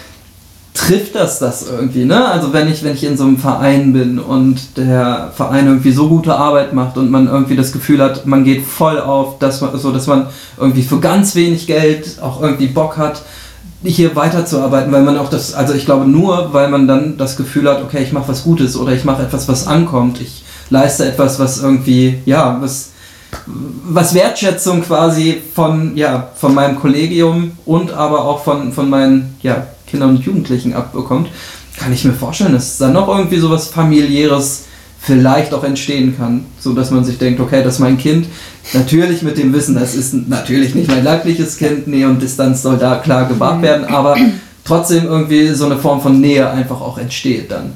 trifft 0.75 1.14
das 1.14 1.39
das 1.39 1.68
irgendwie, 1.68 2.05
ne? 2.05 2.27
Also 2.27 2.53
wenn 2.53 2.70
ich, 2.70 2.83
wenn 2.83 2.95
ich 2.95 3.05
in 3.05 3.16
so 3.16 3.25
einem 3.25 3.37
Verein 3.37 3.93
bin 3.93 4.18
und 4.18 4.77
der 4.77 5.31
Verein 5.35 5.66
irgendwie 5.66 5.93
so 5.93 6.09
gute 6.09 6.35
Arbeit 6.35 6.73
macht 6.73 6.97
und 6.97 7.11
man 7.11 7.29
irgendwie 7.29 7.57
das 7.57 7.73
Gefühl 7.73 8.03
hat, 8.03 8.27
man 8.27 8.45
geht 8.45 8.64
voll 8.64 8.99
auf, 8.99 9.39
dass 9.39 9.61
man, 9.61 9.79
so 9.79 9.93
dass 9.93 10.07
man 10.07 10.27
irgendwie 10.59 10.83
für 10.83 10.99
ganz 10.99 11.35
wenig 11.35 11.66
Geld 11.66 12.18
auch 12.23 12.41
irgendwie 12.41 12.68
Bock 12.68 12.97
hat, 12.97 13.23
hier 13.85 14.14
weiterzuarbeiten, 14.16 14.93
weil 14.93 15.03
man 15.03 15.18
auch 15.18 15.29
das, 15.29 15.55
also 15.55 15.75
ich 15.75 15.85
glaube 15.85 16.07
nur, 16.07 16.53
weil 16.53 16.68
man 16.70 16.87
dann 16.87 17.18
das 17.18 17.37
Gefühl 17.37 17.68
hat, 17.68 17.83
okay, 17.83 18.03
ich 18.03 18.12
mache 18.12 18.29
was 18.29 18.45
Gutes 18.45 18.77
oder 18.77 18.93
ich 18.93 19.05
mache 19.05 19.23
etwas, 19.23 19.49
was 19.49 19.66
ankommt, 19.66 20.20
ich 20.20 20.45
leiste 20.70 21.05
etwas, 21.05 21.39
was 21.39 21.61
irgendwie, 21.61 22.20
ja, 22.25 22.59
was 22.61 22.93
was 23.85 24.14
Wertschätzung 24.14 24.83
quasi 24.83 25.41
von, 25.55 25.97
ja, 25.97 26.29
von 26.35 26.55
meinem 26.55 26.79
Kollegium 26.79 27.53
und 27.64 27.91
aber 27.91 28.25
auch 28.25 28.45
von, 28.45 28.73
von 28.73 28.91
meinen 28.91 29.37
ja, 29.43 29.66
Kindern 29.93 30.11
und 30.11 30.24
Jugendlichen 30.24 30.74
abbekommt, 30.74 31.28
kann 31.78 31.93
ich 31.93 32.05
mir 32.05 32.12
vorstellen, 32.12 32.53
dass 32.53 32.78
dann 32.78 32.95
noch 32.95 33.09
irgendwie 33.09 33.38
sowas 33.38 33.68
familiäres 33.68 34.64
vielleicht 34.99 35.53
auch 35.53 35.64
entstehen 35.64 36.16
kann, 36.16 36.45
so 36.59 36.72
dass 36.72 36.90
man 36.90 37.05
sich 37.05 37.18
denkt, 37.18 37.40
okay, 37.40 37.62
das 37.62 37.74
ist 37.74 37.80
mein 37.80 37.99
Kind, 37.99 38.26
natürlich 38.72 39.22
mit 39.22 39.36
dem 39.36 39.53
Wissen, 39.53 39.74
das 39.74 39.95
ist 39.95 40.14
natürlich 40.14 40.74
nicht 40.74 40.88
mein 40.88 41.05
leibliches 41.05 41.57
Kind, 41.57 41.88
Nähe 41.88 42.09
und 42.09 42.22
Distanz 42.22 42.62
soll 42.62 42.78
da 42.78 42.97
klar 42.97 43.26
gewahrt 43.26 43.62
werden, 43.62 43.84
aber 43.84 44.16
trotzdem 44.65 45.05
irgendwie 45.07 45.49
so 45.49 45.67
eine 45.67 45.77
Form 45.77 46.01
von 46.01 46.21
Nähe 46.21 46.49
einfach 46.49 46.81
auch 46.81 46.97
entsteht 46.99 47.51
dann. 47.51 47.73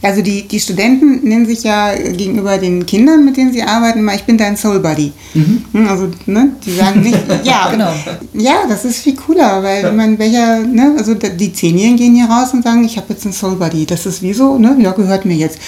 Also 0.00 0.22
die, 0.22 0.46
die 0.46 0.60
Studenten 0.60 1.26
nennen 1.28 1.44
sich 1.46 1.64
ja 1.64 1.92
gegenüber 1.94 2.56
den 2.58 2.86
Kindern, 2.86 3.24
mit 3.24 3.36
denen 3.36 3.52
sie 3.52 3.62
arbeiten, 3.62 4.02
mal, 4.02 4.14
ich 4.14 4.22
bin 4.24 4.38
dein 4.38 4.56
Soul 4.56 4.78
Buddy. 4.78 5.12
Hm, 5.32 5.64
Also, 5.88 6.08
ne, 6.26 6.50
die 6.64 6.72
sagen 6.72 7.00
nicht, 7.00 7.18
ja, 7.44 7.70
Genau. 7.70 7.90
Ja, 8.32 8.54
das 8.68 8.84
ist 8.84 8.98
viel 8.98 9.16
cooler, 9.16 9.62
weil 9.62 9.82
wenn 9.84 9.96
man 9.96 10.18
welcher, 10.18 10.60
ne, 10.60 10.94
also 10.96 11.14
die 11.14 11.52
Zehnjährigen 11.52 11.96
gehen 11.96 12.14
hier 12.14 12.26
raus 12.26 12.52
und 12.52 12.62
sagen, 12.62 12.84
ich 12.84 12.96
habe 12.96 13.06
jetzt 13.10 13.24
einen 13.24 13.32
Soul 13.34 13.56
Buddy. 13.56 13.84
Das 13.84 14.06
ist 14.06 14.22
wie 14.22 14.32
so, 14.32 14.56
ne, 14.56 14.76
ja, 14.80 14.92
gehört 14.92 15.24
mir 15.24 15.36
jetzt. 15.36 15.58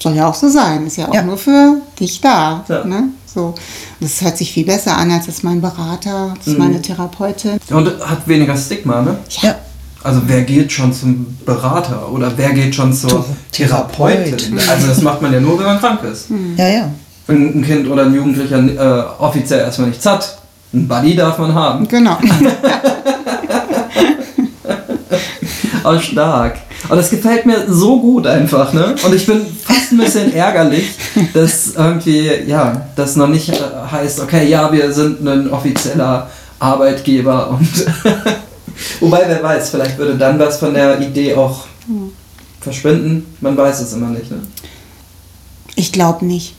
Soll 0.00 0.14
ja 0.14 0.28
auch 0.28 0.34
so 0.34 0.48
sein. 0.48 0.86
Ist 0.86 0.98
ja 0.98 1.08
auch 1.08 1.14
Ja. 1.14 1.22
nur 1.22 1.36
für 1.36 1.78
dich 1.98 2.20
da. 2.20 2.64
Ja. 2.68 2.84
Ne? 2.84 3.08
So. 3.26 3.54
Das 4.00 4.20
hört 4.22 4.38
sich 4.38 4.52
viel 4.52 4.64
besser 4.66 4.96
an, 4.96 5.10
als 5.10 5.26
ist 5.28 5.42
mein 5.44 5.60
Berater, 5.60 6.34
das 6.38 6.46
ist 6.48 6.58
meine 6.58 6.80
Therapeutin. 6.80 7.58
Und 7.70 7.88
hat 8.04 8.26
weniger 8.26 8.56
Stigma, 8.56 9.02
ne? 9.02 9.18
Ja. 9.42 9.56
Also 10.02 10.22
wer 10.26 10.42
geht 10.42 10.72
schon 10.72 10.92
zum 10.92 11.36
Berater 11.44 12.10
oder 12.10 12.32
wer 12.36 12.50
geht 12.50 12.74
schon 12.74 12.92
zur 12.92 13.24
Therapeutin? 13.52 14.36
Therapeut. 14.36 14.68
Also 14.68 14.86
das 14.86 15.02
macht 15.02 15.20
man 15.20 15.32
ja 15.32 15.40
nur, 15.40 15.58
wenn 15.58 15.66
man 15.66 15.78
krank 15.78 16.00
ist. 16.10 16.26
Ja, 16.56 16.68
ja. 16.68 16.90
Wenn 17.26 17.60
ein 17.60 17.64
Kind 17.64 17.86
oder 17.88 18.04
ein 18.04 18.14
Jugendlicher 18.14 18.58
äh, 18.58 19.22
offiziell 19.22 19.60
erstmal 19.60 19.88
nichts 19.88 20.06
hat, 20.06 20.38
ein 20.72 20.88
Buddy 20.88 21.16
darf 21.16 21.38
man 21.38 21.54
haben. 21.54 21.86
Genau. 21.86 22.16
Oh, 25.82 25.98
stark. 25.98 26.58
Und 26.88 26.96
das 26.98 27.08
gefällt 27.08 27.46
mir 27.46 27.64
so 27.66 27.98
gut 28.00 28.26
einfach, 28.26 28.72
ne? 28.72 28.94
Und 29.04 29.14
ich 29.14 29.26
bin 29.26 29.46
fast 29.64 29.92
ein 29.92 29.98
bisschen 29.98 30.32
ärgerlich, 30.34 30.90
dass 31.32 31.74
irgendwie, 31.74 32.30
ja, 32.46 32.86
das 32.96 33.16
noch 33.16 33.28
nicht 33.28 33.48
äh, 33.48 33.56
heißt, 33.90 34.20
okay, 34.20 34.46
ja, 34.46 34.70
wir 34.70 34.92
sind 34.92 35.26
ein 35.26 35.50
offizieller 35.50 36.28
Arbeitgeber 36.58 37.50
und 37.50 37.68
wobei, 39.00 39.24
wer 39.26 39.42
weiß, 39.42 39.70
vielleicht 39.70 39.98
würde 39.98 40.16
dann 40.16 40.38
was 40.38 40.58
von 40.58 40.74
der 40.74 41.00
Idee 41.00 41.34
auch 41.34 41.66
verschwinden. 42.60 43.26
Man 43.40 43.56
weiß 43.56 43.80
es 43.80 43.92
immer 43.92 44.08
nicht, 44.08 44.30
ne? 44.30 44.42
Ich 45.76 45.92
glaube 45.92 46.24
nicht. 46.26 46.54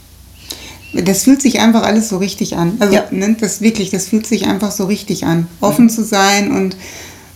Das 0.93 1.24
fühlt 1.24 1.41
sich 1.41 1.59
einfach 1.59 1.84
alles 1.84 2.09
so 2.09 2.18
richtig 2.18 2.57
an. 2.57 2.74
Also, 2.80 2.93
Ja. 2.95 3.05
ne, 3.12 3.36
das 3.39 3.62
wirklich, 3.62 3.91
das 3.91 4.07
fühlt 4.07 4.26
sich 4.28 4.45
einfach 4.47 4.72
so 4.72 4.86
richtig 4.86 5.26
an. 5.26 5.47
Offen 5.62 5.89
zu 5.89 6.03
sein 6.03 6.51
und 6.51 6.76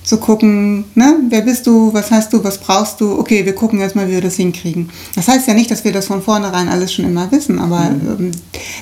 zu 0.06 0.18
gucken, 0.18 0.86
ne, 0.94 1.16
wer 1.30 1.42
bist 1.42 1.66
du, 1.68 1.94
was 1.94 2.12
hast 2.12 2.32
du, 2.32 2.44
was 2.44 2.60
brauchst 2.60 3.02
du, 3.02 3.18
okay, 3.20 3.46
wir 3.46 3.56
gucken 3.56 3.80
jetzt 3.80 3.96
mal, 3.96 4.08
wie 4.08 4.14
wir 4.14 4.22
das 4.22 4.36
hinkriegen. 4.36 4.90
Das 5.16 5.28
heißt 5.28 5.48
ja 5.48 5.54
nicht, 5.54 5.72
dass 5.72 5.84
wir 5.84 5.92
das 5.92 6.08
von 6.08 6.22
vornherein 6.22 6.70
alles 6.70 6.94
schon 6.94 7.06
immer 7.06 7.32
wissen, 7.32 7.60
aber 7.60 7.90
ähm, 7.90 8.32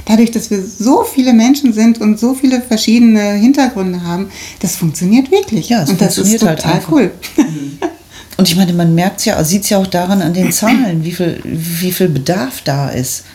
dadurch, 0.06 0.32
dass 0.32 0.52
wir 0.52 0.62
so 0.62 1.04
viele 1.04 1.34
Menschen 1.34 1.74
sind 1.74 2.02
und 2.02 2.20
so 2.20 2.34
viele 2.34 2.62
verschiedene 2.62 3.34
Hintergründe 3.34 4.04
haben, 4.04 4.28
das 4.60 4.76
funktioniert 4.76 5.32
wirklich. 5.32 5.70
Ja, 5.70 5.84
es 5.84 5.90
und 5.90 6.02
das 6.02 6.18
ist 6.18 6.28
funktioniert 6.28 6.44
halt 6.44 6.60
total 6.60 6.74
einfach. 6.76 6.92
cool. 6.92 7.12
Und 8.36 8.50
ich 8.50 8.56
meine, 8.56 8.74
man 8.74 8.96
merkt 8.96 9.20
es 9.20 9.26
ja, 9.26 9.44
sieht 9.44 9.64
es 9.64 9.70
ja 9.70 9.78
auch 9.78 9.86
daran 9.86 10.24
an 10.24 10.34
den 10.34 10.52
Zahlen, 10.52 11.04
wie 11.04 11.12
viel, 11.12 11.40
wie 11.44 11.92
viel 11.92 12.10
Bedarf 12.10 12.62
da 12.64 12.90
ist. 12.90 13.26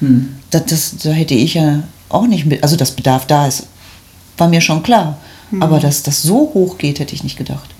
Das, 0.51 0.67
das, 0.67 0.95
da 1.03 1.11
hätte 1.11 1.35
ich 1.35 1.55
ja 1.55 1.85
auch 2.09 2.27
nicht 2.27 2.47
mit, 2.47 2.63
also 2.65 2.75
dass 2.75 2.91
Bedarf 2.91 3.27
da 3.27 3.47
ist, 3.47 3.69
war 4.37 4.49
mir 4.49 4.61
schon 4.61 4.83
klar. 4.83 5.19
Aber 5.61 5.81
dass 5.81 6.03
das 6.03 6.23
so 6.23 6.51
hoch 6.55 6.79
geht, 6.79 6.99
hätte 6.99 7.15
ich 7.15 7.25
nicht 7.25 7.39
gedacht. 7.39 7.75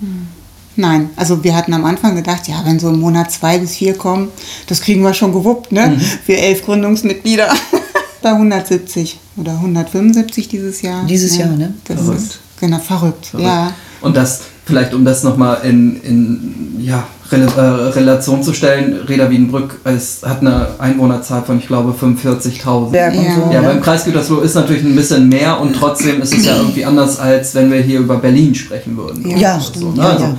Nein, 0.75 1.09
also 1.15 1.43
wir 1.43 1.55
hatten 1.55 1.73
am 1.73 1.85
Anfang 1.85 2.15
gedacht, 2.15 2.47
ja, 2.47 2.61
wenn 2.65 2.79
so 2.79 2.89
im 2.89 2.99
Monat 2.99 3.31
zwei 3.31 3.57
bis 3.57 3.75
vier 3.75 3.95
kommen, 3.95 4.29
das 4.67 4.81
kriegen 4.81 5.03
wir 5.03 5.13
schon 5.13 5.33
gewuppt, 5.33 5.71
ne? 5.71 5.99
Für 6.25 6.37
elf 6.37 6.63
Gründungsmitglieder. 6.63 7.53
Bei 8.21 8.31
170 8.31 9.17
oder 9.37 9.53
175 9.53 10.47
dieses 10.49 10.81
Jahr. 10.81 11.05
Dieses 11.05 11.37
Jahr, 11.37 11.49
ne? 11.49 11.73
Das 11.85 12.01
Verrückt. 12.01 12.21
ist 12.21 12.39
genau 12.59 12.79
verrückt, 12.79 13.31
ja. 13.37 13.73
Und 14.01 14.15
das, 14.15 14.41
vielleicht 14.69 14.93
um 14.93 15.03
das 15.03 15.23
nochmal 15.23 15.57
in, 15.63 16.01
in 16.01 16.75
ja, 16.79 17.05
Rel 17.31 17.41
äh, 17.43 17.59
Relation 17.61 18.41
zu 18.41 18.53
stellen, 18.53 19.01
Reda 19.07 19.29
Wiedenbrück 19.29 19.79
es 19.83 20.21
hat 20.23 20.41
eine 20.41 20.67
Einwohnerzahl 20.79 21.43
von, 21.43 21.59
ich 21.59 21.67
glaube, 21.67 21.93
45.000. 21.99 22.89
Berg 22.91 23.15
und 23.15 23.23
Ja. 23.23 23.35
so. 23.35 23.51
Ja, 23.53 23.61
ne? 23.61 23.67
beim 23.67 23.81
Kreis 23.81 24.05
Gütersloh 24.05 24.39
ist 24.41 24.55
natürlich 24.55 24.83
ein 24.83 24.95
bisschen 24.95 25.27
mehr 25.29 25.59
und 25.59 25.75
trotzdem 25.75 26.21
ist 26.21 26.33
es 26.35 26.45
ja 26.45 26.55
irgendwie 26.59 26.85
anders, 26.85 27.19
als 27.19 27.53
wenn 27.55 27.71
wir 27.71 27.81
hier 27.81 27.99
über 27.99 28.17
Berlin 28.17 28.55
sprechen 28.55 28.95
würden. 28.97 29.37
Ja, 29.37 29.55
Also, 29.55 29.67
stimmt. 29.73 29.97
ne? 29.97 30.03
Ja, 30.03 30.09
also, 30.09 30.35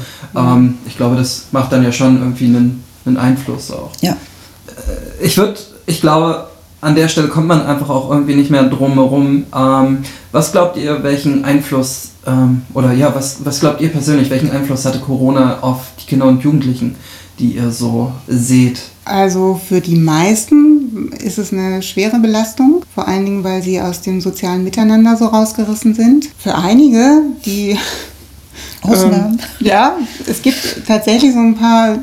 Ähm, 0.55 0.74
ich 0.87 0.97
glaube, 0.97 1.16
das 1.16 1.45
macht 1.53 1.72
dann 1.72 1.83
ja 1.85 1.93
schon 1.93 2.18
irgendwie 2.18 2.47
einen, 2.47 2.83
einen 3.05 3.16
Einfluss 3.18 3.70
auch. 3.70 3.91
Ja. 4.01 4.16
Ich 5.20 5.37
würde, 5.37 5.55
ich 5.87 6.01
glaube, 6.01 6.47
an 6.81 6.95
der 6.95 7.09
Stelle 7.09 7.28
kommt 7.28 7.47
man 7.47 7.64
einfach 7.66 7.91
auch 7.91 8.11
irgendwie 8.11 8.35
nicht 8.35 8.51
mehr 8.51 8.64
drum 8.64 8.95
herum. 8.95 9.45
Ähm, 9.55 9.99
was 10.33 10.53
glaubt 10.53 10.76
ihr, 10.76 11.03
welchen 11.03 11.45
Einfluss, 11.45 12.11
ähm, 12.26 12.62
oder 12.74 12.93
ja, 12.93 13.14
was, 13.14 13.45
was 13.45 13.61
glaubt 13.61 13.81
ihr 13.81 13.91
persönlich, 13.91 14.31
welchen 14.31 14.51
Einfluss 14.51 14.85
hatte 14.85 14.99
Corona 14.99 15.61
auf 15.61 15.89
die 16.01 16.07
Kinder 16.07 16.26
und 16.26 16.43
Jugendlichen, 16.43 16.97
die 17.39 17.57
ihr 17.57 17.70
so 17.70 18.12
seht? 18.26 18.81
Also 19.05 19.61
für 19.66 19.81
die 19.81 19.97
meisten 19.97 21.11
ist 21.12 21.39
es 21.39 21.53
eine 21.53 21.83
schwere 21.83 22.18
Belastung, 22.18 22.85
vor 22.95 23.09
allen 23.09 23.24
Dingen, 23.24 23.45
weil 23.45 23.62
sie 23.62 23.81
aus 23.81 24.03
dem 24.03 24.20
sozialen 24.20 24.64
Miteinander 24.64 25.16
so 25.16 25.26
rausgerissen 25.26 25.95
sind. 25.95 26.28
Für 26.39 26.55
einige, 26.55 27.22
die 27.45 27.76
Ausnahmen. 28.83 29.39
Ähm, 29.61 29.66
ja, 29.66 29.97
es 30.26 30.43
gibt 30.43 30.87
tatsächlich 30.87 31.33
so 31.33 31.39
ein 31.39 31.55
paar, 31.55 31.99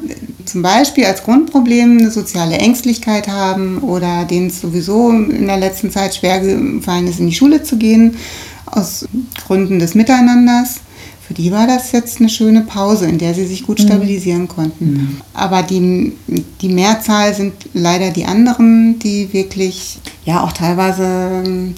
zum 0.47 0.61
Beispiel 0.61 1.05
als 1.05 1.23
Grundproblem 1.23 1.97
eine 1.99 2.11
soziale 2.11 2.57
Ängstlichkeit 2.57 3.27
haben 3.27 3.79
oder 3.79 4.25
denen 4.25 4.47
es 4.47 4.61
sowieso 4.61 5.11
in 5.11 5.47
der 5.47 5.57
letzten 5.57 5.91
Zeit 5.91 6.15
schwer 6.15 6.39
gefallen 6.39 7.07
ist, 7.07 7.19
in 7.19 7.27
die 7.27 7.35
Schule 7.35 7.63
zu 7.63 7.77
gehen, 7.77 8.15
aus 8.65 9.07
Gründen 9.45 9.79
des 9.79 9.95
Miteinanders. 9.95 10.81
für 11.25 11.33
die 11.33 11.51
war 11.51 11.67
das 11.67 11.91
jetzt 11.91 12.19
eine 12.19 12.29
schöne 12.29 12.61
Pause, 12.61 13.05
in 13.05 13.17
der 13.17 13.33
sie 13.33 13.45
sich 13.45 13.65
gut 13.65 13.81
stabilisieren 13.81 14.47
konnten. 14.47 15.21
Aber 15.33 15.61
die, 15.61 16.13
die 16.61 16.69
Mehrzahl 16.69 17.33
sind 17.33 17.53
leider 17.73 18.11
die 18.11 18.25
anderen, 18.25 18.97
die 18.99 19.33
wirklich 19.33 19.97
ja 20.25 20.41
auch 20.41 20.53
teilweise 20.53 21.03
ähm, 21.45 21.75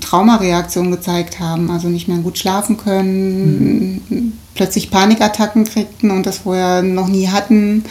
Traumareaktionen 0.00 0.90
gezeigt 0.90 1.38
haben, 1.40 1.70
also 1.70 1.88
nicht 1.88 2.08
mehr 2.08 2.18
gut 2.18 2.38
schlafen 2.38 2.76
können, 2.76 4.38
plötzlich 4.54 4.90
Panikattacken 4.90 5.64
kriegten 5.64 6.10
und 6.10 6.26
das 6.26 6.38
vorher 6.38 6.82
noch 6.82 7.08
nie 7.08 7.28
hatten, 7.28 7.84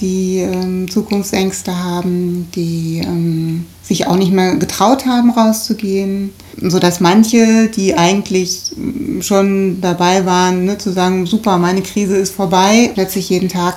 die 0.00 0.38
ähm, 0.38 0.90
Zukunftsängste 0.90 1.78
haben, 1.82 2.48
die 2.54 3.02
ähm, 3.04 3.66
sich 3.82 4.06
auch 4.06 4.16
nicht 4.16 4.32
mehr 4.32 4.56
getraut 4.56 5.06
haben, 5.06 5.30
rauszugehen, 5.30 6.32
sodass 6.60 7.00
manche, 7.00 7.68
die 7.68 7.94
eigentlich 7.94 8.72
ähm, 8.76 9.22
schon 9.22 9.80
dabei 9.80 10.26
waren, 10.26 10.64
ne, 10.64 10.76
zu 10.78 10.92
sagen, 10.92 11.26
super, 11.26 11.56
meine 11.58 11.82
Krise 11.82 12.16
ist 12.16 12.34
vorbei, 12.34 12.90
plötzlich 12.94 13.28
jeden 13.28 13.48
Tag 13.48 13.76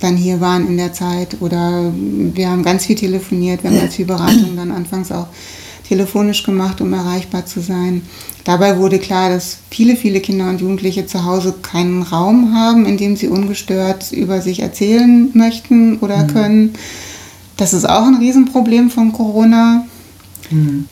dann 0.00 0.16
hier 0.16 0.40
waren 0.40 0.66
in 0.66 0.76
der 0.76 0.92
Zeit 0.92 1.36
oder 1.40 1.92
wir 1.94 2.50
haben 2.50 2.64
ganz 2.64 2.86
viel 2.86 2.96
telefoniert, 2.96 3.62
wir 3.62 3.70
haben 3.70 3.78
ganz 3.78 3.94
viel 3.94 4.04
Beratung 4.06 4.56
dann 4.56 4.72
anfangs 4.72 5.12
auch 5.12 5.28
telefonisch 5.88 6.42
gemacht, 6.42 6.80
um 6.80 6.92
erreichbar 6.92 7.46
zu 7.46 7.60
sein. 7.60 8.02
Dabei 8.44 8.78
wurde 8.78 8.98
klar, 8.98 9.30
dass 9.30 9.58
viele, 9.70 9.96
viele 9.96 10.20
Kinder 10.20 10.48
und 10.48 10.60
Jugendliche 10.60 11.06
zu 11.06 11.24
Hause 11.24 11.54
keinen 11.62 12.02
Raum 12.02 12.54
haben, 12.54 12.86
in 12.86 12.96
dem 12.96 13.16
sie 13.16 13.28
ungestört 13.28 14.10
über 14.12 14.40
sich 14.40 14.60
erzählen 14.60 15.30
möchten 15.34 15.98
oder 15.98 16.24
können. 16.24 16.74
Das 17.56 17.72
ist 17.72 17.88
auch 17.88 18.06
ein 18.06 18.16
Riesenproblem 18.16 18.90
von 18.90 19.12
Corona. 19.12 19.84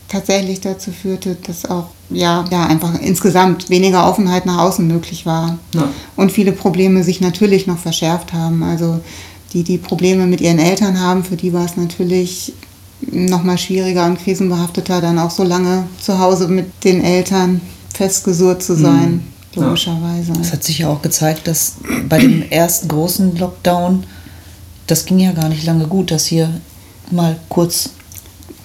Tatsächlich 0.09 0.61
dazu 0.61 0.90
führte, 0.90 1.36
dass 1.46 1.66
auch 1.66 1.88
ja, 2.09 2.44
ja 2.51 2.66
einfach 2.66 2.98
insgesamt 3.01 3.68
weniger 3.68 4.09
Offenheit 4.09 4.46
nach 4.46 4.59
außen 4.59 4.86
möglich 4.86 5.26
war. 5.26 5.59
Ja. 5.74 5.88
Und 6.16 6.32
viele 6.32 6.53
Probleme 6.53 7.03
sich 7.05 7.20
natürlich 7.20 7.66
noch 7.66 7.78
verschärft 7.78 8.32
haben. 8.32 8.62
Also 8.62 9.01
die, 9.53 9.62
die 9.62 9.78
Probleme 9.78 10.26
mit 10.26 10.40
ihren 10.40 10.59
Eltern 10.59 11.01
haben, 11.01 11.24
für 11.24 11.36
die 11.36 11.53
war 11.53 11.64
es 11.64 11.76
natürlich 11.76 12.55
nochmal 13.11 13.59
schwieriger 13.59 14.07
und 14.07 14.22
krisenbehafteter, 14.22 15.01
dann 15.01 15.18
auch 15.18 15.30
so 15.30 15.42
lange 15.42 15.84
zu 16.01 16.18
Hause 16.18 16.48
mit 16.48 16.84
den 16.84 17.03
Eltern 17.03 17.61
festgesurrt 17.94 18.62
zu 18.62 18.74
sein, 18.76 19.22
Ja. 19.55 19.64
logischerweise. 19.64 20.32
Es 20.40 20.53
hat 20.53 20.62
sich 20.64 20.78
ja 20.80 20.88
auch 20.88 21.03
gezeigt, 21.03 21.46
dass 21.48 21.74
bei 22.09 22.18
dem 22.18 22.42
ersten 22.51 22.88
großen 22.88 23.36
Lockdown, 23.36 24.05
das 24.86 25.05
ging 25.07 25.18
ja 25.18 25.32
gar 25.32 25.48
nicht 25.48 25.64
lange 25.64 25.86
gut, 25.86 26.11
dass 26.11 26.26
hier 26.26 26.51
mal 27.11 27.36
kurz. 27.48 27.90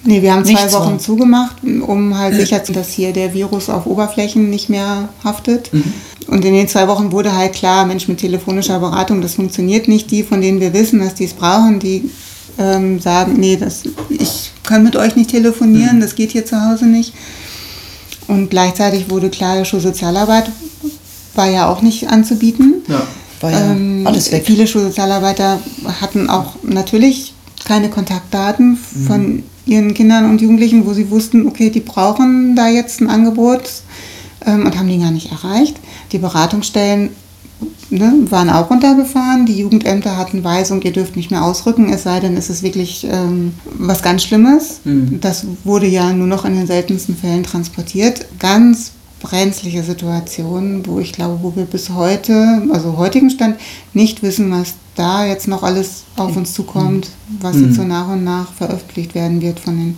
Nee, 0.04 0.22
wir 0.22 0.32
haben 0.32 0.44
zwei 0.44 0.52
Nichts 0.52 0.72
Wochen 0.74 0.92
war. 0.92 0.98
zugemacht, 1.00 1.56
um 1.64 2.16
halt 2.16 2.34
sicher 2.36 2.62
zu 2.62 2.72
dass 2.72 2.90
hier 2.90 3.12
der 3.12 3.34
Virus 3.34 3.68
auf 3.68 3.86
Oberflächen 3.86 4.48
nicht 4.50 4.68
mehr 4.68 5.08
haftet. 5.24 5.70
Und 6.28 6.44
in 6.44 6.54
den 6.54 6.68
zwei 6.68 6.86
Wochen 6.86 7.10
wurde 7.10 7.34
halt 7.34 7.54
klar, 7.54 7.84
Mensch, 7.86 8.06
mit 8.06 8.18
telefonischer 8.18 8.78
Beratung, 8.78 9.20
das 9.20 9.34
funktioniert 9.34 9.88
nicht. 9.88 10.10
Die, 10.12 10.22
von 10.22 10.40
denen 10.40 10.60
wir 10.60 10.72
wissen, 10.72 11.00
dass 11.00 11.14
die 11.14 11.24
es 11.24 11.32
brauchen, 11.32 11.80
die 11.80 12.08
ähm, 12.58 13.00
sagen, 13.00 13.34
nee, 13.38 13.56
das, 13.56 13.82
ich 14.08 14.52
kann 14.62 14.82
mit 14.82 14.96
euch 14.96 15.16
nicht 15.16 15.30
telefonieren, 15.30 16.00
das 16.00 16.14
geht 16.14 16.32
hier 16.32 16.46
zu 16.46 16.60
Hause 16.68 16.86
nicht. 16.86 17.12
Und 18.28 18.50
gleichzeitig 18.50 19.10
wurde 19.10 19.30
klar, 19.30 19.64
Schulsozialarbeit 19.64 20.50
war 21.34 21.48
ja 21.48 21.68
auch 21.68 21.82
nicht 21.82 22.08
anzubieten. 22.08 22.82
Ja. 22.88 23.02
War 23.40 23.50
ja 23.50 23.72
Ähm, 23.72 24.06
alles 24.06 24.32
weg. 24.32 24.44
Viele 24.46 24.66
Schulsozialarbeiter 24.66 25.60
hatten 26.00 26.28
auch 26.28 26.54
natürlich 26.62 27.34
keine 27.64 27.90
Kontaktdaten 27.90 28.78
von 29.06 29.42
ihren 29.66 29.92
Kindern 29.94 30.30
und 30.30 30.40
Jugendlichen, 30.40 30.86
wo 30.86 30.94
sie 30.94 31.10
wussten, 31.10 31.46
okay, 31.46 31.70
die 31.70 31.80
brauchen 31.80 32.54
da 32.54 32.68
jetzt 32.68 33.00
ein 33.00 33.10
Angebot 33.10 33.62
ähm, 34.46 34.64
und 34.64 34.78
haben 34.78 34.88
die 34.88 34.98
gar 34.98 35.10
nicht 35.10 35.30
erreicht. 35.32 35.76
Die 36.12 36.18
Beratungsstellen 36.18 37.10
ne, 37.90 38.12
waren 38.30 38.50
auch 38.50 38.70
runtergefahren. 38.70 39.46
Die 39.46 39.58
Jugendämter 39.58 40.16
hatten 40.16 40.44
Weisung, 40.44 40.82
ihr 40.82 40.92
dürft 40.92 41.16
nicht 41.16 41.30
mehr 41.30 41.44
ausrücken, 41.44 41.92
es 41.92 42.02
sei 42.02 42.20
denn, 42.20 42.36
es 42.36 42.50
ist 42.50 42.62
wirklich 42.62 43.06
ähm, 43.10 43.54
was 43.78 44.02
ganz 44.02 44.24
Schlimmes. 44.24 44.80
Das 45.20 45.46
wurde 45.64 45.86
ja 45.86 46.12
nur 46.12 46.26
noch 46.26 46.44
in 46.44 46.54
den 46.54 46.66
seltensten 46.66 47.16
Fällen 47.16 47.42
transportiert. 47.42 48.26
Ganz 48.38 48.92
brenzliche 49.20 49.82
Situation, 49.82 50.82
wo 50.86 50.98
ich 51.00 51.12
glaube, 51.12 51.38
wo 51.42 51.56
wir 51.56 51.64
bis 51.64 51.90
heute, 51.90 52.62
also 52.70 52.96
heutigen 52.96 53.30
Stand, 53.30 53.56
nicht 53.94 54.22
wissen, 54.22 54.50
was 54.50 54.74
da 54.94 55.26
jetzt 55.26 55.48
noch 55.48 55.62
alles 55.62 56.04
auf 56.16 56.36
uns 56.36 56.54
zukommt, 56.54 57.10
was 57.40 57.56
jetzt 57.56 57.74
so 57.74 57.84
nach 57.84 58.08
und 58.08 58.24
nach 58.24 58.52
veröffentlicht 58.52 59.14
werden 59.14 59.42
wird 59.42 59.60
von 59.60 59.76
den 59.76 59.96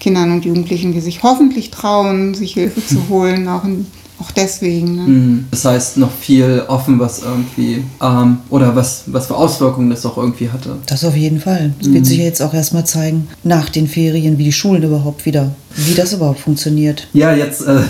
Kindern 0.00 0.32
und 0.32 0.44
Jugendlichen, 0.44 0.92
die 0.92 1.00
sich 1.00 1.22
hoffentlich 1.22 1.70
trauen, 1.70 2.34
sich 2.34 2.54
Hilfe 2.54 2.84
zu 2.84 3.00
holen, 3.08 3.48
auch, 3.48 3.64
in, 3.64 3.86
auch 4.20 4.30
deswegen. 4.30 4.96
Ne? 4.96 5.02
Mhm. 5.02 5.44
Das 5.50 5.64
heißt, 5.64 5.96
noch 5.96 6.10
viel 6.12 6.62
offen, 6.68 6.98
was 6.98 7.22
irgendwie, 7.22 7.84
ähm, 8.02 8.38
oder 8.50 8.74
was, 8.76 9.04
was 9.06 9.26
für 9.26 9.36
Auswirkungen 9.36 9.90
das 9.90 10.04
auch 10.06 10.16
irgendwie 10.16 10.50
hatte. 10.50 10.76
Das 10.86 11.04
auf 11.04 11.16
jeden 11.16 11.40
Fall. 11.40 11.72
Es 11.80 11.92
wird 11.92 12.06
sich 12.06 12.18
ja 12.18 12.24
jetzt 12.24 12.42
auch 12.42 12.54
erstmal 12.54 12.84
zeigen, 12.84 13.28
nach 13.42 13.68
den 13.68 13.86
Ferien, 13.86 14.38
wie 14.38 14.44
die 14.44 14.52
Schulen 14.52 14.82
überhaupt 14.82 15.26
wieder, 15.26 15.50
wie 15.76 15.94
das 15.94 16.12
überhaupt 16.12 16.40
funktioniert. 16.40 17.06
Ja, 17.12 17.32
jetzt 17.34 17.62
äh, 17.62 17.80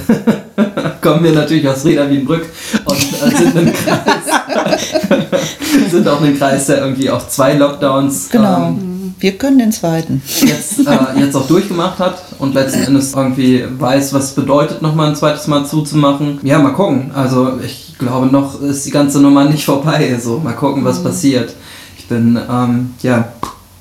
kommen 1.00 1.24
wir 1.24 1.32
natürlich 1.32 1.66
aus 1.68 1.84
Reda 1.84 2.08
Wienbrück 2.08 2.46
und 2.84 2.96
äh, 2.96 3.36
sind, 3.36 3.56
im 3.56 3.72
Kreis, 3.72 4.70
sind 5.90 6.08
auch 6.08 6.20
ein 6.22 6.36
Kreis, 6.38 6.66
der 6.66 6.78
irgendwie 6.78 7.10
auch 7.10 7.26
zwei 7.28 7.54
Lockdowns 7.54 8.28
Genau. 8.30 8.68
ähm, 8.68 8.89
Wir 9.20 9.36
können 9.36 9.58
den 9.58 9.70
zweiten. 9.70 10.22
jetzt, 10.40 10.78
äh, 10.86 11.20
jetzt 11.20 11.36
auch 11.36 11.46
durchgemacht 11.46 11.98
hat 11.98 12.22
und 12.38 12.54
letzten 12.54 12.84
Endes 12.84 13.12
irgendwie 13.12 13.64
weiß, 13.68 14.14
was 14.14 14.24
es 14.24 14.30
bedeutet, 14.32 14.80
nochmal 14.80 15.10
ein 15.10 15.16
zweites 15.16 15.46
Mal 15.46 15.66
zuzumachen. 15.66 16.40
Ja, 16.42 16.58
mal 16.58 16.72
gucken. 16.72 17.10
Also 17.14 17.58
ich 17.62 17.96
glaube, 17.98 18.26
noch 18.26 18.60
ist 18.62 18.86
die 18.86 18.90
ganze 18.90 19.20
Nummer 19.20 19.44
nicht 19.44 19.66
vorbei. 19.66 20.18
So, 20.18 20.38
mal 20.38 20.54
gucken, 20.54 20.86
was 20.86 21.02
passiert. 21.02 21.54
Ich 21.98 22.08
bin, 22.08 22.38
ähm, 22.50 22.94
ja, 23.02 23.28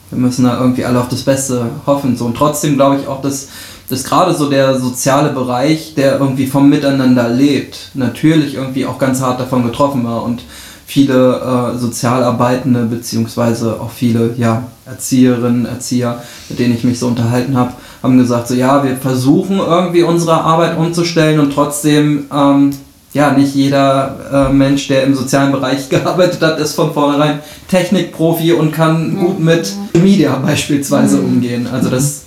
wir 0.10 0.20
müssen 0.20 0.44
da 0.44 0.60
irgendwie 0.60 0.84
alle 0.84 1.00
auf 1.00 1.08
das 1.08 1.24
Beste 1.24 1.70
hoffen. 1.86 2.18
So. 2.18 2.26
Und 2.26 2.36
trotzdem 2.36 2.76
glaube 2.76 2.98
ich 2.98 3.08
auch, 3.08 3.22
dass, 3.22 3.48
dass 3.88 4.04
gerade 4.04 4.34
so 4.34 4.50
der 4.50 4.78
soziale 4.78 5.30
Bereich, 5.30 5.94
der 5.96 6.20
irgendwie 6.20 6.48
vom 6.48 6.70
Miteinander 6.70 7.30
lebt, 7.30 7.92
natürlich 7.94 8.56
irgendwie 8.56 8.86
auch 8.86 9.00
ganz 9.00 9.22
hart 9.22 9.40
davon 9.40 9.64
getroffen 9.64 10.04
war 10.04 10.24
und 10.24 10.44
viele 10.90 11.76
äh, 11.76 11.78
Sozialarbeitende 11.78 12.86
beziehungsweise 12.86 13.80
auch 13.80 13.92
viele 13.92 14.34
ja, 14.38 14.64
Erzieherinnen, 14.88 15.68
Erzieher, 15.68 16.24
mit 16.50 16.58
denen 16.58 16.74
ich 16.74 16.84
mich 16.84 16.98
so 16.98 17.06
unterhalten 17.06 17.56
habe, 17.56 17.74
haben 18.02 18.18
gesagt, 18.18 18.48
so 18.48 18.56
ja, 18.56 18.84
wir 18.84 18.98
versuchen 18.98 19.60
irgendwie 19.60 20.02
unsere 20.02 20.42
Arbeit 20.42 20.80
umzustellen 20.80 21.40
und 21.40 21.54
trotzdem 21.54 22.26
ähm, 22.34 22.72
ja, 23.14 23.30
nicht 23.34 23.54
jeder 23.54 24.50
äh, 24.50 24.52
Mensch, 24.52 24.88
der 24.88 25.04
im 25.04 25.14
sozialen 25.14 25.52
Bereich 25.52 25.90
gearbeitet 25.90 26.42
hat, 26.42 26.58
ist 26.58 26.74
von 26.74 26.92
vornherein 26.92 27.40
Technikprofi 27.68 28.54
und 28.54 28.72
kann 28.72 29.16
gut 29.16 29.40
mit 29.40 29.72
Media 29.94 30.38
beispielsweise 30.44 31.22
umgehen. 31.22 31.68
Also 31.72 31.92
das 31.92 32.24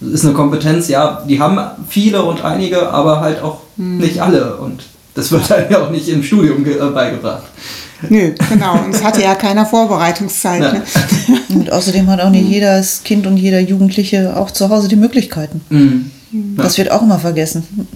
ist 0.00 0.24
eine 0.24 0.34
Kompetenz, 0.34 0.86
ja, 0.86 1.24
die 1.28 1.40
haben 1.40 1.58
viele 1.88 2.22
und 2.22 2.44
einige, 2.44 2.90
aber 2.90 3.20
halt 3.20 3.42
auch 3.42 3.62
nicht 3.76 4.22
alle. 4.22 4.58
Und 4.58 4.84
das 5.14 5.30
wird 5.30 5.48
halt 5.50 5.70
ja 5.70 5.84
auch 5.84 5.90
nicht 5.90 6.08
im 6.08 6.22
Studium 6.22 6.64
äh, 6.66 6.74
beigebracht. 6.90 7.44
Nö, 8.08 8.32
genau. 8.50 8.84
Und 8.84 8.94
es 8.94 9.02
hatte 9.02 9.22
ja 9.22 9.34
keiner 9.34 9.64
Vorbereitungszeit. 9.64 10.60
Ne? 10.60 10.82
Und 11.48 11.72
außerdem 11.72 12.08
hat 12.10 12.20
auch 12.20 12.30
nicht 12.30 12.48
jedes 12.48 13.02
Kind 13.02 13.26
und 13.26 13.36
jeder 13.36 13.60
Jugendliche 13.60 14.36
auch 14.36 14.50
zu 14.50 14.68
Hause 14.68 14.88
die 14.88 14.96
Möglichkeiten. 14.96 15.62
Mhm. 15.70 16.10
Das 16.56 16.76
wird 16.76 16.90
auch 16.90 17.02
immer 17.02 17.18
vergessen. 17.18 17.88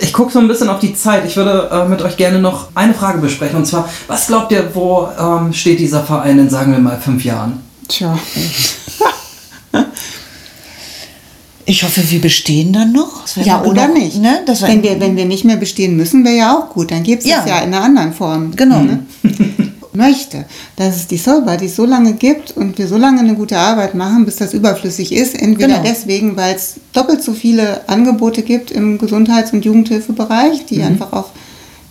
Ich 0.00 0.12
gucke 0.12 0.32
so 0.32 0.38
ein 0.38 0.48
bisschen 0.48 0.68
auf 0.68 0.80
die 0.80 0.94
Zeit. 0.94 1.24
Ich 1.24 1.36
würde 1.36 1.68
äh, 1.72 1.88
mit 1.88 2.02
euch 2.02 2.16
gerne 2.16 2.38
noch 2.38 2.68
eine 2.74 2.92
Frage 2.92 3.18
besprechen. 3.18 3.56
Und 3.56 3.66
zwar, 3.66 3.88
was 4.06 4.26
glaubt 4.26 4.52
ihr, 4.52 4.70
wo 4.74 5.08
ähm, 5.18 5.52
steht 5.52 5.80
dieser 5.80 6.04
Verein 6.04 6.38
in, 6.38 6.50
sagen 6.50 6.72
wir 6.72 6.78
mal, 6.78 6.98
fünf 6.98 7.24
Jahren? 7.24 7.60
Tja. 7.88 8.18
Ich 11.68 11.82
hoffe, 11.82 12.00
wir 12.10 12.20
bestehen 12.20 12.72
dann 12.72 12.92
noch. 12.92 13.24
Ja, 13.36 13.58
noch- 13.58 13.66
oder 13.66 13.88
nicht. 13.88 14.18
Ne? 14.20 14.40
Wenn, 14.60 14.82
wir, 14.82 15.00
wenn 15.00 15.16
wir 15.16 15.24
nicht 15.24 15.44
mehr 15.44 15.56
bestehen 15.56 15.96
müssen, 15.96 16.24
wäre 16.24 16.36
ja 16.36 16.56
auch 16.58 16.70
gut. 16.72 16.90
Dann 16.92 17.02
gibt 17.02 17.22
es 17.24 17.28
Ja. 17.28 17.40
es 17.42 17.50
ja 17.50 17.58
in 17.58 17.74
einer 17.74 17.82
anderen 17.82 18.12
Form. 18.12 18.52
Genau. 18.54 18.80
Ne? 18.82 19.00
möchte, 19.96 20.44
dass 20.76 20.94
es 20.96 21.06
die 21.06 21.16
Soul 21.16 21.42
Buddies 21.42 21.74
so 21.74 21.86
lange 21.86 22.12
gibt 22.12 22.50
und 22.56 22.76
wir 22.78 22.86
so 22.86 22.98
lange 22.98 23.20
eine 23.20 23.34
gute 23.34 23.56
Arbeit 23.56 23.94
machen, 23.94 24.26
bis 24.26 24.36
das 24.36 24.52
überflüssig 24.52 25.10
ist. 25.10 25.34
Entweder 25.40 25.68
Genau. 25.78 25.82
deswegen, 25.84 26.36
weil 26.36 26.54
es 26.54 26.74
doppelt 26.92 27.22
so 27.22 27.32
viele 27.32 27.88
Angebote 27.88 28.42
gibt 28.42 28.70
im 28.70 28.98
Gesundheits- 28.98 29.52
und 29.54 29.64
Jugendhilfebereich, 29.64 30.66
die 30.66 30.82
einfach 30.82 31.12
auch 31.14 31.30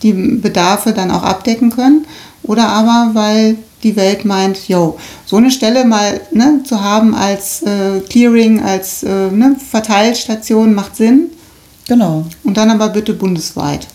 die 0.04 0.14
Bedarfe 0.14 0.94
dann 0.94 1.10
auch 1.12 1.24
abdecken 1.24 1.72
können. 1.72 2.06
Oder 2.44 2.68
aber, 2.70 3.12
weil 3.14 3.58
die 3.84 3.96
Welt 3.96 4.26
meint, 4.26 4.68
yo, 4.68 4.98
so 5.26 5.38
eine 5.38 5.52
Stelle 5.52 5.86
mal 5.86 6.22
ne, 6.32 6.62
zu 6.64 6.82
haben 6.82 7.14
als 7.14 7.62
äh, 7.62 8.00
Clearing, 8.10 8.62
als 8.64 9.04
äh, 9.04 9.30
ne, 9.32 9.56
Verteilstation 9.72 10.74
macht 10.74 10.96
Sinn. 10.96 11.30
Genau. 11.88 12.26
Und 12.44 12.58
dann 12.58 12.72
aber 12.72 12.90
bitte 12.90 13.14
bundesweit. 13.14 13.88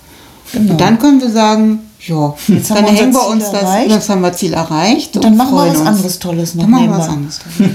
Genau. 0.52 0.72
Und 0.72 0.80
dann 0.80 0.98
können 0.98 1.20
wir 1.20 1.30
sagen, 1.30 1.80
ja, 2.06 2.34
Jetzt 2.48 2.70
haben 2.70 2.86
dann 2.86 2.94
hängen 2.94 3.12
wir 3.12 3.20
Ziel 3.20 3.30
uns 3.30 3.50
das, 3.50 3.62
erreicht. 3.62 3.90
das 3.90 4.08
haben 4.08 4.20
wir 4.22 4.32
Ziel 4.32 4.52
erreicht. 4.54 5.16
Und 5.16 5.24
dann 5.24 5.32
und 5.32 5.38
machen 5.38 5.54
wir 5.54 5.70
was 5.70 5.78
uns. 5.78 5.88
anderes 5.88 6.18
Tolles 6.18 6.54
noch 6.54 6.62
Dann 6.62 6.70
machen 6.70 6.90
wir 6.90 6.98
was 6.98 7.08
anderes 7.08 7.38
Tolles. 7.38 7.72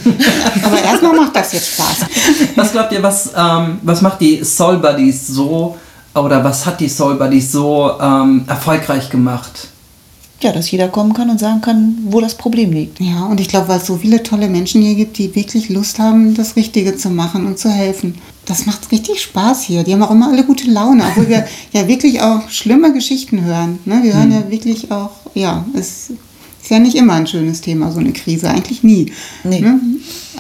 Aber 0.63 0.83
erstmal 0.83 1.15
macht 1.15 1.35
das 1.35 1.53
jetzt 1.53 1.67
Spaß. 1.73 1.97
Was 2.55 2.71
glaubt 2.71 2.91
ihr, 2.91 3.03
was, 3.03 3.31
ähm, 3.37 3.79
was 3.83 4.01
macht 4.01 4.21
die 4.21 4.43
Soul 4.43 4.77
Buddies 4.77 5.27
so 5.27 5.77
oder 6.15 6.43
was 6.43 6.65
hat 6.65 6.79
die 6.79 6.89
Soul 6.89 7.15
Buddies 7.15 7.51
so 7.51 7.91
ähm, 8.01 8.45
erfolgreich 8.47 9.09
gemacht? 9.09 9.67
Ja, 10.41 10.51
dass 10.51 10.69
jeder 10.69 10.89
kommen 10.89 11.13
kann 11.13 11.29
und 11.29 11.39
sagen 11.39 11.61
kann, 11.61 11.97
wo 12.03 12.19
das 12.19 12.35
Problem 12.35 12.71
liegt. 12.71 12.99
Ja, 12.99 13.25
und 13.25 13.39
ich 13.39 13.47
glaube, 13.47 13.69
weil 13.69 13.77
es 13.77 13.85
so 13.85 13.97
viele 13.97 14.21
tolle 14.21 14.49
Menschen 14.49 14.81
hier 14.81 14.95
gibt, 14.95 15.17
die 15.17 15.33
wirklich 15.33 15.69
Lust 15.69 15.97
haben, 15.97 16.35
das 16.35 16.55
Richtige 16.55 16.97
zu 16.97 17.09
machen 17.09 17.45
und 17.45 17.57
zu 17.57 17.69
helfen. 17.69 18.15
Das 18.45 18.65
macht 18.65 18.91
richtig 18.91 19.21
Spaß 19.21 19.63
hier. 19.63 19.83
Die 19.83 19.93
haben 19.93 20.03
auch 20.03 20.11
immer 20.11 20.27
alle 20.27 20.43
gute 20.43 20.69
Laune, 20.69 21.03
obwohl 21.03 21.29
wir 21.29 21.47
ja 21.71 21.87
wirklich 21.87 22.21
auch 22.21 22.49
schlimme 22.49 22.93
Geschichten 22.93 23.43
hören. 23.43 23.79
Ne? 23.85 24.01
Wir 24.03 24.13
hören 24.13 24.31
ja 24.31 24.49
wirklich 24.51 24.91
auch, 24.91 25.11
ja, 25.33 25.65
es 25.73 26.11
ist 26.61 26.69
ja 26.69 26.79
nicht 26.79 26.95
immer 26.95 27.13
ein 27.13 27.27
schönes 27.27 27.61
Thema, 27.61 27.91
so 27.91 27.99
eine 27.99 28.11
Krise, 28.11 28.49
eigentlich 28.49 28.83
nie. 28.83 29.11
Nee. 29.43 29.61
Ne? 29.61 29.79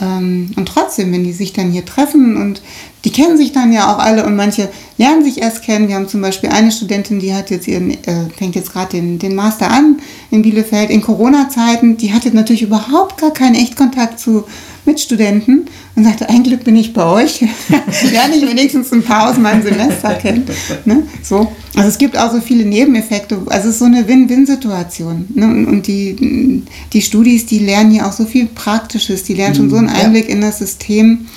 Ähm, 0.01 0.51
und 0.55 0.67
trotzdem, 0.67 1.11
wenn 1.11 1.23
die 1.23 1.33
sich 1.33 1.53
dann 1.53 1.71
hier 1.71 1.85
treffen 1.85 2.37
und 2.37 2.61
die 3.05 3.11
kennen 3.11 3.37
sich 3.37 3.51
dann 3.51 3.71
ja 3.71 3.93
auch 3.93 3.99
alle 3.99 4.25
und 4.25 4.35
manche 4.35 4.69
lernen 4.97 5.23
sich 5.23 5.41
erst 5.41 5.61
kennen. 5.61 5.87
Wir 5.87 5.95
haben 5.95 6.07
zum 6.07 6.21
Beispiel 6.21 6.49
eine 6.49 6.71
Studentin, 6.71 7.19
die 7.19 7.33
hat 7.33 7.51
jetzt 7.51 7.67
ihren, 7.67 7.91
äh, 7.91 8.29
fängt 8.35 8.55
jetzt 8.55 8.73
gerade 8.73 8.91
den, 8.91 9.19
den 9.19 9.35
Master 9.35 9.69
an 9.69 9.97
in 10.31 10.41
Bielefeld 10.41 10.89
in 10.89 11.01
Corona-Zeiten. 11.01 11.97
Die 11.97 12.13
hatte 12.13 12.35
natürlich 12.35 12.63
überhaupt 12.63 13.21
gar 13.21 13.31
keinen 13.31 13.55
Echtkontakt 13.55 14.19
zu 14.19 14.45
Mitstudenten 14.85 15.67
und 15.95 16.03
sagte, 16.03 16.29
ein 16.29 16.43
Glück 16.43 16.63
bin 16.63 16.75
ich 16.75 16.93
bei 16.93 17.03
euch. 17.03 17.41
Lerne 18.11 18.35
ich 18.35 18.47
wenigstens 18.47 18.91
ein 18.91 19.03
paar 19.03 19.29
aus 19.29 19.37
meinem 19.37 19.63
Semester 19.63 20.13
kennen. 20.15 20.45
Ne? 20.85 21.03
So. 21.23 21.51
Also 21.75 21.89
es 21.89 21.97
gibt 21.97 22.17
auch 22.17 22.31
so 22.31 22.39
viele 22.39 22.65
Nebeneffekte. 22.65 23.37
Also 23.47 23.69
es 23.69 23.75
ist 23.75 23.79
so 23.79 23.85
eine 23.85 24.07
Win-Win-Situation. 24.07 25.27
Ne? 25.33 25.67
Und, 25.67 25.87
die, 25.87 26.63
die 26.93 27.01
Studis, 27.01 27.45
die 27.45 27.59
lernen 27.59 27.91
hier 27.91 28.05
auch 28.05 28.11
so 28.11 28.25
viel 28.25 28.45
Praktisches. 28.45 29.23
Die 29.23 29.33
lernen 29.33 29.55
schon 29.55 29.69
so 29.69 29.77
einen 29.87 30.05
Einblick 30.05 30.29
in 30.29 30.41
das 30.41 30.59
System 30.59 31.27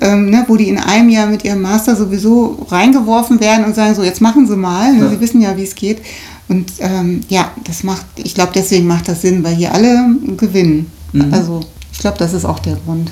ähm, 0.00 0.30
ne, 0.30 0.44
wo 0.46 0.56
die 0.56 0.68
in 0.68 0.78
einem 0.78 1.08
Jahr 1.08 1.26
mit 1.26 1.44
ihrem 1.44 1.60
Master 1.62 1.96
sowieso 1.96 2.66
reingeworfen 2.70 3.40
werden 3.40 3.64
und 3.64 3.74
sagen, 3.74 3.94
so 3.94 4.02
jetzt 4.02 4.20
machen 4.20 4.46
sie 4.46 4.56
mal, 4.56 4.92
ne, 4.92 5.04
Ja. 5.04 5.10
sie 5.10 5.20
wissen 5.20 5.40
ja, 5.40 5.56
wie 5.56 5.64
es 5.64 5.74
geht. 5.74 6.02
Und 6.48 6.72
ähm, 6.78 7.20
ja, 7.28 7.50
das 7.64 7.82
macht, 7.82 8.06
ich 8.16 8.34
glaube, 8.34 8.52
deswegen 8.54 8.86
macht 8.86 9.08
das 9.08 9.20
Sinn, 9.20 9.44
weil 9.44 9.54
hier 9.54 9.74
alle 9.74 10.06
gewinnen. 10.36 10.90
Also 11.30 11.60
ich 11.92 11.98
glaube, 11.98 12.16
das 12.18 12.32
ist 12.32 12.44
auch 12.44 12.58
der 12.60 12.76
Grund. 12.76 13.10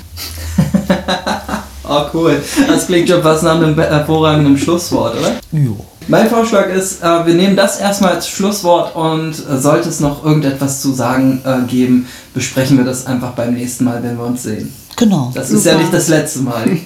Oh, 1.89 2.01
cool. 2.13 2.41
Das 2.67 2.85
klingt 2.87 3.07
schon 3.07 3.23
fast 3.23 3.43
nach 3.43 3.55
einem 3.55 3.73
hervorragenden 3.73 4.57
Schlusswort, 4.57 5.15
oder? 5.17 5.37
Jo. 5.53 5.77
Mein 6.09 6.29
Vorschlag 6.29 6.67
ist, 6.67 7.01
äh, 7.01 7.25
wir 7.25 7.33
nehmen 7.33 7.55
das 7.55 7.79
erstmal 7.79 8.15
als 8.15 8.27
Schlusswort 8.27 8.93
und 8.93 9.29
äh, 9.29 9.57
sollte 9.57 9.87
es 9.87 10.01
noch 10.01 10.25
irgendetwas 10.25 10.81
zu 10.81 10.91
sagen 10.91 11.41
äh, 11.45 11.65
geben, 11.65 12.07
besprechen 12.33 12.77
wir 12.77 12.83
das 12.83 13.05
einfach 13.05 13.31
beim 13.31 13.53
nächsten 13.53 13.85
Mal, 13.85 14.03
wenn 14.03 14.17
wir 14.17 14.25
uns 14.25 14.43
sehen. 14.43 14.73
Genau. 14.97 15.31
Das 15.33 15.51
ist 15.51 15.63
ja 15.65 15.73
Super. 15.73 15.83
nicht 15.83 15.93
das 15.93 16.07
letzte 16.07 16.39
Mal. 16.39 16.65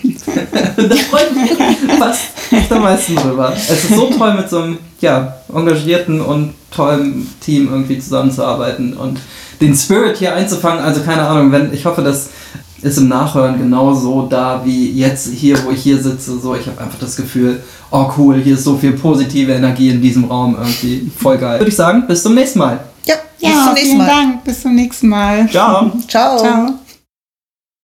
da 0.75 0.95
freue 0.95 1.21
ich 1.31 1.57
mich 1.57 1.97
fast 1.97 2.21
echt 2.51 2.71
am 2.71 2.81
meisten 2.81 3.15
drüber. 3.15 3.53
Es 3.55 3.85
ist 3.85 3.95
so 3.95 4.11
toll, 4.11 4.33
mit 4.35 4.49
so 4.49 4.59
einem 4.59 4.77
ja, 4.99 5.37
engagierten 5.53 6.19
und 6.21 6.53
tollen 6.71 7.27
Team 7.39 7.69
irgendwie 7.71 7.99
zusammenzuarbeiten 7.99 8.95
und 8.97 9.19
den 9.61 9.73
Spirit 9.75 10.17
hier 10.17 10.35
einzufangen. 10.35 10.83
Also 10.83 11.01
keine 11.01 11.25
Ahnung, 11.25 11.51
wenn 11.53 11.73
ich 11.73 11.85
hoffe, 11.85 12.01
das 12.01 12.29
ist 12.81 12.97
im 12.97 13.07
Nachhören 13.07 13.57
genauso 13.57 14.27
da 14.27 14.61
wie 14.65 14.91
jetzt 14.91 15.29
hier, 15.33 15.63
wo 15.63 15.71
ich 15.71 15.81
hier 15.81 16.01
sitze. 16.01 16.37
So, 16.39 16.55
ich 16.55 16.67
habe 16.67 16.81
einfach 16.81 16.99
das 16.99 17.15
Gefühl, 17.15 17.61
oh 17.91 18.09
cool, 18.17 18.41
hier 18.43 18.55
ist 18.55 18.65
so 18.65 18.75
viel 18.77 18.93
positive 18.93 19.53
Energie 19.53 19.89
in 19.89 20.01
diesem 20.01 20.25
Raum 20.25 20.55
irgendwie. 20.59 21.09
Voll 21.17 21.37
geil. 21.37 21.59
Würde 21.59 21.69
ich 21.69 21.75
sagen, 21.75 22.05
bis 22.07 22.23
zum 22.23 22.35
nächsten 22.35 22.59
Mal. 22.59 22.79
Ja, 23.05 23.15
bis 23.39 23.49
Ja, 23.49 23.63
zum 23.65 23.73
nächsten 23.73 23.85
vielen 23.85 23.97
Mal. 23.99 24.07
Dank. 24.07 24.43
Bis 24.43 24.61
zum 24.61 24.75
nächsten 24.75 25.07
Mal. 25.07 25.49
Ciao. 25.49 25.91
Ciao. 26.07 26.37
Ciao. 26.37 26.73